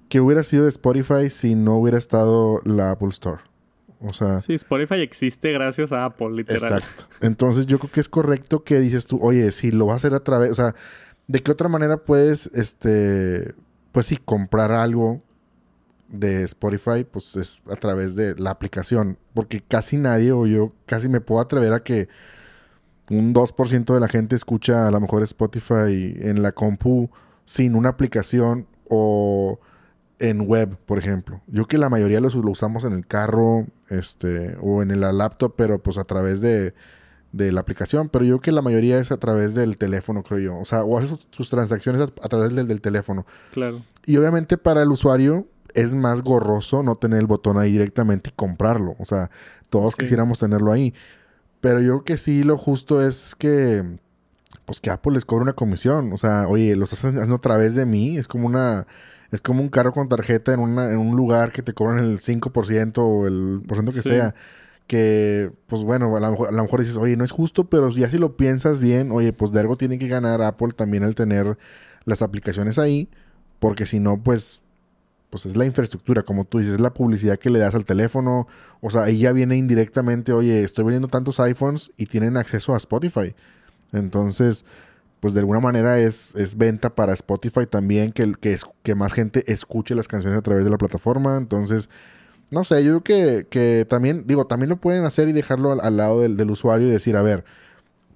que 0.10 0.20
hubiera 0.20 0.44
sido 0.44 0.64
de 0.64 0.70
Spotify 0.70 1.30
si 1.30 1.56
no 1.56 1.76
hubiera 1.76 1.98
estado 1.98 2.60
la 2.66 2.92
Apple 2.92 3.10
Store. 3.10 3.42
O 4.02 4.14
sea... 4.14 4.42
Sí, 4.42 4.54
Spotify 4.56 4.96
existe 4.96 5.54
gracias 5.54 5.94
a 5.94 6.04
Apple, 6.04 6.32
literal. 6.32 6.80
Exacto. 6.80 7.06
Entonces 7.22 7.66
yo 7.66 7.80
creo 7.80 7.92
que 7.92 8.00
es 8.02 8.10
correcto 8.10 8.64
que 8.64 8.80
dices 8.80 9.06
tú, 9.06 9.20
oye, 9.22 9.52
si 9.54 9.72
lo 9.72 9.86
vas 9.86 9.94
a 9.94 9.96
hacer 9.96 10.14
a 10.16 10.20
través... 10.20 10.52
O 10.52 10.56
sea, 10.56 10.76
¿de 11.28 11.40
qué 11.42 11.52
otra 11.52 11.70
manera 11.70 11.98
puedes, 11.98 12.48
este... 12.54 13.54
Pues 13.94 14.08
sí, 14.08 14.18
comprar 14.18 14.72
algo 14.72 15.22
de 16.10 16.44
Spotify, 16.44 17.06
pues 17.10 17.38
es 17.38 17.64
a 17.72 17.76
través 17.76 18.16
de 18.16 18.36
la 18.36 18.52
aplicación. 18.52 19.18
Porque 19.34 19.62
casi 19.62 19.98
nadie, 19.98 20.32
o 20.32 20.46
yo 20.46 20.74
casi 20.86 21.08
me 21.08 21.22
puedo 21.22 21.40
atrever 21.40 21.74
a 21.74 21.84
que 21.84 22.10
un 23.10 23.34
2% 23.34 23.94
de 23.94 24.00
la 24.00 24.08
gente 24.08 24.36
escucha 24.36 24.88
a 24.88 24.92
lo 24.92 25.00
mejor 25.00 25.24
Spotify 25.24 26.16
en 26.20 26.42
la 26.42 26.52
compu 26.52 27.10
sin 27.46 27.76
una 27.76 27.90
aplicación 27.90 28.68
o 28.90 29.60
en 30.20 30.48
web, 30.48 30.78
por 30.86 31.00
ejemplo. 31.00 31.42
Yo 31.48 31.66
que 31.66 31.78
la 31.78 31.90
mayoría 31.90 32.20
lo, 32.20 32.30
lo 32.30 32.52
usamos 32.52 32.84
en 32.84 32.94
el 32.94 33.08
carro 33.08 33.66
este, 33.90 34.58
o 34.62 34.82
en 34.82 35.00
la 35.00 35.14
laptop, 35.14 35.56
pero 35.56 35.82
pues 35.82 35.98
a 35.98 36.04
través 36.04 36.42
de, 36.42 36.74
la 37.32 37.62
aplicación. 37.62 38.10
Pero 38.10 38.26
yo 38.26 38.40
que 38.40 38.52
la 38.52 38.62
mayoría 38.62 39.00
es 39.00 39.12
a 39.12 39.18
través 39.18 39.56
del 39.56 39.78
teléfono, 39.78 40.24
creo 40.24 40.40
yo. 40.40 40.58
O 40.58 40.66
sea, 40.66 40.84
o 40.84 40.98
hace 40.98 41.18
sus, 41.32 41.50
transacciones 41.50 42.02
a, 42.02 42.28
través 42.28 42.54
del, 42.56 42.68
del, 42.68 42.82
teléfono. 42.82 43.26
Claro. 43.54 43.84
Y 44.06 44.18
obviamente 44.18 44.58
para 44.58 44.84
el 44.84 44.90
usuario 44.90 45.48
es 45.74 45.94
más 45.94 46.22
gorroso 46.22 46.84
no 46.84 46.96
tener 46.96 47.20
el 47.20 47.28
botón 47.28 47.58
ahí 47.58 47.72
directamente 47.72 48.30
y 48.30 48.34
comprarlo. 48.34 48.96
O 49.00 49.06
sea, 49.06 49.30
todos 49.70 49.96
quisiéramos 49.96 50.40
tenerlo 50.40 50.72
ahí. 50.72 50.94
Pero 51.62 51.82
yo 51.82 51.88
creo 51.88 52.04
que 52.04 52.18
sí, 52.18 52.44
lo 52.44 52.58
justo 52.58 53.02
es 53.02 53.36
que, 53.36 53.84
pues 54.66 54.80
que 54.80 54.90
Apple 54.90 55.14
les 55.14 55.26
cobre 55.26 55.44
una 55.44 55.54
comisión. 55.54 56.14
O 56.14 56.18
sea, 56.18 56.48
oye, 56.48 56.76
lo 56.76 56.86
estás 56.86 57.04
haciendo 57.06 57.36
a 57.36 57.42
través 57.42 57.76
de 57.76 57.86
mí. 57.86 58.18
Es 58.18 58.28
como 58.28 58.48
una, 58.48 58.88
es 59.32 59.42
como 59.42 59.62
un 59.62 59.70
carro 59.70 59.94
con 59.94 60.08
tarjeta 60.08 60.54
en, 60.54 60.60
una, 60.62 60.92
en 60.92 60.98
un 60.98 61.16
lugar 61.16 61.52
que 61.52 61.62
te 61.62 61.74
cobran 61.74 62.00
el 62.00 62.20
5% 62.20 62.98
o 62.98 63.28
el 63.28 63.62
porcentaje 63.68 64.02
que 64.02 64.10
sea. 64.10 64.36
Que, 64.88 65.52
pues 65.68 65.84
bueno, 65.84 66.16
a 66.16 66.20
lo, 66.20 66.32
mejor, 66.32 66.48
a 66.48 66.52
lo 66.52 66.64
mejor 66.64 66.80
dices, 66.80 66.98
oye, 66.98 67.16
no 67.16 67.24
es 67.24 67.32
justo, 67.32 67.70
pero 67.70 67.90
ya 67.90 68.10
si 68.10 68.18
lo 68.18 68.38
piensas 68.38 68.82
bien, 68.82 69.12
oye, 69.12 69.34
pues 69.34 69.52
de 69.52 69.60
algo 69.60 69.76
tiene 69.78 70.00
que 70.00 70.08
ganar 70.08 70.42
Apple 70.42 70.72
también 70.76 71.04
al 71.04 71.14
tener 71.14 71.58
las 72.06 72.22
aplicaciones 72.22 72.80
ahí. 72.80 73.10
Porque 73.60 73.86
si 73.86 74.00
no, 74.00 74.24
pues 74.24 74.62
pues 75.30 75.46
es 75.46 75.56
la 75.56 75.66
infraestructura, 75.66 76.24
como 76.24 76.46
tú 76.46 76.60
dices, 76.60 76.76
es 76.76 76.80
la 76.80 76.94
publicidad 76.94 77.38
que 77.38 77.50
le 77.50 77.60
das 77.60 77.76
al 77.76 77.86
teléfono. 77.86 78.48
O 78.82 78.90
sea, 78.90 79.04
ahí 79.04 79.20
ya 79.20 79.32
viene 79.32 79.58
indirectamente, 79.58 80.34
oye, 80.34 80.64
estoy 80.64 80.86
vendiendo 80.86 81.08
tantos 81.08 81.40
iPhones 81.40 81.92
y 81.98 82.08
tienen 82.08 82.38
acceso 82.38 82.74
a 82.74 82.78
Spotify. 82.78 83.36
Entonces, 83.94 84.66
pues 85.20 85.34
de 85.34 85.42
alguna 85.42 85.60
manera 85.60 86.00
es, 86.00 86.34
es 86.36 86.58
venta 86.58 86.96
para 86.96 87.14
Spotify 87.14 87.66
también, 87.68 88.12
que, 88.12 88.34
que, 88.40 88.56
que 88.84 88.96
más 88.96 89.14
gente 89.14 89.44
escuche 89.52 89.94
las 89.94 90.08
canciones 90.08 90.40
a 90.40 90.42
través 90.42 90.66
de 90.66 90.72
la 90.72 90.78
plataforma. 90.78 91.38
Entonces, 91.38 91.90
no 92.50 92.64
sé, 92.64 92.84
yo 92.84 93.04
creo 93.04 93.48
que, 93.48 93.86
también, 93.88 94.26
digo, 94.26 94.48
también 94.48 94.70
lo 94.70 94.78
pueden 94.78 95.06
hacer 95.06 95.30
y 95.30 95.34
dejarlo 95.34 95.80
al, 95.80 95.98
lado 95.98 96.22
del, 96.22 96.38
del, 96.38 96.50
usuario 96.50 96.88
y 96.88 96.92
decir, 96.92 97.16
a 97.16 97.22
ver, 97.22 97.46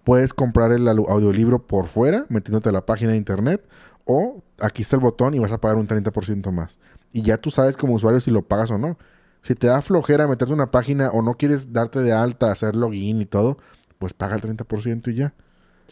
puedes 0.04 0.34
comprar 0.34 0.72
el 0.72 0.88
audiolibro 0.88 1.68
por 1.68 1.86
fuera, 1.86 2.26
metiéndote 2.30 2.70
a 2.70 2.72
la 2.72 2.86
página 2.86 3.12
de 3.12 3.18
internet, 3.18 3.64
o 4.06 4.43
aquí 4.60 4.82
está 4.82 4.96
el 4.96 5.02
botón 5.02 5.34
y 5.34 5.40
vas 5.40 5.52
a 5.52 5.60
pagar 5.60 5.78
un 5.78 5.88
30% 5.88 6.52
más. 6.52 6.80
Y 7.12 7.22
ya 7.22 7.38
tú 7.38 7.52
sabes 7.52 7.78
como 7.78 7.94
usuario 7.94 8.20
si 8.20 8.32
lo 8.32 8.42
pagas 8.44 8.72
o 8.72 8.78
no. 8.78 8.98
Si 9.42 9.56
te 9.56 9.68
da 9.68 9.82
flojera 9.82 10.28
meterte 10.28 10.54
una 10.54 10.72
página 10.72 11.10
o 11.10 11.22
no 11.22 11.34
quieres 11.34 11.74
darte 11.74 12.00
de 12.00 12.14
alta, 12.14 12.52
hacer 12.52 12.76
login 12.76 13.22
y 13.22 13.26
todo, 13.26 13.58
pues 14.00 14.14
paga 14.14 14.36
el 14.36 14.42
30% 14.42 15.12
y 15.12 15.16
ya. 15.16 15.34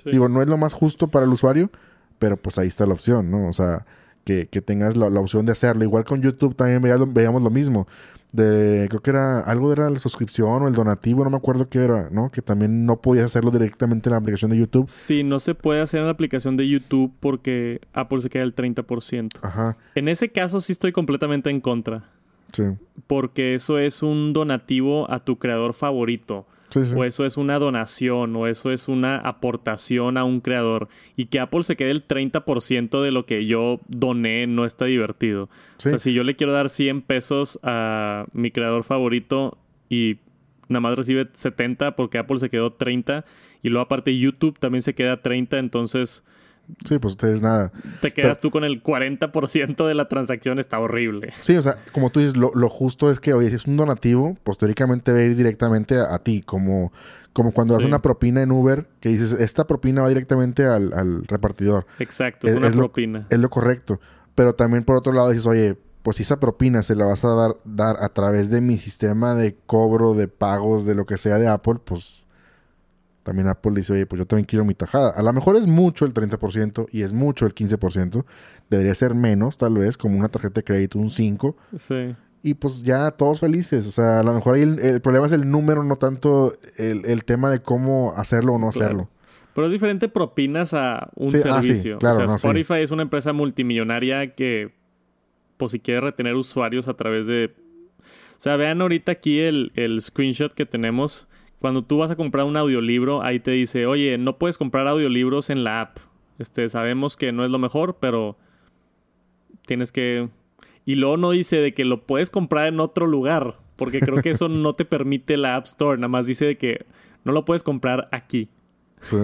Digo, 0.05 0.29
no 0.29 0.41
es 0.41 0.47
lo 0.47 0.57
más 0.57 0.73
justo 0.73 1.09
para 1.09 1.25
el 1.25 1.31
usuario, 1.31 1.69
pero 2.17 2.37
pues 2.37 2.57
ahí 2.57 2.67
está 2.67 2.85
la 2.85 2.93
opción, 2.93 3.29
¿no? 3.29 3.47
O 3.47 3.53
sea, 3.53 3.85
que, 4.23 4.45
tengas 4.45 4.95
la, 4.95 5.07
opción 5.07 5.45
de 5.45 5.51
hacerlo. 5.51 5.83
Igual 5.83 6.05
con 6.05 6.21
YouTube 6.21 6.55
también 6.55 6.81
veíamos, 6.81 7.41
lo 7.41 7.49
mismo. 7.49 7.87
De, 8.31 8.87
creo 8.89 9.01
que 9.01 9.09
era 9.09 9.41
algo 9.41 9.69
de 9.69 9.89
la 9.91 9.99
suscripción 9.99 10.63
o 10.63 10.67
el 10.67 10.73
donativo, 10.73 11.23
no 11.23 11.29
me 11.29 11.37
acuerdo 11.37 11.67
qué 11.67 11.79
era, 11.79 12.09
¿no? 12.11 12.31
Que 12.31 12.41
también 12.41 12.85
no 12.85 13.01
podías 13.01 13.25
hacerlo 13.25 13.51
directamente 13.51 14.09
en 14.09 14.11
la 14.11 14.17
aplicación 14.19 14.51
de 14.51 14.57
YouTube. 14.57 14.89
Sí, 14.89 15.23
no 15.23 15.39
se 15.39 15.53
puede 15.53 15.81
hacer 15.81 15.99
en 15.99 16.05
la 16.05 16.13
aplicación 16.13 16.55
de 16.55 16.67
YouTube 16.67 17.11
porque 17.19 17.81
Apple 17.93 18.21
se 18.21 18.29
queda 18.29 18.43
el 18.43 18.55
30%. 18.55 19.31
Ajá. 19.41 19.77
En 19.95 20.07
ese 20.07 20.29
caso 20.29 20.61
sí 20.61 20.71
estoy 20.71 20.93
completamente 20.93 21.49
en 21.49 21.59
contra. 21.59 22.05
Sí. 22.53 22.63
Porque 23.07 23.55
eso 23.55 23.79
es 23.79 24.01
un 24.01 24.33
donativo 24.33 25.11
a 25.11 25.23
tu 25.23 25.37
creador 25.37 25.73
favorito. 25.73 26.45
O 26.95 27.03
eso 27.03 27.25
es 27.25 27.37
una 27.37 27.59
donación, 27.59 28.35
o 28.35 28.47
eso 28.47 28.71
es 28.71 28.87
una 28.87 29.17
aportación 29.17 30.17
a 30.17 30.23
un 30.23 30.41
creador. 30.41 30.87
Y 31.15 31.25
que 31.25 31.39
Apple 31.39 31.63
se 31.63 31.75
quede 31.75 31.91
el 31.91 32.07
30% 32.07 33.01
de 33.01 33.11
lo 33.11 33.25
que 33.25 33.45
yo 33.45 33.79
doné 33.87 34.47
no 34.47 34.65
está 34.65 34.85
divertido. 34.85 35.43
O 35.43 35.49
sea, 35.77 35.99
si 35.99 36.13
yo 36.13 36.23
le 36.23 36.35
quiero 36.35 36.53
dar 36.53 36.69
100 36.69 37.01
pesos 37.01 37.59
a 37.63 38.25
mi 38.33 38.51
creador 38.51 38.83
favorito 38.83 39.57
y 39.89 40.17
nada 40.69 40.81
más 40.81 40.97
recibe 40.97 41.27
70 41.31 41.95
porque 41.95 42.17
Apple 42.17 42.37
se 42.37 42.49
quedó 42.49 42.73
30 42.73 43.25
y 43.61 43.69
luego 43.69 43.85
aparte 43.85 44.17
YouTube 44.17 44.57
también 44.57 44.81
se 44.81 44.95
queda 44.95 45.21
30, 45.21 45.59
entonces 45.59 46.23
Sí, 46.87 46.99
pues 46.99 47.13
ustedes 47.13 47.41
nada. 47.41 47.71
Te 48.01 48.13
quedas 48.13 48.39
tú 48.39 48.51
con 48.51 48.63
el 48.63 48.83
40% 48.83 49.87
de 49.87 49.93
la 49.93 50.07
transacción, 50.07 50.59
está 50.59 50.79
horrible. 50.79 51.33
Sí, 51.41 51.55
o 51.55 51.61
sea, 51.61 51.77
como 51.91 52.09
tú 52.09 52.19
dices, 52.19 52.35
lo, 52.37 52.51
justo 52.69 53.11
es 53.11 53.19
que, 53.19 53.33
oye, 53.33 53.49
si 53.49 53.55
es 53.55 53.65
un 53.65 53.77
donativo, 53.77 54.37
pues 54.43 54.57
teóricamente 54.57 55.11
va 55.11 55.19
a 55.19 55.23
ir 55.23 55.35
directamente 55.35 55.99
a, 55.99 56.17
ti, 56.19 56.41
como, 56.41 56.91
como 57.33 57.51
cuando 57.51 57.75
das 57.75 57.83
una 57.83 58.01
propina 58.01 58.41
en 58.41 58.51
Uber, 58.51 58.87
que 58.99 59.09
dices, 59.09 59.33
esta 59.33 59.67
propina 59.67 60.01
va 60.01 60.09
directamente 60.09 60.65
al, 60.65 61.23
repartidor. 61.27 61.85
Exacto, 61.99 62.47
es, 62.47 62.53
una 62.53 62.69
propina. 62.69 63.27
es 63.29 63.39
lo 63.39 63.49
correcto. 63.49 63.99
Pero 64.35 64.55
también 64.55 64.83
por 64.83 64.95
otro 64.95 65.13
lado 65.13 65.29
dices, 65.29 65.45
oye, 65.45 65.77
pues 66.03 66.17
si 66.17 66.23
esa 66.23 66.39
propina 66.39 66.83
se 66.83 66.95
la 66.95 67.05
vas 67.05 67.23
a 67.23 67.29
dar, 67.35 67.57
dar 67.63 67.97
a 68.03 68.09
través 68.09 68.49
de 68.49 68.61
mi 68.61 68.77
sistema 68.77 69.35
de 69.35 69.55
cobro, 69.65 70.13
de 70.13 70.27
pagos, 70.27 70.85
de 70.85 70.95
lo 70.95 71.05
que 71.05 71.17
sea 71.17 71.37
de 71.37 71.47
Apple, 71.47 71.79
pues 71.83 72.25
también 73.23 73.47
Apple 73.47 73.73
dice, 73.75 73.93
oye, 73.93 74.05
pues 74.05 74.19
yo 74.19 74.25
también 74.25 74.45
quiero 74.45 74.65
mi 74.65 74.73
tajada. 74.73 75.11
A 75.11 75.21
lo 75.21 75.31
mejor 75.31 75.55
es 75.55 75.67
mucho 75.67 76.05
el 76.05 76.13
30% 76.13 76.87
y 76.91 77.03
es 77.03 77.13
mucho 77.13 77.45
el 77.45 77.53
15%. 77.53 78.25
Debería 78.69 78.95
ser 78.95 79.13
menos, 79.13 79.57
tal 79.57 79.75
vez, 79.75 79.97
como 79.97 80.17
una 80.17 80.29
tarjeta 80.29 80.55
de 80.55 80.63
crédito, 80.63 80.97
un 80.97 81.09
5%. 81.09 81.55
Sí. 81.77 82.15
Y 82.43 82.55
pues 82.55 82.81
ya 82.81 83.11
todos 83.11 83.39
felices. 83.39 83.85
O 83.87 83.91
sea, 83.91 84.21
a 84.21 84.23
lo 84.23 84.33
mejor 84.33 84.55
ahí 84.55 84.63
el, 84.63 85.01
problema 85.01 85.27
es 85.27 85.31
el 85.31 85.49
número, 85.49 85.83
no 85.83 85.95
tanto 85.97 86.55
el, 86.77 87.23
tema 87.23 87.51
de 87.51 87.61
cómo 87.61 88.13
hacerlo 88.17 88.53
o 88.53 88.59
no 88.59 88.69
hacerlo. 88.69 89.09
Pero 89.53 89.67
es 89.67 89.73
diferente 89.73 90.07
propinas 90.07 90.73
a 90.73 91.09
un 91.15 91.35
ah, 91.35 91.37
servicio. 91.37 91.99
o 92.01 92.11
sea, 92.11 92.25
Spotify 92.25 92.79
es 92.79 92.89
una 92.89 93.03
empresa 93.03 93.33
multimillonaria 93.33 94.33
que, 94.33 94.73
pues 95.57 95.73
si 95.73 95.79
quiere 95.79 96.01
retener 96.01 96.33
usuarios 96.33 96.87
a 96.87 96.95
través 96.95 97.27
de... 97.27 97.53
O 97.99 98.43
sea, 98.43 98.55
vean 98.55 98.81
ahorita 98.81 99.11
aquí 99.11 99.39
el, 99.39 99.71
el 99.75 100.01
screenshot 100.01 100.51
que 100.51 100.65
tenemos 100.65 101.27
cuando 101.61 101.83
tú 101.83 101.99
vas 101.99 102.09
a 102.09 102.15
comprar 102.15 102.45
un 102.45 102.57
audiolibro, 102.57 103.21
ahí 103.21 103.39
te 103.39 103.51
dice, 103.51 103.85
oye, 103.85 104.17
no 104.17 104.39
puedes 104.39 104.57
comprar 104.57 104.87
audiolibros 104.87 105.51
en 105.51 105.63
la 105.63 105.81
app. 105.81 105.99
Este, 106.39 106.67
sabemos 106.69 107.15
que 107.15 107.31
no 107.31 107.43
es 107.43 107.51
lo 107.51 107.59
mejor, 107.59 107.97
pero 107.99 108.35
tienes 109.67 109.91
que... 109.91 110.27
Y 110.85 110.95
luego 110.95 111.17
no 111.17 111.29
dice 111.29 111.57
de 111.57 111.75
que 111.75 111.85
lo 111.85 112.01
puedes 112.07 112.31
comprar 112.31 112.67
en 112.67 112.79
otro 112.79 113.05
lugar, 113.05 113.59
porque 113.75 113.99
creo 113.99 114.23
que 114.23 114.31
eso 114.31 114.49
no 114.49 114.73
te 114.73 114.85
permite 114.85 115.37
la 115.37 115.55
App 115.55 115.65
Store, 115.65 115.97
nada 115.99 116.07
más 116.07 116.25
dice 116.25 116.45
de 116.45 116.57
que 116.57 116.85
no 117.23 117.31
lo 117.31 117.45
puedes 117.45 117.61
comprar 117.61 118.09
aquí. 118.11 118.49
Sí. 119.01 119.17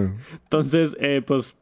Entonces, 0.44 0.96
eh, 1.00 1.22
pues, 1.26 1.56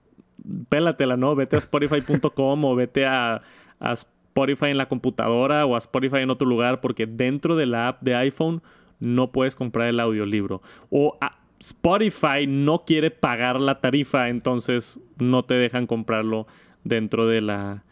pélatela, 0.68 1.16
¿no? 1.16 1.34
Vete 1.34 1.56
a 1.56 1.58
Spotify.com 1.60 2.64
o 2.66 2.74
vete 2.74 3.06
a, 3.06 3.40
a 3.80 3.92
Spotify 3.94 4.66
en 4.66 4.76
la 4.76 4.88
computadora 4.88 5.64
o 5.64 5.74
a 5.74 5.78
Spotify 5.78 6.18
en 6.18 6.28
otro 6.28 6.46
lugar, 6.46 6.82
porque 6.82 7.06
dentro 7.06 7.56
de 7.56 7.64
la 7.64 7.88
app 7.88 8.02
de 8.02 8.14
iPhone 8.14 8.60
no 9.00 9.32
puedes 9.32 9.56
comprar 9.56 9.88
el 9.88 10.00
audiolibro. 10.00 10.62
O 10.90 11.16
ah, 11.20 11.38
Spotify 11.58 12.46
no 12.46 12.84
quiere 12.84 13.10
pagar 13.10 13.60
la 13.60 13.80
tarifa, 13.80 14.28
entonces 14.28 14.98
no 15.18 15.44
te 15.44 15.54
dejan 15.54 15.86
comprarlo 15.86 16.46
dentro 16.84 17.26
de 17.26 17.40
la 17.40 17.84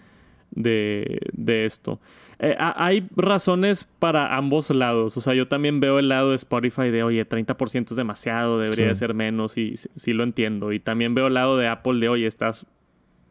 de, 0.51 1.21
de 1.33 1.65
esto. 1.65 2.01
Eh, 2.39 2.57
hay 2.59 3.09
razones 3.17 3.89
para 3.99 4.37
ambos 4.37 4.71
lados. 4.71 5.17
O 5.17 5.21
sea, 5.21 5.35
yo 5.35 5.49
también 5.49 5.81
veo 5.81 5.99
el 5.99 6.09
lado 6.09 6.31
de 6.31 6.37
Spotify 6.37 6.91
de, 6.91 7.03
oye, 7.03 7.27
30% 7.27 7.91
es 7.91 7.97
demasiado, 7.97 8.59
debería 8.59 8.89
de 8.89 8.95
ser 8.95 9.15
menos, 9.15 9.57
y 9.57 9.77
sí 9.77 10.13
lo 10.13 10.25
entiendo. 10.25 10.73
Y 10.73 10.81
también 10.81 11.15
veo 11.15 11.29
el 11.29 11.35
lado 11.35 11.57
de 11.57 11.69
Apple 11.69 12.01
de, 12.01 12.09
oye, 12.09 12.27
estás 12.27 12.67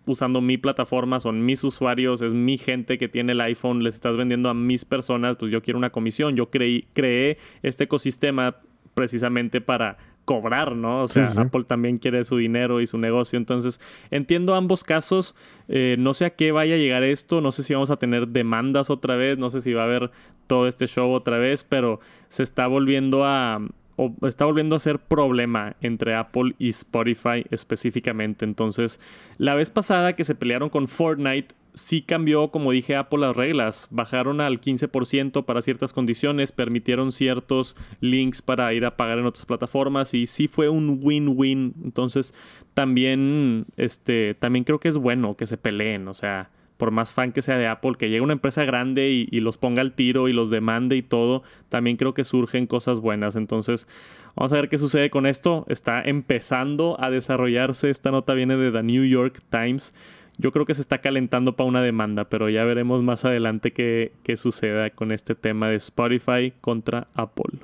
usando 0.05 0.41
mi 0.41 0.57
plataforma, 0.57 1.19
son 1.19 1.45
mis 1.45 1.63
usuarios, 1.63 2.21
es 2.21 2.33
mi 2.33 2.57
gente 2.57 2.97
que 2.97 3.07
tiene 3.07 3.33
el 3.33 3.41
iPhone, 3.41 3.83
les 3.83 3.95
estás 3.95 4.15
vendiendo 4.17 4.49
a 4.49 4.53
mis 4.53 4.85
personas, 4.85 5.37
pues 5.37 5.51
yo 5.51 5.61
quiero 5.61 5.77
una 5.77 5.91
comisión. 5.91 6.35
Yo 6.35 6.49
creí, 6.49 6.87
creé 6.93 7.37
este 7.61 7.85
ecosistema 7.85 8.57
precisamente 8.93 9.61
para 9.61 9.97
cobrar, 10.25 10.75
¿no? 10.75 11.01
O 11.01 11.07
sea, 11.07 11.29
Apple 11.37 11.65
también 11.65 11.97
quiere 11.97 12.23
su 12.23 12.37
dinero 12.37 12.79
y 12.79 12.87
su 12.87 12.97
negocio. 12.97 13.37
Entonces, 13.37 13.81
entiendo 14.09 14.55
ambos 14.55 14.83
casos. 14.83 15.35
Eh, 15.67 15.95
no 15.99 16.13
sé 16.13 16.25
a 16.25 16.29
qué 16.31 16.51
vaya 16.51 16.75
a 16.75 16.77
llegar 16.77 17.03
esto. 17.03 17.41
No 17.41 17.51
sé 17.51 17.63
si 17.63 17.73
vamos 17.73 17.89
a 17.89 17.97
tener 17.97 18.29
demandas 18.29 18.89
otra 18.89 19.15
vez. 19.15 19.37
No 19.37 19.49
sé 19.49 19.61
si 19.61 19.73
va 19.73 19.81
a 19.81 19.85
haber 19.85 20.11
todo 20.47 20.67
este 20.67 20.87
show 20.87 21.11
otra 21.11 21.37
vez. 21.37 21.63
Pero 21.63 21.99
se 22.29 22.43
está 22.43 22.67
volviendo 22.67 23.25
a, 23.25 23.61
o 23.95 24.13
está 24.27 24.45
volviendo 24.45 24.75
a 24.75 24.79
ser 24.79 24.99
problema 24.99 25.75
entre 25.81 26.15
Apple 26.15 26.55
y 26.59 26.69
Spotify 26.69 27.45
específicamente. 27.51 28.45
Entonces, 28.45 28.99
la 29.37 29.55
vez 29.55 29.69
pasada 29.69 30.13
que 30.13 30.23
se 30.23 30.35
pelearon 30.35 30.69
con 30.69 30.87
Fortnite, 30.87 31.55
sí 31.73 32.01
cambió, 32.01 32.49
como 32.49 32.71
dije, 32.71 32.95
Apple 32.95 33.19
las 33.19 33.35
reglas. 33.35 33.87
Bajaron 33.91 34.41
al 34.41 34.61
15% 34.61 35.45
para 35.45 35.61
ciertas 35.61 35.93
condiciones, 35.93 36.51
permitieron 36.51 37.11
ciertos 37.11 37.75
links 37.99 38.41
para 38.41 38.73
ir 38.73 38.85
a 38.85 38.97
pagar 38.97 39.19
en 39.19 39.25
otras 39.25 39.45
plataformas 39.45 40.13
y 40.13 40.27
sí 40.27 40.47
fue 40.47 40.69
un 40.69 40.99
win-win. 41.01 41.73
Entonces, 41.83 42.33
también, 42.73 43.65
este, 43.77 44.35
también 44.35 44.63
creo 44.63 44.79
que 44.79 44.87
es 44.87 44.97
bueno 44.97 45.35
que 45.35 45.47
se 45.47 45.57
peleen, 45.57 46.07
o 46.07 46.13
sea 46.13 46.49
por 46.83 46.91
más 46.91 47.13
fan 47.13 47.31
que 47.31 47.41
sea 47.41 47.57
de 47.57 47.65
Apple, 47.65 47.93
que 47.97 48.09
llegue 48.09 48.19
una 48.19 48.33
empresa 48.33 48.65
grande 48.65 49.07
y, 49.09 49.39
los 49.39 49.57
ponga 49.57 49.79
al 49.79 49.93
tiro 49.93 50.27
y 50.27 50.33
los 50.33 50.49
demande 50.49 50.97
y 50.97 51.01
todo, 51.01 51.41
también 51.69 51.95
creo 51.95 52.13
que 52.13 52.25
surgen 52.25 52.67
cosas 52.67 52.99
buenas. 52.99 53.37
Entonces, 53.37 53.87
vamos 54.35 54.51
a 54.51 54.55
ver 54.55 54.67
qué 54.67 54.77
sucede 54.77 55.09
con 55.09 55.25
esto. 55.25 55.63
Está 55.69 56.01
empezando 56.01 56.97
a 56.99 57.09
desarrollarse. 57.09 57.89
Esta 57.89 58.11
nota 58.11 58.33
viene 58.33 58.57
de 58.57 58.69
The 58.69 58.83
New 58.83 59.05
York 59.05 59.39
Times. 59.49 59.95
Yo 60.43 60.51
creo 60.51 60.65
que 60.65 60.75
se 60.75 60.81
está 60.81 60.97
calentando 60.97 61.55
para 61.55 61.69
una 61.69 61.81
demanda, 61.81 62.25
pero 62.25 62.49
ya 62.49 62.65
veremos 62.65 63.01
más 63.01 63.23
adelante 63.23 63.71
qué, 63.71 64.11
qué, 64.23 64.35
suceda 64.35 64.89
con 64.89 65.13
este 65.13 65.35
tema 65.35 65.69
de 65.69 65.77
Spotify 65.77 66.51
contra 66.59 67.07
Apple. 67.15 67.59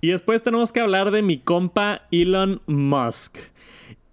Y 0.00 0.10
después 0.10 0.40
tenemos 0.40 0.70
que 0.70 0.78
hablar 0.78 1.10
de 1.10 1.22
mi 1.22 1.38
compa 1.38 2.02
Elon 2.12 2.62
Musk. 2.68 3.36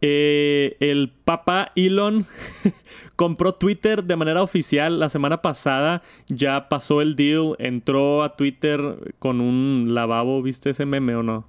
Eh, 0.01 0.77
el 0.79 1.11
papá 1.25 1.71
Elon 1.75 2.25
compró 3.15 3.53
Twitter 3.53 4.03
de 4.03 4.15
manera 4.15 4.41
oficial 4.41 4.99
la 4.99 5.09
semana 5.09 5.43
pasada. 5.43 6.01
Ya 6.27 6.69
pasó 6.69 7.01
el 7.01 7.15
deal. 7.15 7.55
Entró 7.59 8.23
a 8.23 8.35
Twitter 8.35 9.13
con 9.19 9.41
un 9.41 9.93
lavabo. 9.93 10.41
¿Viste 10.41 10.71
ese 10.71 10.87
meme 10.87 11.15
o 11.15 11.21
no? 11.21 11.45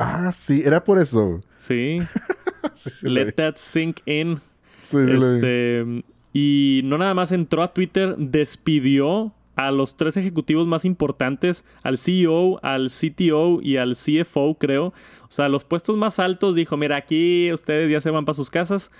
Ah, 0.00 0.32
sí, 0.32 0.62
era 0.64 0.82
por 0.82 0.98
eso. 0.98 1.40
Sí. 1.56 2.00
Let 3.02 3.34
that 3.34 3.58
sink 3.58 4.00
in. 4.06 4.40
Este, 4.80 6.04
y 6.32 6.80
no 6.84 6.98
nada 6.98 7.14
más 7.14 7.32
entró 7.32 7.62
a 7.62 7.72
Twitter, 7.72 8.16
despidió 8.16 9.32
a 9.56 9.70
los 9.70 9.96
tres 9.96 10.16
ejecutivos 10.16 10.66
más 10.66 10.84
importantes, 10.84 11.64
al 11.82 11.98
CEO, 11.98 12.60
al 12.64 12.88
CTO 12.88 13.60
y 13.62 13.76
al 13.76 13.94
CFO, 13.94 14.54
creo. 14.54 14.94
O 15.30 15.32
sea, 15.32 15.48
los 15.48 15.62
puestos 15.62 15.96
más 15.96 16.18
altos 16.18 16.56
dijo, 16.56 16.76
mira, 16.76 16.96
aquí 16.96 17.52
ustedes 17.52 17.88
ya 17.88 18.00
se 18.00 18.10
van 18.10 18.24
para 18.24 18.34
sus 18.34 18.50
casas. 18.50 18.90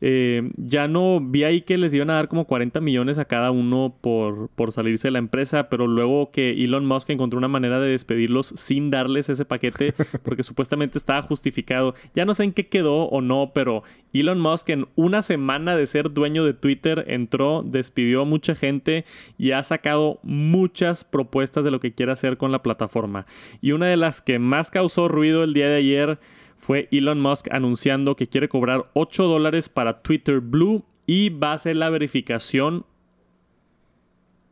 Eh, 0.00 0.48
ya 0.56 0.86
no 0.86 1.18
vi 1.20 1.42
ahí 1.42 1.62
que 1.62 1.78
les 1.78 1.92
iban 1.92 2.10
a 2.10 2.14
dar 2.14 2.28
como 2.28 2.46
40 2.46 2.80
millones 2.80 3.18
a 3.18 3.24
cada 3.24 3.50
uno 3.50 3.92
por, 4.00 4.50
por 4.50 4.72
salirse 4.72 5.08
de 5.08 5.12
la 5.12 5.18
empresa, 5.18 5.68
pero 5.68 5.88
luego 5.88 6.30
que 6.30 6.52
Elon 6.52 6.86
Musk 6.86 7.10
encontró 7.10 7.38
una 7.38 7.48
manera 7.48 7.80
de 7.80 7.90
despedirlos 7.90 8.54
sin 8.56 8.92
darles 8.92 9.28
ese 9.30 9.44
paquete, 9.44 9.92
porque 10.22 10.44
supuestamente 10.44 10.96
estaba 10.96 11.22
justificado. 11.22 11.96
Ya 12.14 12.24
no 12.24 12.34
sé 12.34 12.44
en 12.44 12.52
qué 12.52 12.68
quedó 12.68 13.06
o 13.06 13.20
no, 13.20 13.50
pero 13.52 13.82
Elon 14.12 14.38
Musk 14.38 14.68
en 14.70 14.86
una 14.94 15.22
semana 15.22 15.74
de 15.74 15.86
ser 15.86 16.12
dueño 16.12 16.44
de 16.44 16.54
Twitter 16.54 17.04
entró, 17.08 17.64
despidió 17.64 18.22
a 18.22 18.26
mucha 18.26 18.54
gente 18.54 19.04
y 19.38 19.50
ha 19.50 19.62
sacado 19.64 20.20
muchas 20.22 21.02
propuestas 21.02 21.64
de 21.64 21.72
lo 21.72 21.80
que 21.80 21.92
quiere 21.94 22.12
hacer 22.12 22.36
con 22.36 22.52
la 22.52 22.62
plataforma. 22.62 23.26
Y 23.60 23.72
una 23.72 23.86
de 23.86 23.96
las 23.96 24.22
que 24.22 24.38
más 24.38 24.70
causó 24.70 25.08
ruido 25.08 25.42
el 25.42 25.52
día 25.52 25.68
de 25.68 25.79
ayer 25.80 26.18
fue 26.56 26.88
Elon 26.92 27.20
Musk 27.20 27.48
anunciando 27.50 28.16
que 28.16 28.28
quiere 28.28 28.48
cobrar 28.48 28.90
8 28.94 29.24
dólares 29.24 29.68
para 29.68 30.02
Twitter 30.02 30.40
Blue 30.40 30.84
y 31.06 31.30
va 31.30 31.50
a 31.50 31.54
hacer 31.54 31.76
la 31.76 31.90
verificación 31.90 32.84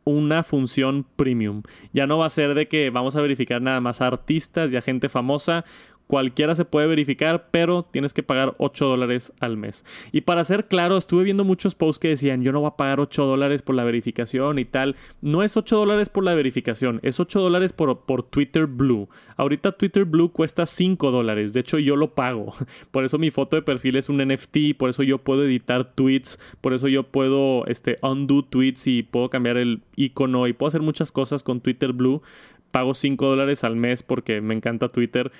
una 0.03 0.43
función 0.43 1.05
premium. 1.15 1.61
Ya 1.93 2.07
no 2.07 2.17
va 2.17 2.25
a 2.25 2.31
ser 2.31 2.55
de 2.55 2.67
que 2.67 2.89
vamos 2.89 3.15
a 3.15 3.21
verificar 3.21 3.61
nada 3.61 3.79
más 3.79 4.01
a 4.01 4.07
artistas 4.07 4.73
y 4.73 4.77
a 4.77 4.81
gente 4.81 5.07
famosa 5.07 5.65
Cualquiera 6.09 6.55
se 6.55 6.65
puede 6.65 6.87
verificar, 6.87 7.49
pero 7.51 7.83
tienes 7.83 8.15
que 8.15 8.23
pagar 8.23 8.55
8 8.57 8.87
dólares 8.87 9.31
al 9.39 9.57
mes. 9.57 9.85
Y 10.11 10.21
para 10.21 10.43
ser 10.43 10.67
claro, 10.67 10.97
estuve 10.97 11.23
viendo 11.23 11.43
muchos 11.43 11.75
posts 11.75 11.99
que 11.99 12.07
decían, 12.07 12.41
yo 12.41 12.51
no 12.51 12.61
voy 12.61 12.69
a 12.69 12.77
pagar 12.77 12.99
8 12.99 13.25
dólares 13.27 13.61
por 13.61 13.75
la 13.75 13.83
verificación 13.83 14.57
y 14.57 14.65
tal. 14.65 14.95
No 15.21 15.43
es 15.43 15.55
8 15.55 15.77
dólares 15.77 16.09
por 16.09 16.23
la 16.23 16.33
verificación, 16.33 16.99
es 17.03 17.19
8 17.19 17.39
dólares 17.39 17.73
por, 17.73 17.95
por 18.05 18.23
Twitter 18.23 18.65
Blue. 18.65 19.07
Ahorita 19.37 19.73
Twitter 19.73 20.05
Blue 20.05 20.31
cuesta 20.31 20.65
5 20.65 21.11
dólares, 21.11 21.53
de 21.53 21.59
hecho 21.59 21.77
yo 21.77 21.95
lo 21.95 22.15
pago. 22.15 22.53
Por 22.89 23.05
eso 23.05 23.19
mi 23.19 23.29
foto 23.29 23.55
de 23.55 23.61
perfil 23.61 23.95
es 23.95 24.09
un 24.09 24.17
NFT, 24.17 24.75
por 24.77 24.89
eso 24.89 25.03
yo 25.03 25.19
puedo 25.19 25.45
editar 25.45 25.93
tweets, 25.93 26.39
por 26.59 26.73
eso 26.73 26.87
yo 26.87 27.03
puedo 27.03 27.67
este, 27.67 27.99
undo 28.01 28.43
tweets 28.43 28.87
y 28.87 29.03
puedo 29.03 29.29
cambiar 29.29 29.57
el 29.57 29.81
icono 29.95 30.47
y 30.47 30.53
puedo 30.53 30.69
hacer 30.69 30.81
muchas 30.81 31.11
cosas 31.11 31.43
con 31.43 31.61
Twitter 31.61 31.93
Blue 31.93 32.23
pago 32.71 32.93
5 32.93 33.25
dólares 33.25 33.63
al 33.63 33.75
mes 33.75 34.03
porque 34.03 34.41
me 34.41 34.53
encanta 34.53 34.89
Twitter. 34.89 35.31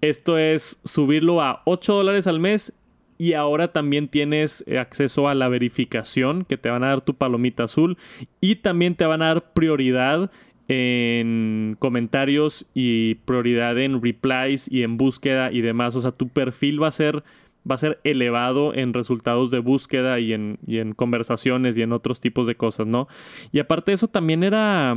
Esto 0.00 0.38
es 0.38 0.80
subirlo 0.84 1.40
a 1.40 1.62
8 1.64 1.94
dólares 1.94 2.26
al 2.26 2.40
mes 2.40 2.72
y 3.18 3.32
ahora 3.32 3.72
también 3.72 4.08
tienes 4.08 4.64
acceso 4.78 5.28
a 5.28 5.34
la 5.34 5.48
verificación 5.48 6.44
que 6.44 6.58
te 6.58 6.68
van 6.68 6.84
a 6.84 6.88
dar 6.88 7.00
tu 7.00 7.14
palomita 7.14 7.64
azul 7.64 7.96
y 8.40 8.56
también 8.56 8.94
te 8.94 9.06
van 9.06 9.22
a 9.22 9.28
dar 9.28 9.52
prioridad 9.52 10.30
en 10.68 11.76
comentarios 11.78 12.66
y 12.74 13.16
prioridad 13.24 13.78
en 13.78 14.02
replies 14.02 14.70
y 14.70 14.82
en 14.82 14.96
búsqueda 14.96 15.52
y 15.52 15.60
demás. 15.60 15.94
O 15.94 16.00
sea, 16.00 16.12
tu 16.12 16.28
perfil 16.28 16.82
va 16.82 16.88
a 16.88 16.92
ser, 16.92 17.22
va 17.68 17.76
a 17.76 17.78
ser 17.78 18.00
elevado 18.04 18.74
en 18.74 18.92
resultados 18.92 19.50
de 19.50 19.60
búsqueda 19.60 20.18
y 20.18 20.32
en, 20.32 20.58
y 20.66 20.78
en 20.78 20.92
conversaciones 20.92 21.78
y 21.78 21.82
en 21.82 21.92
otros 21.92 22.20
tipos 22.20 22.46
de 22.46 22.56
cosas, 22.56 22.86
¿no? 22.86 23.06
Y 23.52 23.60
aparte 23.60 23.92
de 23.92 23.94
eso 23.94 24.08
también 24.08 24.42
era 24.42 24.96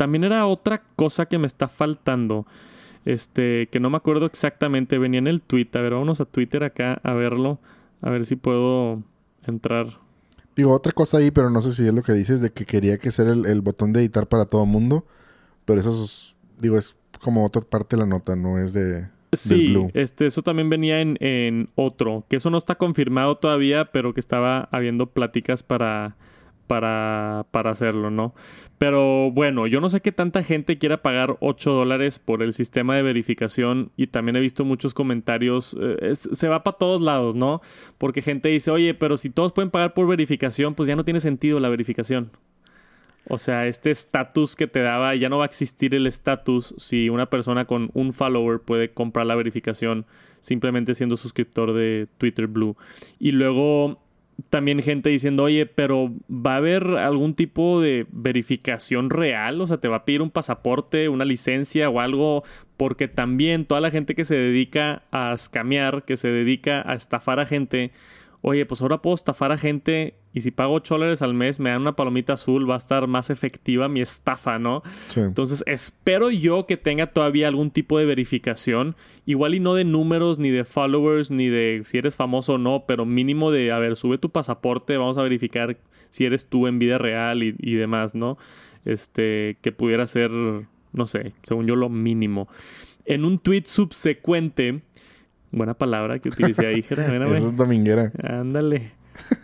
también 0.00 0.24
era 0.24 0.46
otra 0.46 0.82
cosa 0.96 1.26
que 1.26 1.36
me 1.36 1.46
está 1.46 1.68
faltando. 1.68 2.46
Este, 3.04 3.68
que 3.70 3.80
no 3.80 3.90
me 3.90 3.98
acuerdo 3.98 4.24
exactamente. 4.24 4.96
Venía 4.96 5.18
en 5.18 5.26
el 5.26 5.42
tweet. 5.42 5.68
A 5.74 5.80
ver, 5.80 5.92
vámonos 5.92 6.22
a 6.22 6.24
Twitter 6.24 6.64
acá 6.64 6.98
a 7.02 7.12
verlo. 7.12 7.58
A 8.00 8.08
ver 8.08 8.24
si 8.24 8.34
puedo 8.34 9.02
entrar. 9.46 9.88
Digo, 10.56 10.72
otra 10.72 10.92
cosa 10.92 11.18
ahí, 11.18 11.30
pero 11.30 11.50
no 11.50 11.60
sé 11.60 11.74
si 11.74 11.86
es 11.86 11.92
lo 11.92 12.02
que 12.02 12.14
dices, 12.14 12.40
de 12.40 12.50
que 12.50 12.64
quería 12.64 12.96
que 12.96 13.10
sea 13.10 13.26
el, 13.26 13.60
botón 13.60 13.92
de 13.92 14.00
editar 14.00 14.26
para 14.26 14.46
todo 14.46 14.64
mundo. 14.64 15.04
Pero 15.66 15.80
eso 15.80 15.90
es, 15.90 16.34
digo, 16.58 16.78
es 16.78 16.96
como 17.20 17.44
otra 17.44 17.60
parte 17.60 17.96
de 17.96 18.00
la 18.00 18.08
nota, 18.08 18.34
no 18.36 18.56
es 18.56 18.72
de. 18.72 19.06
Sí, 19.34 19.76
este, 19.92 20.28
eso 20.28 20.40
también 20.40 20.70
venía 20.70 21.02
en, 21.02 21.18
en 21.20 21.68
otro, 21.74 22.24
que 22.30 22.36
eso 22.36 22.48
no 22.48 22.56
está 22.56 22.76
confirmado 22.76 23.36
todavía, 23.36 23.92
pero 23.92 24.14
que 24.14 24.20
estaba 24.20 24.66
habiendo 24.72 25.08
pláticas 25.08 25.62
para, 25.62 26.16
para, 26.70 27.46
para 27.50 27.70
hacerlo, 27.70 28.12
¿no? 28.12 28.32
Pero 28.78 29.32
bueno, 29.32 29.66
yo 29.66 29.80
no 29.80 29.88
sé 29.88 30.00
qué 30.02 30.12
tanta 30.12 30.44
gente 30.44 30.78
quiera 30.78 31.02
pagar 31.02 31.36
8 31.40 31.72
dólares 31.72 32.20
por 32.20 32.44
el 32.44 32.52
sistema 32.52 32.94
de 32.94 33.02
verificación 33.02 33.90
y 33.96 34.06
también 34.06 34.36
he 34.36 34.40
visto 34.40 34.64
muchos 34.64 34.94
comentarios, 34.94 35.76
eh, 35.80 36.14
se 36.14 36.46
va 36.46 36.62
para 36.62 36.78
todos 36.78 37.02
lados, 37.02 37.34
¿no? 37.34 37.60
Porque 37.98 38.22
gente 38.22 38.50
dice, 38.50 38.70
oye, 38.70 38.94
pero 38.94 39.16
si 39.16 39.30
todos 39.30 39.52
pueden 39.52 39.72
pagar 39.72 39.94
por 39.94 40.06
verificación, 40.06 40.76
pues 40.76 40.86
ya 40.86 40.94
no 40.94 41.04
tiene 41.04 41.18
sentido 41.18 41.58
la 41.58 41.70
verificación. 41.70 42.30
O 43.28 43.36
sea, 43.36 43.66
este 43.66 43.90
estatus 43.90 44.54
que 44.54 44.68
te 44.68 44.80
daba, 44.80 45.16
ya 45.16 45.28
no 45.28 45.38
va 45.38 45.46
a 45.46 45.48
existir 45.48 45.92
el 45.96 46.06
estatus 46.06 46.72
si 46.78 47.08
una 47.08 47.26
persona 47.26 47.64
con 47.64 47.90
un 47.94 48.12
follower 48.12 48.60
puede 48.60 48.92
comprar 48.92 49.26
la 49.26 49.34
verificación 49.34 50.06
simplemente 50.38 50.94
siendo 50.94 51.16
suscriptor 51.16 51.72
de 51.72 52.06
Twitter 52.16 52.46
Blue. 52.46 52.76
Y 53.18 53.32
luego 53.32 53.98
también 54.48 54.82
gente 54.82 55.10
diciendo, 55.10 55.44
oye, 55.44 55.66
pero 55.66 56.12
¿va 56.30 56.54
a 56.54 56.56
haber 56.56 56.84
algún 56.84 57.34
tipo 57.34 57.80
de 57.80 58.06
verificación 58.10 59.10
real? 59.10 59.60
O 59.60 59.66
sea, 59.66 59.78
¿te 59.78 59.88
va 59.88 59.96
a 59.96 60.04
pedir 60.04 60.22
un 60.22 60.30
pasaporte, 60.30 61.08
una 61.08 61.24
licencia 61.24 61.90
o 61.90 62.00
algo? 62.00 62.44
Porque 62.76 63.08
también 63.08 63.64
toda 63.66 63.80
la 63.80 63.90
gente 63.90 64.14
que 64.14 64.24
se 64.24 64.36
dedica 64.36 65.02
a 65.10 65.32
escamear, 65.34 66.04
que 66.04 66.16
se 66.16 66.28
dedica 66.28 66.82
a 66.88 66.94
estafar 66.94 67.40
a 67.40 67.46
gente, 67.46 67.90
oye, 68.42 68.64
pues 68.66 68.80
ahora 68.82 69.02
puedo 69.02 69.14
estafar 69.14 69.52
a 69.52 69.58
gente 69.58 70.14
y 70.32 70.40
si 70.42 70.50
pago 70.50 70.74
8 70.74 70.94
dólares 70.94 71.22
al 71.22 71.34
mes, 71.34 71.60
me 71.60 71.70
dan 71.70 71.82
una 71.82 71.96
palomita 71.96 72.34
azul, 72.34 72.68
va 72.68 72.74
a 72.74 72.78
estar 72.78 73.06
más 73.06 73.30
efectiva 73.30 73.88
mi 73.88 74.00
estafa, 74.00 74.58
¿no? 74.58 74.82
Entonces, 75.16 75.64
espero 75.66 76.30
yo 76.30 76.66
que 76.66 76.76
tenga 76.76 77.08
todavía 77.08 77.48
algún 77.48 77.70
tipo 77.70 77.98
de 77.98 78.06
verificación, 78.06 78.96
igual 79.26 79.54
y 79.54 79.60
no 79.60 79.74
de 79.74 79.84
números, 79.84 80.38
ni 80.38 80.50
de 80.50 80.64
followers, 80.64 81.30
ni 81.30 81.48
de 81.48 81.82
si 81.84 81.98
eres 81.98 82.16
famoso 82.16 82.54
o 82.54 82.58
no, 82.58 82.84
pero 82.86 83.04
mínimo 83.04 83.50
de, 83.50 83.72
a 83.72 83.78
ver, 83.78 83.96
sube 83.96 84.18
tu 84.18 84.30
pasaporte, 84.30 84.96
vamos 84.96 85.18
a 85.18 85.22
verificar 85.22 85.78
si 86.10 86.24
eres 86.24 86.46
tú 86.46 86.66
en 86.66 86.78
vida 86.78 86.98
real 86.98 87.42
y, 87.42 87.56
y 87.58 87.74
demás, 87.74 88.14
¿no? 88.14 88.38
Este, 88.84 89.58
que 89.60 89.72
pudiera 89.72 90.06
ser, 90.06 90.30
no 90.30 91.06
sé, 91.06 91.32
según 91.42 91.66
yo 91.66 91.76
lo 91.76 91.88
mínimo. 91.88 92.48
En 93.04 93.24
un 93.24 93.38
tweet 93.38 93.64
subsecuente, 93.66 94.82
Buena 95.52 95.74
palabra 95.74 96.18
que 96.18 96.28
utilicé 96.28 96.66
ahí, 96.66 96.84
Eso 96.88 97.00
es 97.00 97.56
dominguera. 97.56 98.12
Ándale. 98.22 98.92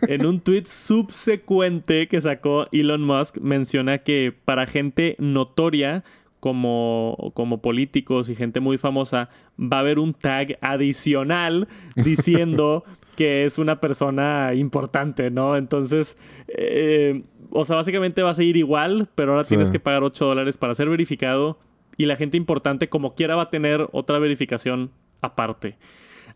En 0.09 0.25
un 0.25 0.41
tweet 0.41 0.65
subsecuente 0.65 2.09
que 2.09 2.21
sacó 2.21 2.67
Elon 2.73 3.03
Musk, 3.03 3.39
menciona 3.39 3.99
que 3.99 4.35
para 4.45 4.67
gente 4.67 5.17
notoria, 5.19 6.05
como, 6.41 7.33
como 7.35 7.61
políticos 7.61 8.29
y 8.29 8.35
gente 8.35 8.61
muy 8.61 8.79
famosa, 8.79 9.29
va 9.61 9.79
a 9.79 9.81
haber 9.81 9.99
un 9.99 10.15
tag 10.15 10.59
adicional 10.61 11.69
diciendo 11.97 12.85
que 13.17 13.45
es 13.45 13.59
una 13.59 13.81
persona 13.81 14.55
importante, 14.55 15.31
¿no? 15.31 15.57
Entonces, 15.57 16.17
eh, 16.49 17.25
o 17.51 17.65
sea, 17.65 17.77
básicamente 17.77 18.23
va 18.23 18.31
a 18.31 18.35
seguir 18.35 18.57
igual, 18.57 19.09
pero 19.15 19.33
ahora 19.33 19.45
tienes 19.45 19.71
que 19.71 19.81
pagar 19.81 20.05
8 20.05 20.25
dólares 20.25 20.57
para 20.57 20.75
ser 20.75 20.89
verificado 20.89 21.59
y 21.97 22.07
la 22.07 22.17
gente 22.17 22.37
importante 22.37 22.89
como 22.89 23.15
quiera 23.15 23.37
va 23.37 23.45
a 23.45 23.51
tener 23.51 23.89
otra 23.93 24.19
verificación 24.19 24.91
aparte. 25.27 25.77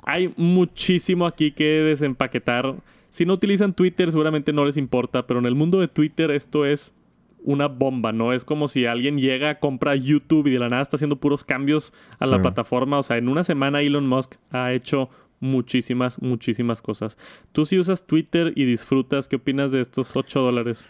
Hay 0.03 0.32
muchísimo 0.36 1.26
aquí 1.26 1.53
que 1.53 1.64
desempaquetar. 1.64 2.74
Si 3.11 3.26
no 3.26 3.34
utilizan 3.34 3.74
Twitter, 3.74 4.11
seguramente 4.11 4.53
no 4.53 4.64
les 4.64 4.76
importa, 4.76 5.26
pero 5.26 5.41
en 5.41 5.47
el 5.47 5.55
mundo 5.55 5.80
de 5.80 5.88
Twitter 5.88 6.30
esto 6.30 6.64
es 6.64 6.95
una 7.43 7.68
bomba, 7.68 8.12
¿no? 8.12 8.32
Es 8.32 8.45
como 8.45 8.68
si 8.68 8.86
alguien 8.86 9.18
llega, 9.18 9.59
compra 9.59 9.97
YouTube 9.97 10.47
y 10.47 10.51
de 10.51 10.59
la 10.59 10.68
nada 10.68 10.82
está 10.82 10.97
haciendo 10.97 11.16
puros 11.16 11.45
cambios 11.45 11.93
a 12.18 12.26
la 12.26 12.41
plataforma. 12.41 12.99
O 12.99 13.03
sea, 13.03 13.16
en 13.16 13.28
una 13.28 13.45
semana 13.45 13.80
Elon 13.80 14.07
Musk 14.07 14.34
ha 14.51 14.72
hecho 14.72 15.09
muchísimas, 15.41 16.20
muchísimas 16.20 16.82
cosas. 16.82 17.16
Tú 17.53 17.66
si 17.66 17.78
usas 17.78 18.07
Twitter 18.07 18.53
y 18.55 18.64
disfrutas, 18.64 19.26
¿qué 19.26 19.36
opinas 19.36 19.72
de 19.72 19.80
estos 19.80 20.14
8 20.16 20.41
dólares? 20.41 20.86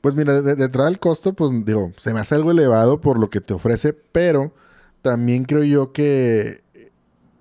Pues 0.00 0.14
mira, 0.14 0.40
de, 0.42 0.62
entrada 0.62 0.88
el 0.88 0.98
costo, 0.98 1.32
pues 1.32 1.50
digo, 1.64 1.92
se 1.96 2.12
me 2.12 2.20
hace 2.20 2.34
algo 2.34 2.50
elevado 2.50 3.00
por 3.00 3.18
lo 3.18 3.30
que 3.30 3.40
te 3.40 3.54
ofrece, 3.54 3.92
pero 3.92 4.52
también 5.02 5.44
creo 5.44 5.64
yo 5.64 5.92
que 5.92 6.60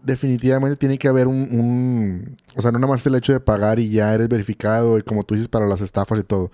definitivamente 0.05 0.77
tiene 0.77 0.97
que 0.97 1.07
haber 1.07 1.27
un, 1.27 2.35
O 2.55 2.61
sea, 2.61 2.71
no 2.71 2.79
nada 2.79 2.91
más 2.91 3.05
el 3.05 3.15
hecho 3.15 3.33
de 3.33 3.39
pagar 3.39 3.79
y 3.79 3.89
ya 3.89 4.13
eres 4.13 4.27
verificado, 4.27 4.97
y 4.97 5.03
como 5.03 5.23
tú 5.23 5.35
dices, 5.35 5.47
para 5.47 5.67
las 5.67 5.81
estafas 5.81 6.19
y 6.19 6.23
todo. 6.23 6.51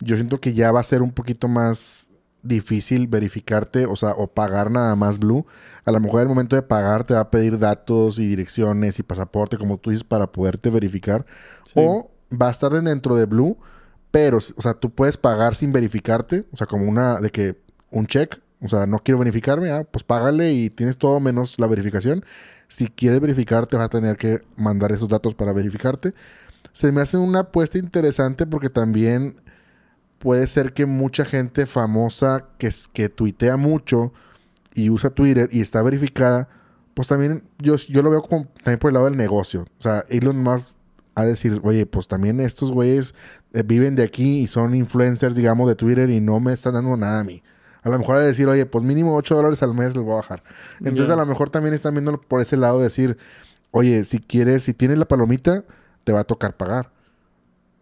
Yo 0.00 0.16
siento 0.16 0.40
que 0.40 0.52
ya 0.52 0.72
va 0.72 0.80
a 0.80 0.84
ser 0.84 1.02
un 1.02 1.12
poquito 1.12 1.48
más 1.48 2.08
difícil 2.42 3.06
verificarte, 3.06 3.86
o 3.86 3.96
sea, 3.96 4.10
o 4.10 4.26
pagar 4.26 4.70
nada 4.70 4.94
más 4.96 5.18
Blue. 5.18 5.46
A 5.84 5.92
lo 5.92 6.00
mejor 6.00 6.22
el 6.22 6.28
momento 6.28 6.56
de 6.56 6.62
pagar 6.62 7.04
te 7.04 7.14
va 7.14 7.20
a 7.20 7.30
pedir 7.30 7.58
datos 7.58 8.18
y 8.18 8.28
direcciones 8.28 8.98
y 8.98 9.02
pasaporte, 9.02 9.56
como 9.56 9.78
tú 9.78 9.90
dices, 9.90 10.04
para 10.04 10.30
poderte 10.30 10.70
verificar. 10.70 11.24
O 11.74 12.10
va 12.40 12.48
a 12.48 12.50
estar 12.50 12.70
dentro 12.70 13.16
de 13.16 13.26
Blue, 13.26 13.56
pero, 14.10 14.38
o 14.38 14.62
sea, 14.62 14.74
tú 14.74 14.90
puedes 14.90 15.16
pagar 15.16 15.54
sin 15.54 15.72
verificarte, 15.72 16.44
o 16.52 16.56
sea, 16.56 16.66
como 16.66 16.88
una 16.88 17.20
de 17.20 17.30
que 17.30 17.58
un 17.90 18.06
check, 18.06 18.40
o 18.60 18.68
sea, 18.68 18.86
no 18.86 18.98
quiero 18.98 19.18
verificarme, 19.18 19.70
ah, 19.70 19.84
pues 19.84 20.04
págale 20.04 20.52
y 20.52 20.70
tienes 20.70 20.96
todo 20.96 21.20
menos 21.20 21.58
la 21.58 21.66
verificación. 21.66 22.24
Si 22.68 22.88
quieres 22.88 23.20
verificarte, 23.20 23.76
vas 23.76 23.86
a 23.86 23.88
tener 23.90 24.16
que 24.16 24.42
mandar 24.56 24.92
esos 24.92 25.08
datos 25.08 25.34
para 25.34 25.52
verificarte. 25.52 26.14
Se 26.72 26.90
me 26.92 27.00
hace 27.00 27.16
una 27.16 27.40
apuesta 27.40 27.78
interesante 27.78 28.46
porque 28.46 28.70
también 28.70 29.40
puede 30.18 30.46
ser 30.46 30.72
que 30.72 30.86
mucha 30.86 31.24
gente 31.24 31.66
famosa 31.66 32.46
que, 32.58 32.70
que 32.92 33.08
tuitea 33.08 33.56
mucho 33.56 34.12
y 34.74 34.90
usa 34.90 35.10
Twitter 35.10 35.48
y 35.52 35.60
está 35.60 35.82
verificada, 35.82 36.48
pues 36.94 37.08
también 37.08 37.44
yo, 37.58 37.76
yo 37.76 38.02
lo 38.02 38.10
veo 38.10 38.22
como 38.22 38.46
también 38.62 38.78
por 38.78 38.90
el 38.90 38.94
lado 38.94 39.06
del 39.06 39.16
negocio. 39.16 39.62
O 39.78 39.82
sea, 39.82 40.04
Elon 40.08 40.42
Musk 40.42 40.76
a 41.14 41.24
decir, 41.24 41.60
oye, 41.62 41.86
pues 41.86 42.08
también 42.08 42.40
estos 42.40 42.72
güeyes 42.72 43.14
eh, 43.52 43.62
viven 43.64 43.94
de 43.94 44.02
aquí 44.02 44.40
y 44.40 44.46
son 44.46 44.74
influencers, 44.74 45.34
digamos, 45.34 45.68
de 45.68 45.76
Twitter 45.76 46.10
y 46.10 46.20
no 46.20 46.40
me 46.40 46.52
están 46.52 46.74
dando 46.74 46.96
nada 46.96 47.20
a 47.20 47.24
mí. 47.24 47.42
A 47.84 47.90
lo 47.90 47.98
mejor 47.98 48.16
a 48.16 48.20
decir, 48.20 48.48
oye, 48.48 48.64
pues 48.66 48.82
mínimo 48.82 49.14
8 49.14 49.34
dólares 49.34 49.62
al 49.62 49.74
mes 49.74 49.94
les 49.94 50.02
voy 50.02 50.14
a 50.14 50.16
bajar. 50.16 50.42
Entonces 50.80 51.10
a 51.10 51.16
lo 51.16 51.26
mejor 51.26 51.50
también 51.50 51.74
están 51.74 51.94
viendo 51.94 52.18
por 52.18 52.40
ese 52.40 52.56
lado 52.56 52.78
de 52.78 52.84
decir, 52.84 53.18
oye, 53.70 54.04
si 54.04 54.20
quieres, 54.20 54.62
si 54.62 54.72
tienes 54.72 54.98
la 54.98 55.06
palomita, 55.06 55.64
te 56.02 56.12
va 56.12 56.20
a 56.20 56.24
tocar 56.24 56.56
pagar. 56.56 56.90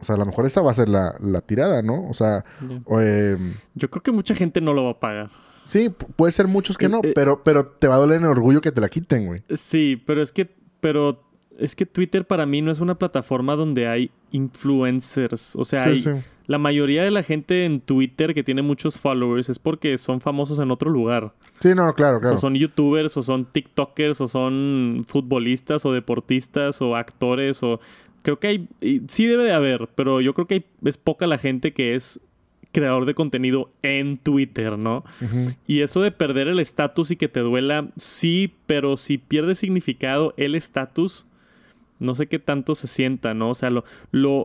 O 0.00 0.04
sea, 0.04 0.16
a 0.16 0.18
lo 0.18 0.26
mejor 0.26 0.44
esa 0.44 0.60
va 0.60 0.72
a 0.72 0.74
ser 0.74 0.88
la, 0.88 1.40
tirada, 1.46 1.82
¿no? 1.82 2.08
O 2.08 2.14
sea, 2.14 2.44
em, 2.60 3.54
yo 3.76 3.88
creo 3.88 4.02
que 4.02 4.10
mucha 4.10 4.34
gente 4.34 4.60
no 4.60 4.74
lo 4.74 4.84
va 4.84 4.90
a 4.90 5.00
pagar. 5.00 5.30
Sí, 5.62 5.90
puede 6.16 6.32
ser 6.32 6.48
muchos 6.48 6.76
que 6.76 6.86
eh, 6.86 6.88
no, 6.88 7.00
eh, 7.04 7.12
pero, 7.14 7.44
pero 7.44 7.66
te 7.66 7.86
va 7.86 7.94
a 7.94 7.98
doler 7.98 8.18
en 8.18 8.24
orgullo 8.24 8.60
que 8.60 8.72
te 8.72 8.80
la 8.80 8.88
quiten, 8.88 9.26
güey. 9.26 9.42
Sí, 9.54 10.02
pero 10.04 10.20
es 10.20 10.32
que, 10.32 10.52
pero 10.80 11.22
es 11.56 11.76
que 11.76 11.86
Twitter 11.86 12.26
para 12.26 12.46
mí 12.46 12.62
no 12.62 12.72
es 12.72 12.80
una 12.80 12.98
plataforma 12.98 13.54
donde 13.54 13.86
hay 13.86 14.10
influencers. 14.32 15.54
O 15.54 15.64
sea, 15.64 15.84
hay, 15.84 16.02
la 16.52 16.58
mayoría 16.58 17.02
de 17.02 17.10
la 17.10 17.22
gente 17.22 17.64
en 17.64 17.80
Twitter 17.80 18.34
que 18.34 18.42
tiene 18.44 18.60
muchos 18.60 18.98
followers 18.98 19.48
es 19.48 19.58
porque 19.58 19.96
son 19.96 20.20
famosos 20.20 20.58
en 20.58 20.70
otro 20.70 20.90
lugar. 20.90 21.32
Sí, 21.60 21.74
no, 21.74 21.94
claro, 21.94 22.20
claro. 22.20 22.34
O 22.34 22.38
son 22.38 22.54
youtubers, 22.54 23.16
o 23.16 23.22
son 23.22 23.46
TikTokers, 23.46 24.20
o 24.20 24.28
son 24.28 25.02
futbolistas, 25.06 25.86
o 25.86 25.94
deportistas, 25.94 26.82
o 26.82 26.94
actores, 26.94 27.62
o... 27.62 27.80
Creo 28.20 28.38
que 28.38 28.48
hay... 28.48 28.68
Sí 29.08 29.24
debe 29.24 29.44
de 29.44 29.54
haber, 29.54 29.88
pero 29.94 30.20
yo 30.20 30.34
creo 30.34 30.46
que 30.46 30.66
es 30.84 30.98
poca 30.98 31.26
la 31.26 31.38
gente 31.38 31.72
que 31.72 31.94
es 31.94 32.20
creador 32.70 33.06
de 33.06 33.14
contenido 33.14 33.70
en 33.82 34.18
Twitter, 34.18 34.76
¿no? 34.76 35.04
Y 35.66 35.80
eso 35.80 36.02
de 36.02 36.10
perder 36.12 36.48
el 36.48 36.60
estatus 36.60 37.12
y 37.12 37.16
que 37.16 37.28
te 37.28 37.40
duela, 37.40 37.88
sí, 37.96 38.52
pero 38.66 38.98
si 38.98 39.16
pierde 39.16 39.54
significado 39.54 40.34
el 40.36 40.54
estatus 40.54 41.24
no 42.02 42.14
sé 42.14 42.26
qué 42.26 42.38
tanto 42.38 42.74
se 42.74 42.88
sienta, 42.88 43.32
¿no? 43.32 43.50
O 43.50 43.54
sea, 43.54 43.70
lo, 43.70 43.84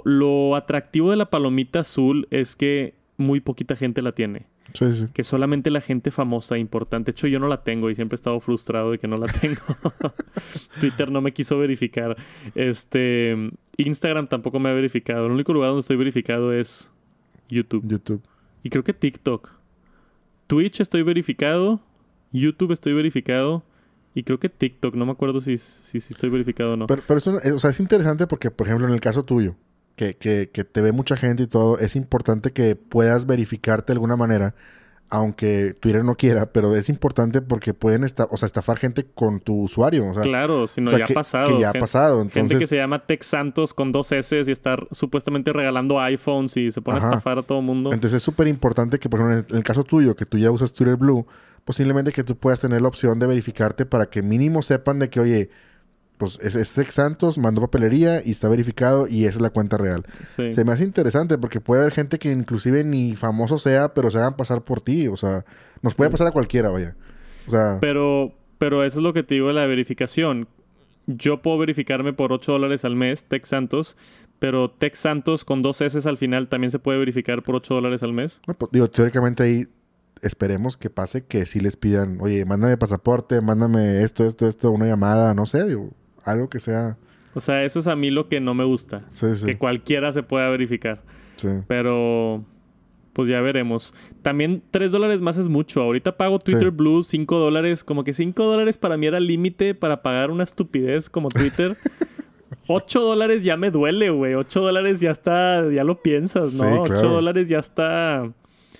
lo, 0.05 0.55
atractivo 0.55 1.09
de 1.11 1.17
la 1.17 1.29
palomita 1.29 1.79
azul 1.79 2.27
es 2.29 2.55
que 2.55 2.93
muy 3.17 3.39
poquita 3.39 3.75
gente 3.75 4.01
la 4.01 4.11
tiene. 4.11 4.45
Sí, 4.73 4.91
sí. 4.93 5.07
Que 5.13 5.23
solamente 5.23 5.71
la 5.71 5.81
gente 5.81 6.11
famosa, 6.11 6.55
e 6.55 6.59
importante. 6.59 7.11
De 7.11 7.15
hecho, 7.15 7.27
yo 7.27 7.39
no 7.39 7.47
la 7.47 7.63
tengo 7.63 7.89
y 7.89 7.95
siempre 7.95 8.13
he 8.13 8.17
estado 8.17 8.39
frustrado 8.39 8.91
de 8.91 8.99
que 8.99 9.07
no 9.07 9.15
la 9.15 9.27
tengo. 9.27 9.61
Twitter 10.79 11.11
no 11.11 11.21
me 11.21 11.33
quiso 11.33 11.57
verificar. 11.57 12.15
Este. 12.53 13.35
Instagram 13.77 14.27
tampoco 14.27 14.59
me 14.59 14.69
ha 14.69 14.73
verificado. 14.73 15.25
El 15.25 15.31
único 15.31 15.53
lugar 15.53 15.69
donde 15.69 15.81
estoy 15.81 15.97
verificado 15.97 16.53
es 16.53 16.91
YouTube. 17.49 17.83
YouTube. 17.87 18.21
Y 18.61 18.69
creo 18.69 18.83
que 18.83 18.93
TikTok. 18.93 19.49
Twitch 20.47 20.81
estoy 20.81 21.01
verificado. 21.01 21.81
YouTube 22.31 22.71
estoy 22.71 22.93
verificado. 22.93 23.63
Y 24.13 24.23
creo 24.23 24.39
que 24.39 24.49
TikTok, 24.49 24.95
no 24.95 25.05
me 25.05 25.11
acuerdo 25.11 25.41
si, 25.41 25.57
si, 25.57 25.97
estoy 25.97 26.29
verificado 26.29 26.73
o 26.73 26.77
no. 26.77 26.87
Pero, 26.87 27.03
pero 27.07 27.19
eso, 27.19 27.39
o 27.53 27.59
sea, 27.59 27.69
es 27.69 27.79
interesante 27.79 28.25
porque, 28.25 28.49
por 28.49 28.67
ejemplo, 28.67 28.87
en 28.87 28.93
el 28.93 28.99
caso 28.99 29.23
tuyo, 29.23 29.55
que, 29.95 30.15
que, 30.15 30.49
que 30.51 30.63
te 30.63 30.81
ve 30.81 30.91
mucha 30.91 31.17
gente 31.17 31.43
y 31.43 31.47
todo, 31.47 31.77
es 31.79 31.95
importante 31.95 32.51
que 32.51 32.75
puedas 32.75 33.27
verificarte 33.27 33.93
de 33.93 33.97
alguna 33.97 34.15
manera 34.15 34.55
aunque 35.09 35.73
Twitter 35.79 36.03
no 36.03 36.15
quiera, 36.15 36.51
pero 36.51 36.75
es 36.75 36.89
importante 36.89 37.41
porque 37.41 37.73
pueden 37.73 38.03
o 38.03 38.07
sea, 38.37 38.45
estafar 38.45 38.77
gente 38.77 39.05
con 39.05 39.39
tu 39.39 39.61
usuario. 39.61 40.11
claro, 40.21 40.67
si 40.67 40.81
no, 40.81 40.95
ya 40.97 41.05
ha 41.05 41.07
pasado. 41.07 41.47
Que 41.47 41.61
ya 41.61 41.69
ha 41.69 41.73
pasado. 41.73 42.21
Entonces... 42.21 42.49
Gente 42.49 42.59
que 42.59 42.67
se 42.67 42.75
llama 42.75 42.99
Tex 42.99 43.25
Santos 43.25 43.73
con 43.73 43.91
dos 43.91 44.11
S 44.11 44.41
y 44.45 44.51
estar 44.51 44.87
supuestamente 44.91 45.53
regalando 45.53 45.99
iPhones 45.99 46.57
y 46.57 46.71
se 46.71 46.81
pone 46.81 46.97
a 46.97 46.99
estafar 46.99 47.39
a 47.39 47.43
todo 47.43 47.61
mundo. 47.61 47.93
Entonces 47.93 48.17
es 48.17 48.23
súper 48.23 48.47
importante 48.47 48.99
que, 48.99 49.09
por 49.09 49.21
ejemplo, 49.21 49.45
en 49.49 49.57
el 49.57 49.63
caso 49.63 49.83
tuyo, 49.83 50.15
que 50.15 50.25
tú 50.25 50.37
ya 50.37 50.51
usas 50.51 50.73
Twitter 50.73 50.97
Blue, 50.97 51.25
posiblemente 51.68 52.13
que 52.13 52.24
tú 52.24 52.38
puedas 52.38 52.61
tener 52.61 52.82
la 52.82 52.88
opción 52.88 53.20
de 53.20 53.28
verificarte 53.28 53.86
para 53.86 54.09
que 54.09 54.22
mínimo 54.22 54.61
sepan 54.61 54.99
de 54.99 55.09
que, 55.09 55.20
oye, 55.20 55.49
pues 56.18 56.39
es, 56.41 56.55
es 56.55 56.72
Tex 56.72 56.93
Santos, 56.93 57.38
mandó 57.38 57.59
papelería 57.59 58.22
y 58.24 58.32
está 58.32 58.47
verificado 58.47 59.05
y 59.05 59.26
esa 59.26 59.32
es 59.32 59.41
la 59.41 59.49
cuenta 59.49 59.76
real. 59.76 60.05
Se 60.24 60.63
me 60.63 60.72
hace 60.72 60.86
interesante 60.86 61.38
porque 61.38 61.59
puede 61.59 61.82
haber 61.82 61.93
gente 61.93 62.20
que 62.20 62.32
inclusive 62.32 62.86
ni 62.86 63.18
famoso 63.18 63.57
sea, 63.57 63.93
pero 63.93 64.09
se 64.09 64.18
hagan 64.18 64.38
pasar 64.38 64.63
por 64.63 64.80
ti. 64.80 65.09
O 65.09 65.18
sea, 65.18 65.43
nos 65.82 65.93
puede 65.93 66.09
pasar 66.09 66.28
a 66.28 66.32
cualquiera, 66.32 66.70
vaya. 66.70 66.95
O 67.47 67.49
sea... 67.49 67.80
Pero, 67.82 68.32
pero 68.57 68.86
eso 68.86 68.99
es 68.99 69.03
lo 69.03 69.11
que 69.11 69.24
te 69.24 69.36
digo 69.36 69.49
de 69.49 69.53
la 69.53 69.65
verificación. 69.65 70.47
Yo 71.05 71.41
puedo 71.41 71.57
verificarme 71.57 72.13
por 72.13 72.32
8 72.32 72.49
dólares 72.49 72.86
al 72.86 72.95
mes, 72.95 73.26
Tex 73.26 73.49
Santos, 73.49 73.97
pero 74.39 74.72
Tex 74.72 74.99
Santos 74.99 75.43
con 75.43 75.61
dos 75.61 75.82
S 75.82 76.07
al 76.07 76.18
final 76.18 76.47
también 76.47 76.72
se 76.72 76.80
puede 76.80 76.97
verificar 76.97 77.43
por 77.43 77.55
8 77.55 77.74
dólares 77.74 78.03
al 78.03 78.13
mes. 78.13 78.39
No, 78.47 78.53
pues, 78.53 78.72
digo, 78.72 78.89
teóricamente 78.89 79.43
ahí 79.43 79.68
esperemos 80.22 80.78
que 80.78 80.89
pase 80.89 81.26
que 81.26 81.45
si 81.45 81.59
les 81.59 81.76
pidan, 81.76 82.18
oye, 82.22 82.45
mándame 82.45 82.78
pasaporte, 82.78 83.41
mándame 83.41 84.03
esto, 84.03 84.26
esto, 84.26 84.47
esto, 84.47 84.72
una 84.72 84.86
llamada, 84.86 85.34
no 85.34 85.45
sé, 85.45 85.65
digo, 85.65 85.91
algo 86.24 86.49
que 86.49 86.59
sea. 86.59 86.97
O 87.34 87.39
sea, 87.39 87.63
eso 87.63 87.80
es 87.80 87.88
a 87.88 87.95
mí 87.95 88.09
lo 88.09 88.30
que 88.30 88.39
no 88.39 88.53
me 88.53 88.63
gusta. 88.63 89.01
Sí, 89.09 89.36
sí. 89.36 89.45
Que 89.45 89.57
cualquiera 89.57 90.11
se 90.11 90.24
pueda 90.24 90.49
verificar. 90.49 91.03
Sí. 91.36 91.49
Pero, 91.68 92.43
pues 93.13 93.28
ya 93.28 93.41
veremos. 93.41 93.93
También 94.24 94.63
3 94.72 94.91
dólares 94.91 95.22
más 95.22 95.38
es 95.38 95.47
mucho. 95.47 95.82
Ahorita 95.82 96.18
pago 96.18 96.39
Twitter 96.39 96.72
Blue 96.72 97.03
5 97.03 97.38
dólares. 97.38 97.84
Como 97.84 98.03
que 98.03 98.13
5 98.13 98.43
dólares 98.43 98.78
para 98.78 98.97
mí 98.97 99.05
era 99.05 99.20
límite 99.20 99.76
para 99.76 100.01
pagar 100.01 100.32
una 100.32 100.43
estupidez 100.43 101.09
como 101.09 101.30
Twitter. 101.30 101.76
8 102.68 103.01
dólares 103.01 103.43
ya 103.43 103.55
me 103.55 103.70
duele, 103.70 104.09
güey. 104.09 104.34
8 104.34 104.59
dólares 104.59 104.99
ya 104.99 105.11
está, 105.11 105.70
ya 105.72 105.84
lo 105.84 106.01
piensas, 106.01 106.55
¿no? 106.55 106.82
8 106.82 107.07
dólares 107.07 107.49
ya 107.49 107.59
está 107.59 108.34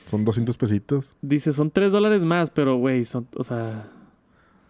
son 0.08 0.26
200 0.26 0.58
pesitos. 0.58 1.16
Dice, 1.22 1.53
son 1.53 1.70
3 1.70 1.91
dólares 1.91 2.24
más, 2.24 2.49
pero, 2.49 2.78
güey, 2.78 3.05
son, 3.05 3.28
o 3.36 3.43
sea... 3.43 3.91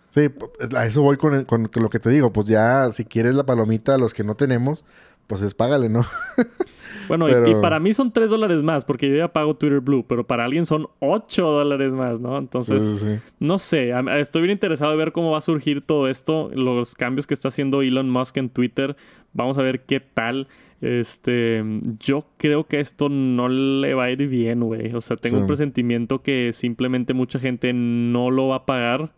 Sí, 0.10 0.30
a 0.76 0.86
eso 0.86 1.02
voy 1.02 1.18
con, 1.18 1.46
con, 1.46 1.70
lo 1.74 1.90
que 1.90 2.00
te 2.00 2.10
digo. 2.10 2.32
Pues 2.32 2.48
ya, 2.48 2.92
si 2.92 3.06
quieres 3.06 3.36
la 3.36 3.46
palomita, 3.46 3.98
los 3.98 4.14
que 4.14 4.24
no 4.24 4.36
tenemos, 4.36 4.84
pues 5.28 5.42
es 5.42 5.54
págale, 5.54 5.90
¿no? 5.90 6.06
bueno, 7.08 7.28
y, 7.28 7.56
para 7.62 7.80
mí 7.80 7.94
son 7.94 8.12
3 8.12 8.30
dólares 8.30 8.64
más, 8.64 8.84
porque 8.86 9.10
yo 9.10 9.16
ya 9.16 9.28
pago 9.28 9.56
Twitter 9.56 9.82
Blue, 9.82 10.06
pero 10.08 10.26
para 10.26 10.46
alguien 10.46 10.66
son 10.66 10.88
8 11.00 11.46
dólares 11.46 11.94
más, 11.94 12.20
¿no? 12.20 12.38
Entonces, 12.38 13.20
no 13.40 13.60
sé, 13.60 13.94
estoy 14.20 14.42
bien 14.42 14.54
interesado 14.54 14.92
de 14.92 14.98
ver 14.98 15.12
cómo 15.12 15.32
va 15.32 15.38
a 15.38 15.42
surgir 15.42 15.82
todo 15.82 16.08
esto, 16.08 16.50
los 16.54 16.96
cambios 16.96 17.28
que 17.28 17.34
está 17.34 17.50
haciendo 17.50 17.82
Elon 17.82 18.10
Musk 18.10 18.38
en 18.38 18.50
Twitter. 18.50 18.96
Vamos 19.34 19.58
a 19.58 19.62
ver 19.62 19.82
qué 19.82 20.00
tal. 20.00 20.48
Este, 20.82 21.64
yo 22.00 22.26
creo 22.38 22.68
que 22.68 22.80
esto 22.80 23.10
no 23.10 23.50
le 23.50 23.94
va 23.96 24.06
a 24.06 24.12
ir 24.12 24.28
bien, 24.28 24.62
güey. 24.62 24.94
O 24.94 25.02
sea, 25.02 25.18
tengo 25.18 25.40
un 25.40 25.48
presentimiento 25.48 26.22
que 26.22 26.54
simplemente 26.54 27.14
mucha 27.14 27.40
gente 27.40 27.74
no 27.74 28.30
lo 28.30 28.50
va 28.50 28.58
a 28.58 28.66
pagar 28.66 29.12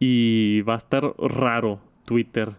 y 0.00 0.62
va 0.62 0.74
a 0.74 0.78
estar 0.78 1.14
raro 1.18 1.80
Twitter. 2.04 2.50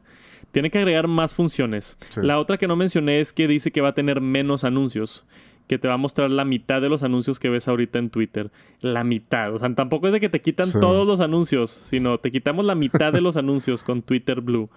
Tiene 0.52 0.72
que 0.72 0.80
agregar 0.80 1.08
más 1.08 1.36
funciones. 1.36 1.98
La 2.16 2.40
otra 2.40 2.58
que 2.58 2.68
no 2.68 2.76
mencioné 2.76 3.20
es 3.20 3.34
que 3.34 3.48
dice 3.48 3.72
que 3.72 3.82
va 3.82 3.90
a 3.90 3.94
tener 3.94 4.22
menos 4.22 4.64
anuncios. 4.64 5.26
Que 5.68 5.78
te 5.78 5.88
va 5.88 5.94
a 5.94 5.98
mostrar 5.98 6.32
la 6.32 6.46
mitad 6.46 6.82
de 6.82 6.90
los 6.90 7.04
anuncios 7.04 7.40
que 7.40 7.50
ves 7.50 7.68
ahorita 7.68 8.00
en 8.00 8.10
Twitter. 8.10 8.52
La 8.82 9.04
mitad. 9.04 9.54
O 9.54 9.60
sea, 9.60 9.72
tampoco 9.76 10.08
es 10.08 10.14
de 10.14 10.20
que 10.20 10.30
te 10.30 10.42
quitan 10.42 10.72
todos 10.72 11.06
los 11.06 11.20
anuncios, 11.20 11.70
sino 11.70 12.18
te 12.18 12.32
quitamos 12.32 12.66
la 12.66 12.74
mitad 12.74 13.14
de 13.14 13.22
los 13.22 13.38
anuncios 13.38 13.84
con 13.84 14.02
Twitter 14.02 14.42
Blue. 14.42 14.70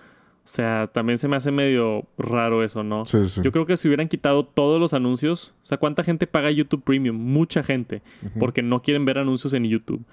O 0.44 0.48
sea, 0.48 0.90
también 0.92 1.18
se 1.18 1.28
me 1.28 1.36
hace 1.36 1.52
medio 1.52 2.04
raro 2.18 2.64
eso, 2.64 2.82
¿no? 2.82 3.04
Sí, 3.04 3.28
sí. 3.28 3.40
Yo 3.44 3.52
creo 3.52 3.64
que 3.64 3.76
si 3.76 3.86
hubieran 3.86 4.08
quitado 4.08 4.44
todos 4.44 4.80
los 4.80 4.92
anuncios, 4.92 5.54
o 5.62 5.66
sea, 5.66 5.78
¿cuánta 5.78 6.02
gente 6.02 6.26
paga 6.26 6.50
YouTube 6.50 6.82
Premium? 6.82 7.16
Mucha 7.16 7.62
gente, 7.62 8.02
porque 8.40 8.60
no 8.60 8.82
quieren 8.82 9.04
ver 9.04 9.18
anuncios 9.18 9.54
en 9.54 9.64
YouTube. 9.64 10.04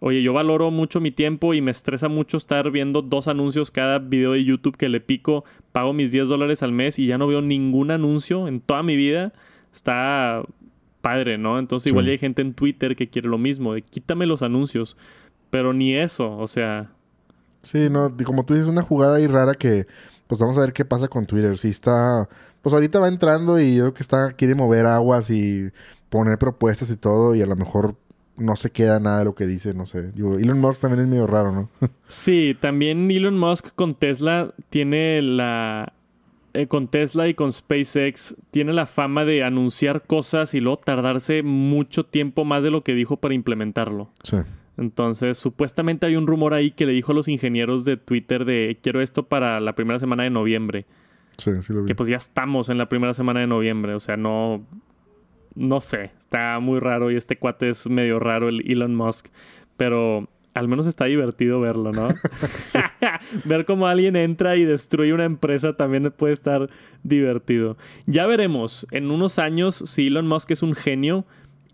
Oye, 0.00 0.22
yo 0.22 0.32
valoro 0.32 0.70
mucho 0.70 1.00
mi 1.00 1.10
tiempo 1.10 1.54
y 1.54 1.60
me 1.60 1.70
estresa 1.70 2.08
mucho 2.08 2.36
estar 2.36 2.70
viendo 2.70 3.02
dos 3.02 3.26
anuncios 3.28 3.70
cada 3.70 3.98
video 3.98 4.32
de 4.32 4.44
YouTube 4.44 4.76
que 4.76 4.88
le 4.88 5.00
pico, 5.00 5.44
pago 5.72 5.92
mis 5.92 6.12
10 6.12 6.28
dólares 6.28 6.62
al 6.62 6.72
mes 6.72 6.98
y 6.98 7.06
ya 7.06 7.18
no 7.18 7.26
veo 7.26 7.42
ningún 7.42 7.90
anuncio 7.90 8.46
en 8.46 8.60
toda 8.60 8.82
mi 8.82 8.96
vida. 8.96 9.32
Está 9.72 10.42
padre, 11.00 11.38
¿no? 11.38 11.58
Entonces 11.58 11.90
igual 11.90 12.06
hay 12.06 12.18
gente 12.18 12.42
en 12.42 12.54
Twitter 12.54 12.94
que 12.94 13.08
quiere 13.08 13.28
lo 13.28 13.38
mismo, 13.38 13.74
de 13.74 13.82
quítame 13.82 14.26
los 14.26 14.42
anuncios, 14.42 14.96
pero 15.50 15.72
ni 15.72 15.94
eso, 15.94 16.36
o 16.36 16.46
sea, 16.46 16.90
Sí, 17.68 17.90
no, 17.90 18.16
como 18.24 18.46
tú 18.46 18.54
dices, 18.54 18.66
una 18.66 18.82
jugada 18.82 19.16
ahí 19.16 19.26
rara 19.26 19.52
que, 19.52 19.86
pues 20.26 20.40
vamos 20.40 20.56
a 20.56 20.62
ver 20.62 20.72
qué 20.72 20.86
pasa 20.86 21.06
con 21.06 21.26
Twitter. 21.26 21.58
Si 21.58 21.68
está, 21.68 22.26
pues 22.62 22.72
ahorita 22.72 22.98
va 22.98 23.08
entrando 23.08 23.60
y 23.60 23.76
yo 23.76 23.84
creo 23.84 23.94
que 23.94 24.02
está, 24.02 24.32
quiere 24.32 24.54
mover 24.54 24.86
aguas 24.86 25.28
y 25.28 25.70
poner 26.08 26.38
propuestas 26.38 26.90
y 26.90 26.96
todo, 26.96 27.34
y 27.34 27.42
a 27.42 27.46
lo 27.46 27.56
mejor 27.56 27.94
no 28.38 28.56
se 28.56 28.70
queda 28.70 29.00
nada 29.00 29.18
de 29.18 29.24
lo 29.26 29.34
que 29.34 29.46
dice, 29.46 29.74
no 29.74 29.84
sé. 29.84 30.12
Digo, 30.12 30.38
Elon 30.38 30.58
Musk 30.58 30.80
también 30.80 31.02
es 31.02 31.08
medio 31.08 31.26
raro, 31.26 31.52
¿no? 31.52 31.68
sí, 32.08 32.56
también 32.58 33.10
Elon 33.10 33.38
Musk 33.38 33.74
con 33.74 33.94
Tesla 33.94 34.54
tiene 34.70 35.20
la... 35.20 35.92
Eh, 36.54 36.68
con 36.68 36.88
Tesla 36.88 37.28
y 37.28 37.34
con 37.34 37.52
SpaceX 37.52 38.34
tiene 38.50 38.72
la 38.72 38.86
fama 38.86 39.26
de 39.26 39.44
anunciar 39.44 40.06
cosas 40.06 40.54
y 40.54 40.60
luego 40.60 40.78
tardarse 40.78 41.42
mucho 41.42 42.06
tiempo 42.06 42.46
más 42.46 42.62
de 42.62 42.70
lo 42.70 42.82
que 42.82 42.94
dijo 42.94 43.18
para 43.18 43.34
implementarlo. 43.34 44.08
Sí. 44.22 44.38
Entonces, 44.78 45.36
supuestamente 45.36 46.06
hay 46.06 46.16
un 46.16 46.26
rumor 46.26 46.54
ahí 46.54 46.70
que 46.70 46.86
le 46.86 46.92
dijo 46.92 47.12
a 47.12 47.14
los 47.14 47.26
ingenieros 47.28 47.84
de 47.84 47.96
Twitter 47.96 48.44
de 48.44 48.78
quiero 48.80 49.02
esto 49.02 49.24
para 49.24 49.58
la 49.58 49.74
primera 49.74 49.98
semana 49.98 50.22
de 50.22 50.30
noviembre. 50.30 50.86
Sí, 51.36 51.50
sí 51.62 51.72
lo 51.72 51.82
vi. 51.82 51.86
Que 51.86 51.96
pues 51.96 52.08
ya 52.08 52.16
estamos 52.16 52.68
en 52.68 52.78
la 52.78 52.88
primera 52.88 53.12
semana 53.12 53.40
de 53.40 53.48
noviembre. 53.48 53.94
O 53.94 54.00
sea, 54.00 54.16
no, 54.16 54.64
no 55.56 55.80
sé, 55.80 56.12
está 56.18 56.60
muy 56.60 56.78
raro 56.78 57.10
y 57.10 57.16
este 57.16 57.36
cuate 57.36 57.68
es 57.70 57.88
medio 57.90 58.20
raro, 58.20 58.48
el 58.48 58.70
Elon 58.70 58.94
Musk, 58.94 59.26
pero 59.76 60.28
al 60.54 60.68
menos 60.68 60.86
está 60.86 61.06
divertido 61.06 61.60
verlo, 61.60 61.90
¿no? 61.90 62.08
Ver 63.44 63.64
cómo 63.64 63.88
alguien 63.88 64.14
entra 64.14 64.56
y 64.56 64.64
destruye 64.64 65.12
una 65.12 65.24
empresa 65.24 65.76
también 65.76 66.12
puede 66.16 66.32
estar 66.32 66.70
divertido. 67.02 67.76
Ya 68.06 68.26
veremos 68.26 68.86
en 68.92 69.10
unos 69.10 69.40
años 69.40 69.74
si 69.74 70.06
Elon 70.06 70.28
Musk 70.28 70.52
es 70.52 70.62
un 70.62 70.74
genio 70.74 71.26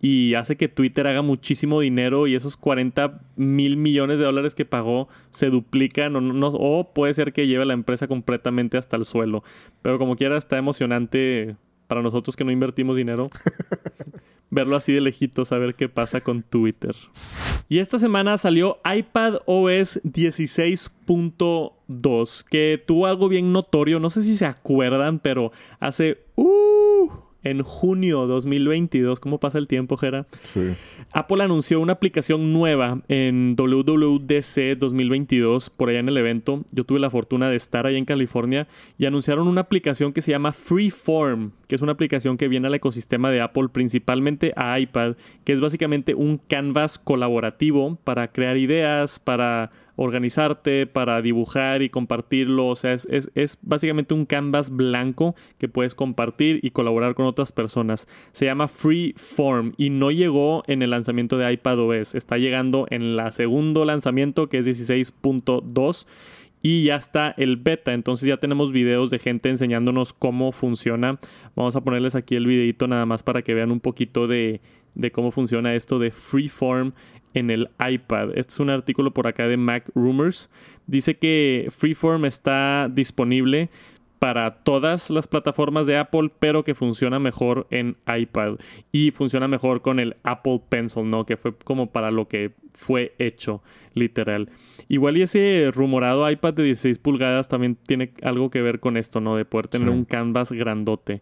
y 0.05 0.35
hace 0.35 0.57
que 0.57 0.69
Twitter 0.69 1.07
haga 1.07 1.23
muchísimo 1.23 1.81
dinero 1.81 2.27
y 2.27 2.35
esos 2.35 2.59
40 2.59 3.23
mil 3.37 3.79
millones 3.79 4.19
de 4.19 4.27
dólares 4.27 4.55
que 4.55 4.67
pagó 4.67 5.09
se 5.31 5.49
duplican 5.49 6.15
o, 6.15 6.21
no, 6.21 6.49
o 6.49 6.93
puede 6.93 7.15
ser 7.15 7.33
que 7.33 7.47
lleve 7.47 7.65
la 7.65 7.73
empresa 7.73 8.07
completamente 8.07 8.77
hasta 8.77 8.99
el 8.99 9.07
suelo. 9.07 9.43
Pero 9.81 9.99
como 9.99 10.17
quiera 10.17 10.37
está 10.37 10.59
emocionante 10.59 11.57
para 11.87 12.03
nosotros 12.03 12.37
que 12.37 12.45
no 12.45 12.51
invertimos 12.51 12.99
dinero, 12.99 13.31
verlo 14.51 14.77
así 14.77 14.93
de 14.93 15.01
lejitos, 15.01 15.49
saber 15.49 15.75
qué 15.75 15.89
pasa 15.89 16.21
con 16.21 16.43
Twitter. 16.43 16.95
Y 17.71 17.79
esta 17.79 17.99
semana 17.99 18.37
salió 18.37 18.81
iPad 18.85 19.37
OS 19.47 20.03
16.2, 20.03 22.45
que 22.45 22.85
tuvo 22.87 23.07
algo 23.07 23.31
bien 23.31 23.55
notorio, 23.55 24.01
no 24.01 24.11
sé 24.11 24.21
si 24.21 24.37
se 24.37 24.45
acuerdan, 24.45 25.19
pero 25.19 25.51
hace... 25.81 26.19
Uh, 26.37 26.74
en 27.45 27.63
junio 27.63 28.27
2022. 28.27 29.21
¿Cómo 29.21 29.39
pasa 29.39 29.59
el 29.59 29.69
tiempo, 29.69 29.97
Jera? 29.97 30.27
Sí. 30.43 30.75
Apple 31.13 31.45
anunció 31.45 31.81
una 31.81 31.93
aplicación 31.93 32.53
nueva 32.53 33.01
en 33.09 33.55
WWDC 33.57 34.77
2022, 34.79 35.71
por 35.71 35.91
allá 35.91 36.01
en 36.01 36.09
el 36.09 36.17
evento. 36.17 36.65
Yo 36.73 36.85
tuve 36.85 36.99
la 36.99 37.11
fortuna 37.11 37.49
de 37.49 37.57
estar 37.57 37.87
ahí 37.87 37.97
en 37.97 38.05
California 38.05 38.67
y 38.99 39.07
anunciaron 39.07 39.47
una 39.47 39.61
aplicación 39.63 40.13
que 40.13 40.23
se 40.23 40.33
llama 40.33 40.53
Freeform, 40.53 41.53
que 41.69 41.77
es 41.77 41.83
una 41.83 41.93
aplicación 41.93 42.37
que 42.37 42.49
viene 42.49 42.67
al 42.67 42.75
ecosistema 42.75 43.31
de 43.31 43.41
Apple, 43.41 43.69
principalmente 43.71 44.53
a 44.57 44.79
iPad, 44.81 45.17
que 45.45 45.53
es 45.53 45.61
básicamente 45.61 46.15
un 46.15 46.39
canvas 46.39 46.99
colaborativo 46.99 47.99
para 48.05 48.29
crear 48.29 48.57
ideas, 48.57 49.19
para 49.19 49.71
organizarte, 49.97 50.87
para 50.87 51.21
dibujar 51.23 51.83
y 51.83 51.91
compartirlo. 51.91 52.69
O 52.69 52.77
sea, 52.77 52.93
es, 52.93 53.07
es, 53.09 53.59
básicamente 53.63 54.15
un 54.15 54.27
canvas 54.27 54.71
blanco 54.71 55.35
que 55.59 55.69
puedes 55.69 55.95
compartir 55.95 56.61
y 56.63 56.71
colaborar 56.71 57.15
con 57.15 57.27
otras 57.27 57.53
personas. 57.53 58.09
Se 58.33 58.47
llama 58.47 58.69
Freeform 58.69 59.73
y 59.77 59.91
no 59.91 60.11
llegó 60.11 60.63
en 60.67 60.83
el 60.83 60.91
lanzamiento 60.91 61.39
de 61.39 61.53
iPadOS. 61.53 62.15
Está 62.15 62.39
llegando 62.39 62.87
en 62.91 63.17
la 63.17 63.31
segundo 63.31 63.85
lanzamiento 63.85 64.49
que 64.49 64.59
es 64.59 64.67
16.2 64.67 66.07
y 66.63 66.85
ya 66.85 66.97
está 66.97 67.35
el 67.37 67.59
beta. 67.59 67.93
Entonces 67.93 68.27
ya 68.27 68.39
tenemos 68.39 68.73
videos 68.73 69.11
de 69.11 69.19
gente 69.19 69.51
enseñándonos 69.51 70.15
cómo 70.15 70.51
funciona. 70.51 71.19
Vamos 71.55 71.77
a 71.77 71.83
ponerles 71.83 72.15
aquí 72.15 72.37
el 72.37 72.47
videito 72.47 72.89
nada 72.89 73.05
más 73.05 73.23
para 73.23 73.43
que 73.43 73.53
vean 73.53 73.71
un 73.71 73.81
poquito 73.81 74.27
de, 74.27 74.63
de 74.95 75.11
cómo 75.11 75.31
funciona 75.31 75.75
esto 75.75 75.99
de 75.99 76.11
Freeform 76.11 76.93
en 77.35 77.51
el 77.51 77.71
iPad. 77.79 78.31
Este 78.31 78.53
es 78.53 78.61
un 78.61 78.71
artículo 78.71 79.13
por 79.13 79.27
acá 79.27 79.49
de 79.49 79.57
Mac 79.57 79.91
Rumors. 79.95 80.51
Dice 80.87 81.17
que 81.17 81.69
Freeform 81.71 82.25
está 82.25 82.89
disponible 82.93 83.71
para 84.25 84.63
todas 84.63 85.11
las 85.11 85.29
plataformas 85.29 85.87
de 85.87 85.99
Apple, 85.99 86.31
pero 86.39 86.65
que 86.65 86.75
funciona 86.75 87.19
mejor 87.19 87.67
en 87.71 87.99
iPad 88.07 88.55
y 88.91 89.11
funciona 89.11 89.49
mejor 89.49 89.83
con 89.83 90.01
el 90.01 90.17
Apple 90.23 90.63
Pencil, 90.67 91.11
¿no? 91.11 91.27
Que 91.27 91.37
fue 91.37 91.55
como 91.59 91.91
para 91.91 92.11
lo 92.11 92.27
que 92.27 92.53
fue 92.73 93.15
hecho, 93.19 93.63
literal. 93.93 94.49
Igual 94.89 95.19
y 95.19 95.23
ese 95.23 95.71
rumorado 95.75 96.31
iPad 96.31 96.55
de 96.55 96.63
16 96.63 96.99
pulgadas 97.01 97.49
también 97.49 97.77
tiene 97.87 98.13
algo 98.23 98.49
que 98.49 98.63
ver 98.63 98.81
con 98.81 98.97
esto, 98.97 99.21
¿no? 99.21 99.37
De 99.37 99.45
poder 99.45 99.69
tener 99.69 99.91
un 99.91 100.07
canvas 100.07 100.53
grandote. 100.53 101.21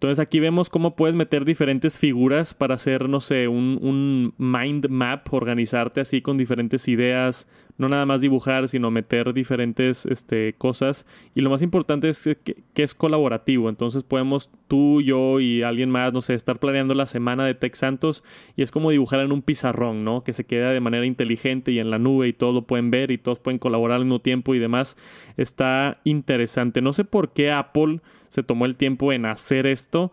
Entonces 0.00 0.18
aquí 0.18 0.40
vemos 0.40 0.70
cómo 0.70 0.96
puedes 0.96 1.14
meter 1.14 1.44
diferentes 1.44 1.98
figuras 1.98 2.54
para 2.54 2.76
hacer, 2.76 3.06
no 3.06 3.20
sé, 3.20 3.48
un, 3.48 3.78
un, 3.82 4.32
mind 4.38 4.88
map, 4.88 5.30
organizarte 5.30 6.00
así 6.00 6.22
con 6.22 6.38
diferentes 6.38 6.88
ideas, 6.88 7.46
no 7.76 7.86
nada 7.86 8.06
más 8.06 8.22
dibujar, 8.22 8.66
sino 8.70 8.90
meter 8.90 9.34
diferentes 9.34 10.06
este, 10.06 10.54
cosas. 10.56 11.04
Y 11.34 11.42
lo 11.42 11.50
más 11.50 11.60
importante 11.60 12.08
es 12.08 12.30
que, 12.42 12.62
es 12.82 12.94
colaborativo. 12.94 13.68
Entonces 13.68 14.02
podemos 14.02 14.48
tú, 14.68 15.02
yo 15.02 15.38
y 15.38 15.62
alguien 15.62 15.90
más, 15.90 16.14
no 16.14 16.22
sé, 16.22 16.32
estar 16.32 16.58
planeando 16.58 16.94
la 16.94 17.04
semana 17.04 17.44
de 17.44 17.54
Tech 17.54 17.74
Santos 17.74 18.24
y 18.56 18.62
es 18.62 18.70
como 18.70 18.90
dibujar 18.90 19.20
en 19.20 19.32
un 19.32 19.42
pizarrón, 19.42 20.02
¿no? 20.02 20.24
Que 20.24 20.32
se 20.32 20.46
queda 20.46 20.70
de 20.70 20.80
manera 20.80 21.04
inteligente 21.04 21.72
y 21.72 21.78
en 21.78 21.90
la 21.90 21.98
nube 21.98 22.26
y 22.26 22.32
todos 22.32 22.54
lo 22.54 22.62
pueden 22.62 22.90
ver 22.90 23.10
y 23.10 23.18
todos 23.18 23.38
pueden 23.38 23.58
colaborar 23.58 23.98
al 23.98 24.06
mismo 24.06 24.22
tiempo 24.22 24.54
y 24.54 24.60
demás. 24.60 24.96
Está 25.36 26.00
interesante. 26.04 26.80
No 26.80 26.94
sé 26.94 27.04
por 27.04 27.34
qué 27.34 27.50
Apple 27.50 28.00
se 28.30 28.42
tomó 28.42 28.64
el 28.64 28.76
tiempo 28.76 29.12
en 29.12 29.26
hacer 29.26 29.66
esto, 29.66 30.10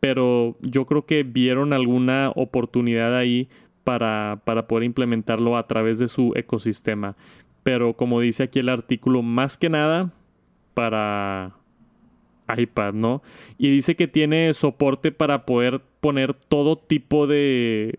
pero 0.00 0.56
yo 0.60 0.84
creo 0.84 1.06
que 1.06 1.22
vieron 1.22 1.72
alguna 1.72 2.30
oportunidad 2.34 3.16
ahí 3.16 3.48
para, 3.84 4.42
para 4.44 4.66
poder 4.68 4.84
implementarlo 4.84 5.56
a 5.56 5.66
través 5.66 5.98
de 5.98 6.08
su 6.08 6.32
ecosistema. 6.36 7.16
Pero 7.62 7.94
como 7.94 8.20
dice 8.20 8.42
aquí 8.42 8.58
el 8.58 8.68
artículo, 8.68 9.22
más 9.22 9.56
que 9.56 9.70
nada 9.70 10.12
para 10.74 11.54
iPad, 12.54 12.94
¿no? 12.94 13.22
Y 13.56 13.70
dice 13.70 13.96
que 13.96 14.08
tiene 14.08 14.52
soporte 14.52 15.12
para 15.12 15.46
poder 15.46 15.80
poner 16.00 16.34
todo 16.34 16.76
tipo 16.76 17.26
de, 17.26 17.96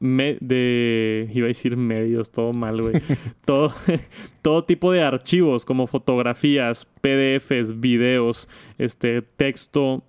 de 0.00 1.30
iba 1.32 1.44
a 1.44 1.48
decir 1.48 1.76
medios, 1.76 2.30
todo 2.30 2.52
mal, 2.52 2.80
güey. 2.80 2.94
todo, 3.44 3.72
todo 4.42 4.64
tipo 4.64 4.92
de 4.92 5.02
archivos 5.02 5.64
como 5.64 5.86
fotografías, 5.86 6.86
PDFs, 7.00 7.80
videos, 7.80 8.48
este 8.78 9.22
texto, 9.22 10.02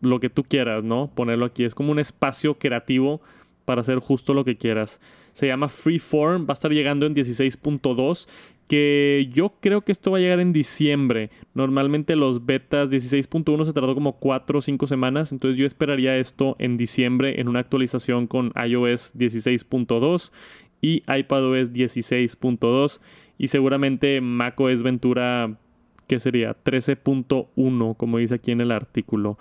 lo 0.00 0.20
que 0.20 0.30
tú 0.30 0.44
quieras, 0.44 0.82
¿no? 0.82 1.10
Ponerlo 1.14 1.44
aquí. 1.44 1.64
Es 1.64 1.74
como 1.74 1.92
un 1.92 1.98
espacio 1.98 2.58
creativo 2.58 3.20
para 3.64 3.82
hacer 3.82 3.98
justo 3.98 4.34
lo 4.34 4.44
que 4.44 4.56
quieras. 4.56 5.00
Se 5.32 5.46
llama 5.46 5.68
Freeform, 5.68 6.42
va 6.42 6.50
a 6.50 6.52
estar 6.52 6.70
llegando 6.70 7.06
en 7.06 7.14
16.2 7.14 8.28
que 8.68 9.28
yo 9.30 9.54
creo 9.60 9.82
que 9.82 9.92
esto 9.92 10.10
va 10.10 10.18
a 10.18 10.20
llegar 10.20 10.40
en 10.40 10.52
diciembre. 10.52 11.30
Normalmente 11.54 12.16
los 12.16 12.46
betas 12.46 12.90
16.1 12.90 13.66
se 13.66 13.72
tardó 13.72 13.94
como 13.94 14.18
4 14.18 14.58
o 14.58 14.62
5 14.62 14.86
semanas, 14.86 15.32
entonces 15.32 15.58
yo 15.58 15.66
esperaría 15.66 16.16
esto 16.16 16.56
en 16.58 16.76
diciembre 16.76 17.40
en 17.40 17.48
una 17.48 17.60
actualización 17.60 18.26
con 18.26 18.52
iOS 18.56 19.14
16.2 19.16 20.32
y 20.80 21.02
iPadOS 21.06 21.72
16.2 21.72 23.00
y 23.38 23.48
seguramente 23.48 24.20
macOS 24.20 24.82
Ventura 24.82 25.58
¿qué 26.06 26.18
sería? 26.18 26.56
13.1 26.64 27.96
como 27.96 28.18
dice 28.18 28.34
aquí 28.34 28.50
en 28.50 28.60
el 28.60 28.70
artículo. 28.70 29.38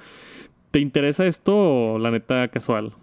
¿Te 0.72 0.80
interesa 0.80 1.26
esto 1.26 1.98
la 2.00 2.12
neta 2.12 2.48
casual? 2.48 2.94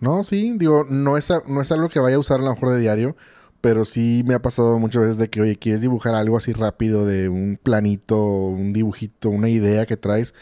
No, 0.00 0.24
sí, 0.24 0.54
digo, 0.56 0.84
no 0.90 1.16
es, 1.16 1.32
no 1.46 1.60
es 1.60 1.70
algo 1.70 1.88
que 1.88 2.00
vaya 2.00 2.16
a 2.16 2.18
usar 2.18 2.40
a 2.40 2.42
lo 2.42 2.50
mejor 2.50 2.70
de 2.70 2.80
diario 2.80 3.16
pero 3.62 3.84
sí 3.84 4.24
me 4.26 4.34
ha 4.34 4.42
pasado 4.42 4.76
muchas 4.80 5.02
veces 5.02 5.18
de 5.18 5.30
que, 5.30 5.40
oye, 5.40 5.56
quieres 5.56 5.80
dibujar 5.80 6.16
algo 6.16 6.36
así 6.36 6.52
rápido 6.52 7.06
de 7.06 7.28
un 7.28 7.58
planito, 7.62 8.20
un 8.20 8.72
dibujito, 8.72 9.30
una 9.30 9.48
idea 9.48 9.86
que 9.86 9.96
traes. 9.96 10.34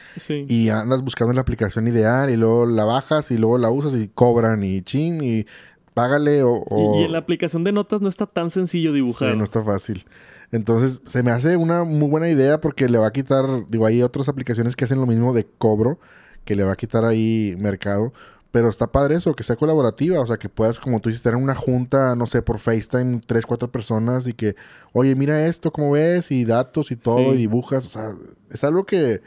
Y 0.49 0.71
andas 0.71 1.03
buscando 1.03 1.35
la 1.35 1.43
aplicación 1.43 1.87
ideal 1.87 2.31
y 2.31 2.37
luego 2.37 2.65
la 2.65 2.85
bajas 2.85 3.31
y 3.31 3.37
luego 3.37 3.59
la 3.59 3.71
usas 3.71 3.95
y 3.95 4.09
cobran 4.09 4.65
y 4.65 4.81
chin 4.81 5.23
y 5.23 5.47
págale 5.93 6.43
o... 6.43 6.65
Y, 6.99 7.05
en 7.05 7.13
la 7.13 7.19
aplicación 7.19 7.63
de 7.63 7.73
notas 7.73 8.01
no 8.01 8.09
está 8.09 8.25
tan 8.25 8.49
sencillo 8.49 8.91
dibujar. 8.91 9.33
Sí, 9.33 9.37
no 9.37 9.45
está 9.45 9.63
fácil. 9.63 10.07
Entonces, 10.51 11.03
se 11.05 11.23
me 11.23 11.31
hace 11.31 11.59
una 11.59 11.85
muy 11.85 12.09
buena 12.09 12.31
idea 12.31 12.59
porque 12.59 12.89
le 12.89 12.97
va 12.97 13.09
a 13.09 13.13
quitar, 13.13 13.67
digo, 13.69 13.85
hay 13.85 14.03
otras 14.03 14.31
aplicaciones 14.31 14.77
que 14.77 14.87
hacen 14.87 14.99
lo 14.99 15.07
mismo 15.07 15.35
de 15.35 15.47
cobro, 15.59 16.01
que 16.47 16.57
le 16.57 16.65
va 16.65 16.73
a 16.73 16.77
quitar 16.77 17.05
ahí 17.05 17.55
mercado. 17.59 18.15
Pero 18.51 18.69
está 18.69 18.91
padre 18.91 19.15
eso, 19.17 19.35
que 19.35 19.45
sea 19.45 19.57
colaborativa, 19.57 20.21
o 20.21 20.27
sea, 20.27 20.37
que 20.37 20.49
puedas, 20.49 20.81
como 20.81 21.01
tú 21.01 21.09
dices, 21.09 21.23
tener 21.23 21.37
una 21.37 21.55
junta, 21.55 22.17
no 22.17 22.27
sé, 22.27 22.43
por 22.43 22.59
FaceTime, 22.59 23.21
tres, 23.25 23.47
cuatro 23.47 23.71
personas 23.71 24.27
y 24.27 24.33
que, 24.33 24.57
oye, 24.93 25.15
mira 25.15 25.47
esto, 25.47 25.73
¿cómo 25.73 25.93
ves? 25.93 26.33
Y 26.33 26.45
datos 26.45 26.91
y 26.91 26.97
todo, 26.97 27.35
y 27.35 27.39
dibujas, 27.39 27.87
o 27.87 27.89
sea, 27.89 28.13
es 28.51 28.65
algo 28.65 28.85
que, 28.85 29.23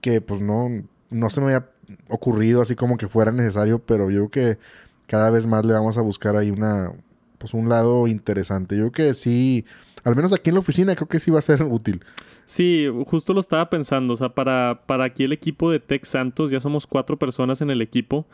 que 0.00 0.20
pues 0.20 0.40
no, 0.40 0.68
no 1.10 1.30
se 1.30 1.40
me 1.40 1.46
había 1.46 1.68
ocurrido 2.08 2.62
así 2.62 2.76
como 2.76 2.96
que 2.96 3.08
fuera 3.08 3.32
necesario, 3.32 3.80
pero 3.80 4.10
yo 4.10 4.28
creo 4.28 4.54
que 4.56 4.58
cada 5.06 5.30
vez 5.30 5.46
más 5.46 5.64
le 5.64 5.74
vamos 5.74 5.98
a 5.98 6.02
buscar 6.02 6.36
ahí 6.36 6.50
una, 6.50 6.92
pues 7.38 7.54
un 7.54 7.68
lado 7.68 8.06
interesante. 8.06 8.76
Yo 8.76 8.92
creo 8.92 9.08
que 9.08 9.14
sí, 9.14 9.66
al 10.04 10.16
menos 10.16 10.32
aquí 10.32 10.50
en 10.50 10.54
la 10.54 10.60
oficina 10.60 10.94
creo 10.94 11.08
que 11.08 11.20
sí 11.20 11.30
va 11.30 11.38
a 11.38 11.42
ser 11.42 11.62
útil. 11.62 12.00
Sí, 12.44 12.86
justo 13.06 13.32
lo 13.32 13.40
estaba 13.40 13.70
pensando. 13.70 14.12
O 14.12 14.16
sea, 14.16 14.30
para, 14.30 14.82
para 14.86 15.04
aquí 15.04 15.24
el 15.24 15.32
equipo 15.32 15.70
de 15.70 15.80
Tech 15.80 16.04
Santos, 16.04 16.50
ya 16.50 16.60
somos 16.60 16.86
cuatro 16.86 17.18
personas 17.18 17.60
en 17.60 17.70
el 17.70 17.80
equipo. 17.80 18.26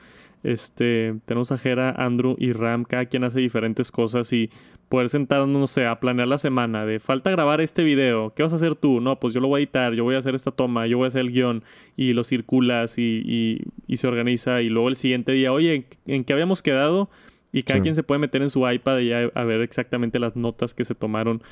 Este, 0.42 1.16
tenemos 1.24 1.50
a 1.52 1.58
Jera, 1.58 1.90
Andrew 1.90 2.36
y 2.38 2.52
Ram, 2.52 2.84
cada 2.84 3.06
quien 3.06 3.24
hace 3.24 3.40
diferentes 3.40 3.90
cosas 3.90 4.32
y 4.32 4.50
poder 4.88 5.08
sentarnos, 5.08 5.48
no 5.48 5.66
sé, 5.66 5.86
a 5.86 6.00
planear 6.00 6.28
la 6.28 6.38
semana 6.38 6.86
de 6.86 7.00
falta 7.00 7.30
grabar 7.30 7.60
este 7.60 7.82
video, 7.82 8.32
¿qué 8.34 8.42
vas 8.42 8.52
a 8.52 8.56
hacer 8.56 8.74
tú? 8.74 9.00
No, 9.00 9.20
pues 9.20 9.34
yo 9.34 9.40
lo 9.40 9.48
voy 9.48 9.60
a 9.60 9.64
editar, 9.64 9.92
yo 9.92 10.04
voy 10.04 10.14
a 10.14 10.18
hacer 10.18 10.34
esta 10.34 10.50
toma, 10.50 10.86
yo 10.86 10.96
voy 10.96 11.06
a 11.06 11.08
hacer 11.08 11.20
el 11.22 11.32
guion 11.32 11.62
y 11.96 12.12
lo 12.14 12.24
circulas 12.24 12.98
y, 12.98 13.60
y, 13.86 13.96
se 13.96 14.06
organiza 14.06 14.62
y 14.62 14.68
luego 14.68 14.88
el 14.88 14.96
siguiente 14.96 15.32
día, 15.32 15.52
oye, 15.52 15.86
¿en 16.06 16.24
qué 16.24 16.32
habíamos 16.32 16.62
quedado? 16.62 17.10
Y 17.52 17.62
cada 17.62 17.80
quien 17.80 17.94
se 17.94 18.02
puede 18.02 18.18
meter 18.18 18.42
en 18.42 18.50
su 18.50 18.68
iPad 18.68 18.98
y 18.98 19.12
a 19.12 19.44
ver 19.44 19.62
exactamente 19.62 20.18
las 20.18 20.36
notas 20.36 20.74
que 20.74 20.84
se 20.84 20.94
tomaron. 20.94 21.42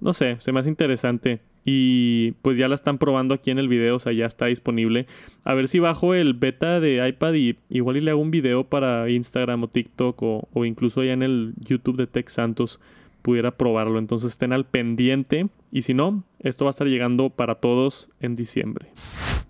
No 0.00 0.12
sé, 0.12 0.36
se 0.40 0.52
me 0.52 0.60
hace 0.60 0.68
interesante. 0.68 1.40
Y 1.64 2.32
pues 2.42 2.56
ya 2.56 2.68
la 2.68 2.74
están 2.74 2.98
probando 2.98 3.34
aquí 3.34 3.50
en 3.50 3.58
el 3.58 3.68
video, 3.68 3.96
o 3.96 3.98
sea, 3.98 4.12
ya 4.12 4.26
está 4.26 4.46
disponible. 4.46 5.06
A 5.44 5.54
ver 5.54 5.68
si 5.68 5.80
bajo 5.80 6.14
el 6.14 6.34
beta 6.34 6.80
de 6.80 7.06
iPad 7.06 7.34
y 7.34 7.56
igual 7.68 7.96
y 7.96 8.00
le 8.00 8.10
hago 8.10 8.20
un 8.20 8.30
video 8.30 8.64
para 8.64 9.10
Instagram 9.10 9.64
o 9.64 9.68
TikTok 9.68 10.22
o, 10.22 10.48
o 10.52 10.64
incluso 10.64 11.02
ya 11.02 11.12
en 11.12 11.22
el 11.22 11.52
YouTube 11.58 11.96
de 11.96 12.06
Tech 12.06 12.28
Santos 12.28 12.80
pudiera 13.28 13.50
probarlo. 13.50 13.98
Entonces 13.98 14.32
estén 14.32 14.54
al 14.54 14.64
pendiente 14.64 15.50
y 15.70 15.82
si 15.82 15.92
no, 15.92 16.24
esto 16.38 16.64
va 16.64 16.70
a 16.70 16.72
estar 16.72 16.86
llegando 16.86 17.28
para 17.28 17.56
todos 17.56 18.08
en 18.20 18.34
diciembre. 18.34 18.88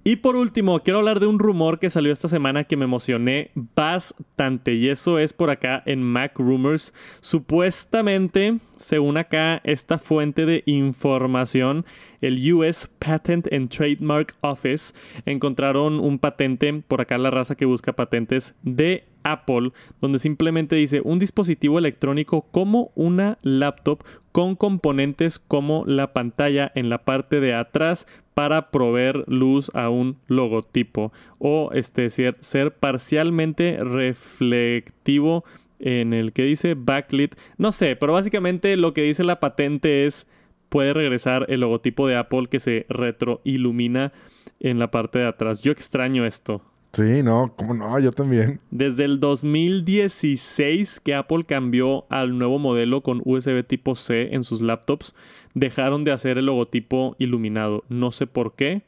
Y 0.03 0.17
por 0.17 0.35
último, 0.35 0.81
quiero 0.81 0.99
hablar 0.99 1.21
de 1.21 1.29
un 1.29 1.39
rumor 1.39 1.79
que 1.79 1.89
salió 1.89 2.13
esta 2.13 2.27
semana 2.27 2.65
que 2.65 2.77
me 2.77 2.87
emocioné 2.87 3.53
bastante. 3.77 4.75
Y 4.75 4.89
eso 4.89 5.21
es 5.21 5.33
por 5.33 5.51
acá 5.51 5.81
en 5.87 6.03
Mac 6.03 6.33
Rumors. 6.39 6.93
Supuestamente, 7.21 8.59
según 8.75 9.17
acá, 9.17 9.61
esta 9.63 9.99
fuente 9.99 10.45
de 10.45 10.65
información, 10.67 11.87
el 12.21 12.53
US 12.53 12.91
Patent 12.99 13.53
and 13.53 13.69
Trademark 13.69 14.35
Office, 14.41 14.93
encontraron 15.25 16.01
un 16.01 16.19
patente, 16.19 16.83
por 16.89 17.01
acá 17.01 17.17
la 17.17 17.31
raza 17.31 17.55
que 17.55 17.65
busca 17.65 17.93
patentes, 17.93 18.57
de 18.63 19.05
Apple, 19.33 19.73
donde 20.01 20.19
simplemente 20.19 20.77
dice 20.77 21.01
un 21.03 21.19
dispositivo 21.19 21.79
electrónico 21.79 22.47
como 22.51 22.93
una 22.95 23.39
laptop 23.43 24.03
con 24.33 24.57
componentes 24.57 25.39
como 25.39 25.85
la 25.87 26.13
pantalla 26.13 26.71
en 26.75 26.89
la 26.89 26.99
parte 26.99 27.41
de 27.41 27.55
atrás 27.55 28.07
para 28.35 28.71
proveer 28.71 29.25
luz 29.27 29.71
a 29.75 29.89
un 29.89 30.17
logotipo 30.29 31.13
o 31.39 31.71
este, 31.73 32.09
ser, 32.11 32.37
ser 32.41 32.73
parcialmente 32.73 33.79
reflectivo 33.83 35.45
en 35.81 36.13
el 36.13 36.33
que 36.33 36.45
dice 36.45 36.75
backlit. 36.77 37.35
No 37.57 37.73
sé, 37.73 37.97
pero 37.97 38.13
básicamente 38.13 38.77
lo 38.77 38.95
que 38.95 39.03
dice 39.03 39.25
la 39.25 39.41
patente 39.41 40.07
es 40.07 40.29
puede 40.69 40.93
regresar 40.93 41.47
el 41.49 41.61
logotipo 41.61 42.07
de 42.07 42.17
Apple 42.17 42.47
que 42.51 42.61
se 42.61 42.87
retroilumina 42.89 44.13
en 44.61 44.79
la 44.79 44.91
parte 44.91 45.19
de 45.19 45.27
atrás. 45.27 45.63
Yo 45.63 45.73
extraño 45.73 46.25
esto. 46.25 46.63
Sí, 46.93 47.23
no, 47.23 47.53
¿cómo 47.57 47.75
no? 47.75 47.99
Yo 48.01 48.13
también. 48.13 48.61
Desde 48.71 49.05
el 49.05 49.21
2016 49.21 51.01
que 51.01 51.15
Apple 51.15 51.45
cambió 51.45 52.07
al 52.09 52.39
nuevo 52.39 52.59
modelo 52.59 53.03
con 53.03 53.23
USB 53.25 53.65
tipo 53.65 53.95
C 53.95 54.35
en 54.35 54.43
sus 54.43 54.61
laptops, 54.61 55.15
dejaron 55.55 56.05
de 56.05 56.13
hacer 56.13 56.39
el 56.39 56.47
logotipo 56.47 57.15
iluminado. 57.19 57.85
No 57.89 58.11
sé 58.11 58.27
por 58.27 58.55
qué. 58.55 58.83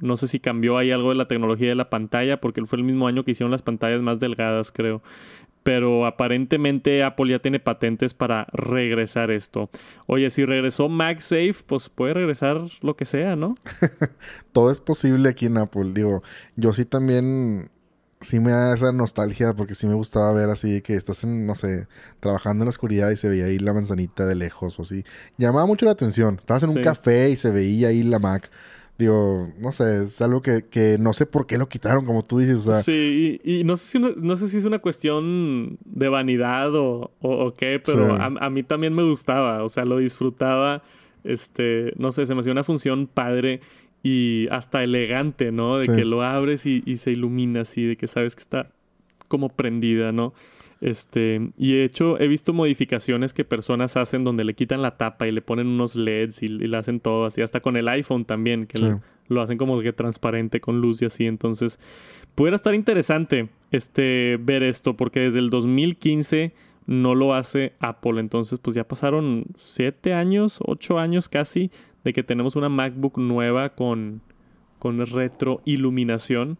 No 0.00 0.16
sé 0.16 0.26
si 0.26 0.40
cambió 0.40 0.78
ahí 0.78 0.90
algo 0.90 1.10
de 1.10 1.14
la 1.16 1.28
tecnología 1.28 1.68
de 1.68 1.74
la 1.74 1.90
pantalla, 1.90 2.40
porque 2.40 2.64
fue 2.66 2.78
el 2.78 2.84
mismo 2.84 3.06
año 3.06 3.24
que 3.24 3.32
hicieron 3.32 3.52
las 3.52 3.62
pantallas 3.62 4.00
más 4.00 4.18
delgadas, 4.18 4.72
creo 4.72 5.02
pero 5.62 6.06
aparentemente 6.06 7.02
Apple 7.02 7.30
ya 7.30 7.38
tiene 7.38 7.60
patentes 7.60 8.14
para 8.14 8.46
regresar 8.52 9.30
esto. 9.30 9.70
Oye, 10.06 10.30
si 10.30 10.44
regresó 10.44 10.88
MagSafe, 10.88 11.56
pues 11.66 11.88
puede 11.88 12.14
regresar 12.14 12.62
lo 12.80 12.96
que 12.96 13.04
sea, 13.04 13.36
¿no? 13.36 13.54
Todo 14.52 14.70
es 14.70 14.80
posible 14.80 15.28
aquí 15.28 15.46
en 15.46 15.58
Apple. 15.58 15.92
Digo, 15.92 16.22
yo 16.56 16.72
sí 16.72 16.84
también, 16.84 17.70
sí 18.20 18.40
me 18.40 18.52
da 18.52 18.74
esa 18.74 18.92
nostalgia 18.92 19.54
porque 19.54 19.74
sí 19.74 19.86
me 19.86 19.94
gustaba 19.94 20.32
ver 20.32 20.50
así 20.50 20.82
que 20.82 20.94
estás 20.94 21.24
en, 21.24 21.46
no 21.46 21.54
sé, 21.54 21.86
trabajando 22.20 22.62
en 22.62 22.66
la 22.66 22.70
oscuridad 22.70 23.10
y 23.10 23.16
se 23.16 23.28
veía 23.28 23.46
ahí 23.46 23.58
la 23.58 23.72
manzanita 23.72 24.26
de 24.26 24.34
lejos 24.34 24.78
o 24.78 24.82
así. 24.82 25.04
Llamaba 25.38 25.66
mucho 25.66 25.86
la 25.86 25.92
atención. 25.92 26.36
Estabas 26.38 26.64
en 26.64 26.70
un 26.70 26.82
café 26.82 27.30
y 27.30 27.36
se 27.36 27.50
veía 27.50 27.88
ahí 27.88 28.02
la 28.02 28.18
Mac. 28.18 28.50
Digo, 29.02 29.48
no 29.58 29.72
sé, 29.72 30.04
es 30.04 30.22
algo 30.22 30.42
que, 30.42 30.96
no 31.00 31.12
sé 31.12 31.26
por 31.26 31.48
qué 31.48 31.58
lo 31.58 31.68
quitaron, 31.68 32.06
como 32.06 32.24
tú 32.24 32.38
dices. 32.38 32.84
Sí, 32.84 33.40
y, 33.42 33.64
no, 33.64 33.76
sé 33.76 33.86
si 33.88 33.98
no 33.98 34.36
sé 34.36 34.46
si 34.46 34.58
es 34.58 34.64
una 34.64 34.78
cuestión 34.78 35.76
de 35.84 36.08
vanidad 36.08 36.72
o, 36.76 37.10
o, 37.20 37.54
qué, 37.54 37.82
pero 37.84 38.14
a, 38.14 38.48
mí 38.48 38.62
también 38.62 38.92
me 38.92 39.02
gustaba, 39.02 39.64
o 39.64 39.68
sea, 39.68 39.84
lo 39.84 39.98
disfrutaba. 39.98 40.84
Este, 41.24 41.92
no 41.96 42.12
sé, 42.12 42.26
se 42.26 42.34
me 42.36 42.42
hacía 42.42 42.52
una 42.52 42.62
función 42.62 43.08
padre 43.08 43.60
y 44.04 44.46
hasta 44.52 44.84
elegante, 44.84 45.50
¿no? 45.50 45.78
De 45.78 45.86
que 45.86 46.04
lo 46.04 46.22
abres 46.22 46.64
y, 46.64 46.84
y 46.86 46.98
se 46.98 47.10
ilumina 47.10 47.62
así, 47.62 47.84
de 47.84 47.96
que 47.96 48.06
sabes 48.06 48.36
que 48.36 48.42
está 48.42 48.70
como 49.26 49.48
prendida, 49.48 50.12
¿no? 50.12 50.32
Este, 50.82 51.52
y 51.56 51.74
he 51.74 51.84
hecho, 51.84 52.18
he 52.18 52.26
visto 52.26 52.52
modificaciones 52.52 53.32
que 53.32 53.44
personas 53.44 53.96
hacen 53.96 54.24
donde 54.24 54.42
le 54.42 54.54
quitan 54.54 54.82
la 54.82 54.96
tapa 54.96 55.28
y 55.28 55.30
le 55.30 55.40
ponen 55.40 55.68
unos 55.68 55.94
LEDs 55.94 56.42
y, 56.42 56.48
le 56.48 56.76
hacen 56.76 56.98
todo 56.98 57.24
así, 57.24 57.40
hasta 57.40 57.60
con 57.60 57.76
el 57.76 57.86
iPhone 57.86 58.24
también, 58.24 58.66
que 58.66 58.98
lo, 59.28 59.40
hacen 59.40 59.58
como 59.58 59.80
que 59.80 59.92
transparente 59.92 60.60
con 60.60 60.80
luz 60.80 61.00
y 61.00 61.04
así. 61.04 61.26
Entonces, 61.26 61.78
pudiera 62.34 62.56
estar 62.56 62.74
interesante 62.74 63.48
este, 63.70 64.38
ver 64.40 64.64
esto, 64.64 64.96
porque 64.96 65.20
desde 65.20 65.38
el 65.38 65.50
2015 65.50 66.52
no 66.86 67.14
lo 67.14 67.32
hace 67.32 67.74
Apple. 67.78 68.18
Entonces, 68.18 68.58
pues 68.58 68.74
ya 68.74 68.82
pasaron 68.82 69.44
siete 69.56 70.14
años, 70.14 70.58
ocho 70.66 70.98
años 70.98 71.28
casi, 71.28 71.70
de 72.02 72.12
que 72.12 72.24
tenemos 72.24 72.56
una 72.56 72.68
MacBook 72.68 73.18
nueva 73.18 73.68
con, 73.76 74.20
con 74.80 75.06
retroiluminación 75.06 76.58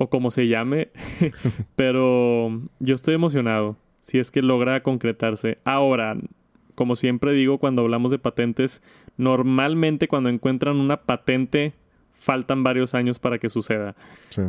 o 0.00 0.08
como 0.08 0.30
se 0.30 0.46
llame, 0.46 0.90
pero 1.76 2.62
yo 2.78 2.94
estoy 2.94 3.14
emocionado 3.14 3.76
si 4.00 4.20
es 4.20 4.30
que 4.30 4.42
logra 4.42 4.84
concretarse. 4.84 5.58
Ahora, 5.64 6.16
como 6.76 6.94
siempre 6.94 7.32
digo 7.32 7.58
cuando 7.58 7.82
hablamos 7.82 8.12
de 8.12 8.20
patentes, 8.20 8.80
normalmente 9.16 10.06
cuando 10.06 10.28
encuentran 10.28 10.76
una 10.76 10.98
patente 10.98 11.74
faltan 12.12 12.62
varios 12.62 12.94
años 12.94 13.18
para 13.18 13.38
que 13.38 13.48
suceda. 13.48 13.96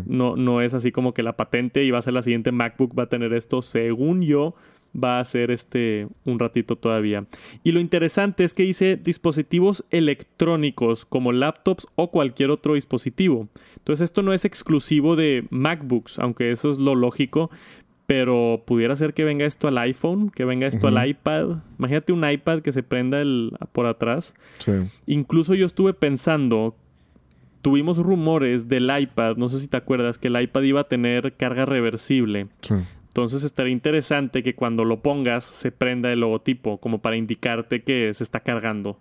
No, 0.05 0.35
no 0.35 0.61
es 0.61 0.75
así 0.75 0.91
como 0.91 1.15
que 1.15 1.23
la 1.23 1.35
patente 1.35 1.83
y 1.83 1.89
va 1.89 1.97
a 1.97 2.03
ser 2.03 2.13
la 2.13 2.21
siguiente 2.21 2.51
MacBook 2.51 2.97
va 2.97 3.03
a 3.03 3.09
tener 3.09 3.33
esto. 3.33 3.63
Según 3.63 4.21
yo, 4.21 4.53
va 4.95 5.19
a 5.19 5.25
ser 5.25 5.51
este 5.51 6.07
un 6.25 6.39
ratito 6.39 6.75
todavía. 6.75 7.25
Y 7.63 7.71
lo 7.71 7.79
interesante 7.79 8.43
es 8.43 8.53
que 8.53 8.63
dice 8.63 8.95
dispositivos 8.95 9.85
electrónicos 9.89 11.05
como 11.05 11.31
laptops 11.31 11.87
o 11.95 12.11
cualquier 12.11 12.51
otro 12.51 12.73
dispositivo. 12.73 13.47
Entonces 13.77 14.05
esto 14.05 14.23
no 14.23 14.33
es 14.33 14.45
exclusivo 14.45 15.15
de 15.15 15.45
MacBooks, 15.49 16.19
aunque 16.19 16.51
eso 16.51 16.69
es 16.69 16.79
lo 16.79 16.95
lógico, 16.95 17.49
pero 18.09 18.63
pudiera 18.65 18.95
ser 18.95 19.13
que 19.13 19.23
venga 19.23 19.45
esto 19.45 19.67
al 19.67 19.77
iPhone, 19.77 20.31
que 20.31 20.43
venga 20.43 20.65
esto 20.65 20.87
al 20.87 21.07
iPad. 21.07 21.57
Imagínate 21.77 22.11
un 22.11 22.27
iPad 22.27 22.61
que 22.61 22.71
se 22.71 22.81
prenda 22.81 23.21
el, 23.21 23.51
por 23.71 23.85
atrás. 23.85 24.33
Incluso 25.05 25.53
yo 25.53 25.67
estuve 25.67 25.93
pensando, 25.93 26.75
tuvimos 27.61 27.97
rumores 27.97 28.67
del 28.67 28.89
iPad, 28.99 29.35
no 29.37 29.47
sé 29.47 29.59
si 29.59 29.67
te 29.67 29.77
acuerdas, 29.77 30.17
que 30.17 30.29
el 30.29 30.41
iPad 30.41 30.63
iba 30.63 30.81
a 30.81 30.85
tener 30.85 31.35
carga 31.35 31.65
reversible. 31.65 32.47
Entonces 33.09 33.43
estaría 33.43 33.73
interesante 33.73 34.43
que 34.43 34.53
cuando 34.55 34.85
lo 34.85 35.01
pongas 35.01 35.43
se 35.43 35.71
prenda 35.71 36.13
el 36.13 36.19
logotipo 36.19 36.77
como 36.79 37.01
para 37.01 37.17
indicarte 37.17 37.81
que 37.81 38.13
se 38.13 38.23
está 38.23 38.39
cargando. 38.39 38.99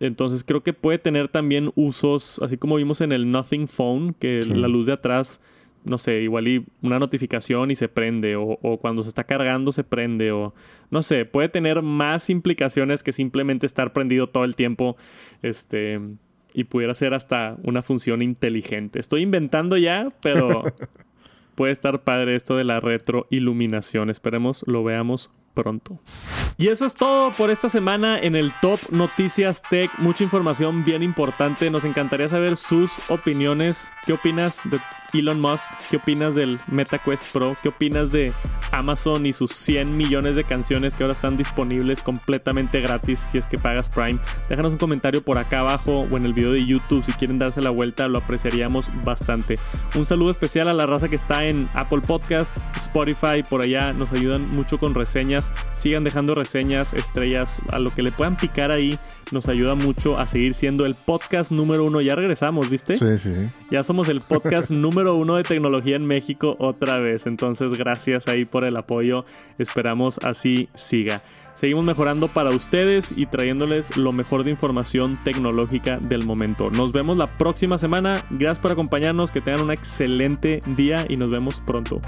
Entonces 0.00 0.44
creo 0.44 0.62
que 0.62 0.72
puede 0.72 0.98
tener 0.98 1.28
también 1.28 1.72
usos, 1.76 2.40
así 2.42 2.56
como 2.58 2.76
vimos 2.76 3.00
en 3.00 3.12
el 3.12 3.30
Nothing 3.30 3.68
Phone, 3.68 4.14
que 4.14 4.40
la 4.42 4.66
luz 4.66 4.86
de 4.86 4.94
atrás, 4.94 5.40
no 5.84 5.96
sé, 5.96 6.22
igual 6.22 6.48
y 6.48 6.64
una 6.82 6.98
notificación 6.98 7.70
y 7.70 7.76
se 7.76 7.88
prende, 7.88 8.34
o, 8.34 8.58
o, 8.62 8.78
cuando 8.78 9.02
se 9.02 9.08
está 9.08 9.24
cargando 9.24 9.70
se 9.70 9.84
prende, 9.84 10.32
o 10.32 10.52
no 10.90 11.02
sé, 11.02 11.24
puede 11.24 11.48
tener 11.48 11.82
más 11.82 12.30
implicaciones 12.30 13.02
que 13.02 13.12
simplemente 13.12 13.66
estar 13.66 13.92
prendido 13.92 14.28
todo 14.28 14.44
el 14.44 14.56
tiempo, 14.56 14.96
este, 15.42 16.00
y 16.52 16.64
pudiera 16.64 16.94
ser 16.94 17.14
hasta 17.14 17.56
una 17.64 17.82
función 17.82 18.22
inteligente. 18.22 19.00
Estoy 19.00 19.22
inventando 19.22 19.76
ya, 19.76 20.12
pero 20.22 20.62
puede 21.54 21.72
estar 21.72 22.02
padre 22.02 22.34
esto 22.36 22.56
de 22.56 22.64
la 22.64 22.80
retroiluminación. 22.80 24.10
Esperemos 24.10 24.64
lo 24.66 24.84
veamos 24.84 25.30
pronto. 25.54 26.00
Y 26.58 26.68
eso 26.68 26.84
es 26.84 26.94
todo 26.94 27.32
por 27.32 27.50
esta 27.50 27.68
semana 27.68 28.18
en 28.18 28.36
el 28.36 28.52
Top 28.60 28.80
Noticias 28.90 29.62
Tech. 29.70 29.90
Mucha 29.98 30.24
información 30.24 30.84
bien 30.84 31.02
importante. 31.02 31.70
Nos 31.70 31.84
encantaría 31.84 32.28
saber 32.28 32.56
sus 32.56 33.00
opiniones. 33.08 33.90
¿Qué 34.06 34.12
opinas 34.12 34.60
de 34.64 34.80
Elon 35.14 35.40
Musk? 35.40 35.70
¿Qué 35.90 35.96
opinas 35.96 36.34
del 36.34 36.60
MetaQuest 36.66 37.26
Pro? 37.32 37.56
¿Qué 37.62 37.68
opinas 37.68 38.12
de 38.12 38.32
Amazon 38.74 39.24
y 39.26 39.32
sus 39.32 39.52
100 39.52 39.96
millones 39.96 40.34
de 40.36 40.44
canciones 40.44 40.94
que 40.94 41.04
ahora 41.04 41.14
están 41.14 41.36
disponibles 41.36 42.02
completamente 42.02 42.80
gratis 42.80 43.20
si 43.20 43.38
es 43.38 43.46
que 43.46 43.56
pagas 43.56 43.88
Prime. 43.88 44.18
Déjanos 44.48 44.72
un 44.72 44.78
comentario 44.78 45.22
por 45.22 45.38
acá 45.38 45.60
abajo 45.60 46.00
o 46.00 46.16
en 46.16 46.24
el 46.24 46.32
video 46.32 46.52
de 46.52 46.64
YouTube 46.64 47.04
si 47.04 47.12
quieren 47.12 47.38
darse 47.38 47.62
la 47.62 47.70
vuelta, 47.70 48.08
lo 48.08 48.18
apreciaríamos 48.18 48.90
bastante. 49.04 49.58
Un 49.94 50.06
saludo 50.06 50.30
especial 50.30 50.68
a 50.68 50.74
la 50.74 50.86
raza 50.86 51.08
que 51.08 51.16
está 51.16 51.44
en 51.44 51.66
Apple 51.74 52.00
Podcast, 52.00 52.58
Spotify, 52.76 53.42
por 53.48 53.62
allá 53.62 53.92
nos 53.92 54.10
ayudan 54.12 54.48
mucho 54.48 54.78
con 54.78 54.94
reseñas. 54.94 55.52
Sigan 55.78 56.04
dejando 56.04 56.34
reseñas, 56.34 56.92
estrellas, 56.94 57.58
a 57.70 57.78
lo 57.78 57.94
que 57.94 58.02
le 58.02 58.10
puedan 58.10 58.36
picar 58.36 58.70
ahí, 58.70 58.98
nos 59.32 59.48
ayuda 59.48 59.74
mucho 59.74 60.18
a 60.18 60.26
seguir 60.26 60.54
siendo 60.54 60.86
el 60.86 60.94
podcast 60.94 61.50
número 61.50 61.84
uno. 61.84 62.00
Ya 62.00 62.14
regresamos, 62.14 62.70
¿viste? 62.70 62.96
Sí, 62.96 63.18
sí. 63.18 63.34
Ya 63.70 63.84
somos 63.84 64.08
el 64.08 64.20
podcast 64.20 64.70
número 64.72 65.14
uno 65.16 65.36
de 65.36 65.42
tecnología 65.42 65.96
en 65.96 66.06
México 66.06 66.56
otra 66.58 66.98
vez. 66.98 67.26
Entonces, 67.26 67.74
gracias 67.74 68.28
ahí 68.28 68.44
por 68.44 68.64
el 68.64 68.76
apoyo. 68.76 69.24
Esperamos 69.58 70.18
así 70.22 70.68
siga. 70.74 71.20
Seguimos 71.54 71.84
mejorando 71.84 72.28
para 72.28 72.50
ustedes 72.50 73.14
y 73.16 73.26
trayéndoles 73.26 73.96
lo 73.96 74.12
mejor 74.12 74.44
de 74.44 74.50
información 74.50 75.14
tecnológica 75.22 75.98
del 75.98 76.26
momento. 76.26 76.68
Nos 76.70 76.92
vemos 76.92 77.16
la 77.16 77.26
próxima 77.26 77.78
semana. 77.78 78.24
Gracias 78.30 78.58
por 78.58 78.72
acompañarnos. 78.72 79.30
Que 79.30 79.40
tengan 79.40 79.62
un 79.62 79.70
excelente 79.70 80.60
día 80.76 81.06
y 81.08 81.16
nos 81.16 81.30
vemos 81.30 81.60
pronto. 81.60 82.00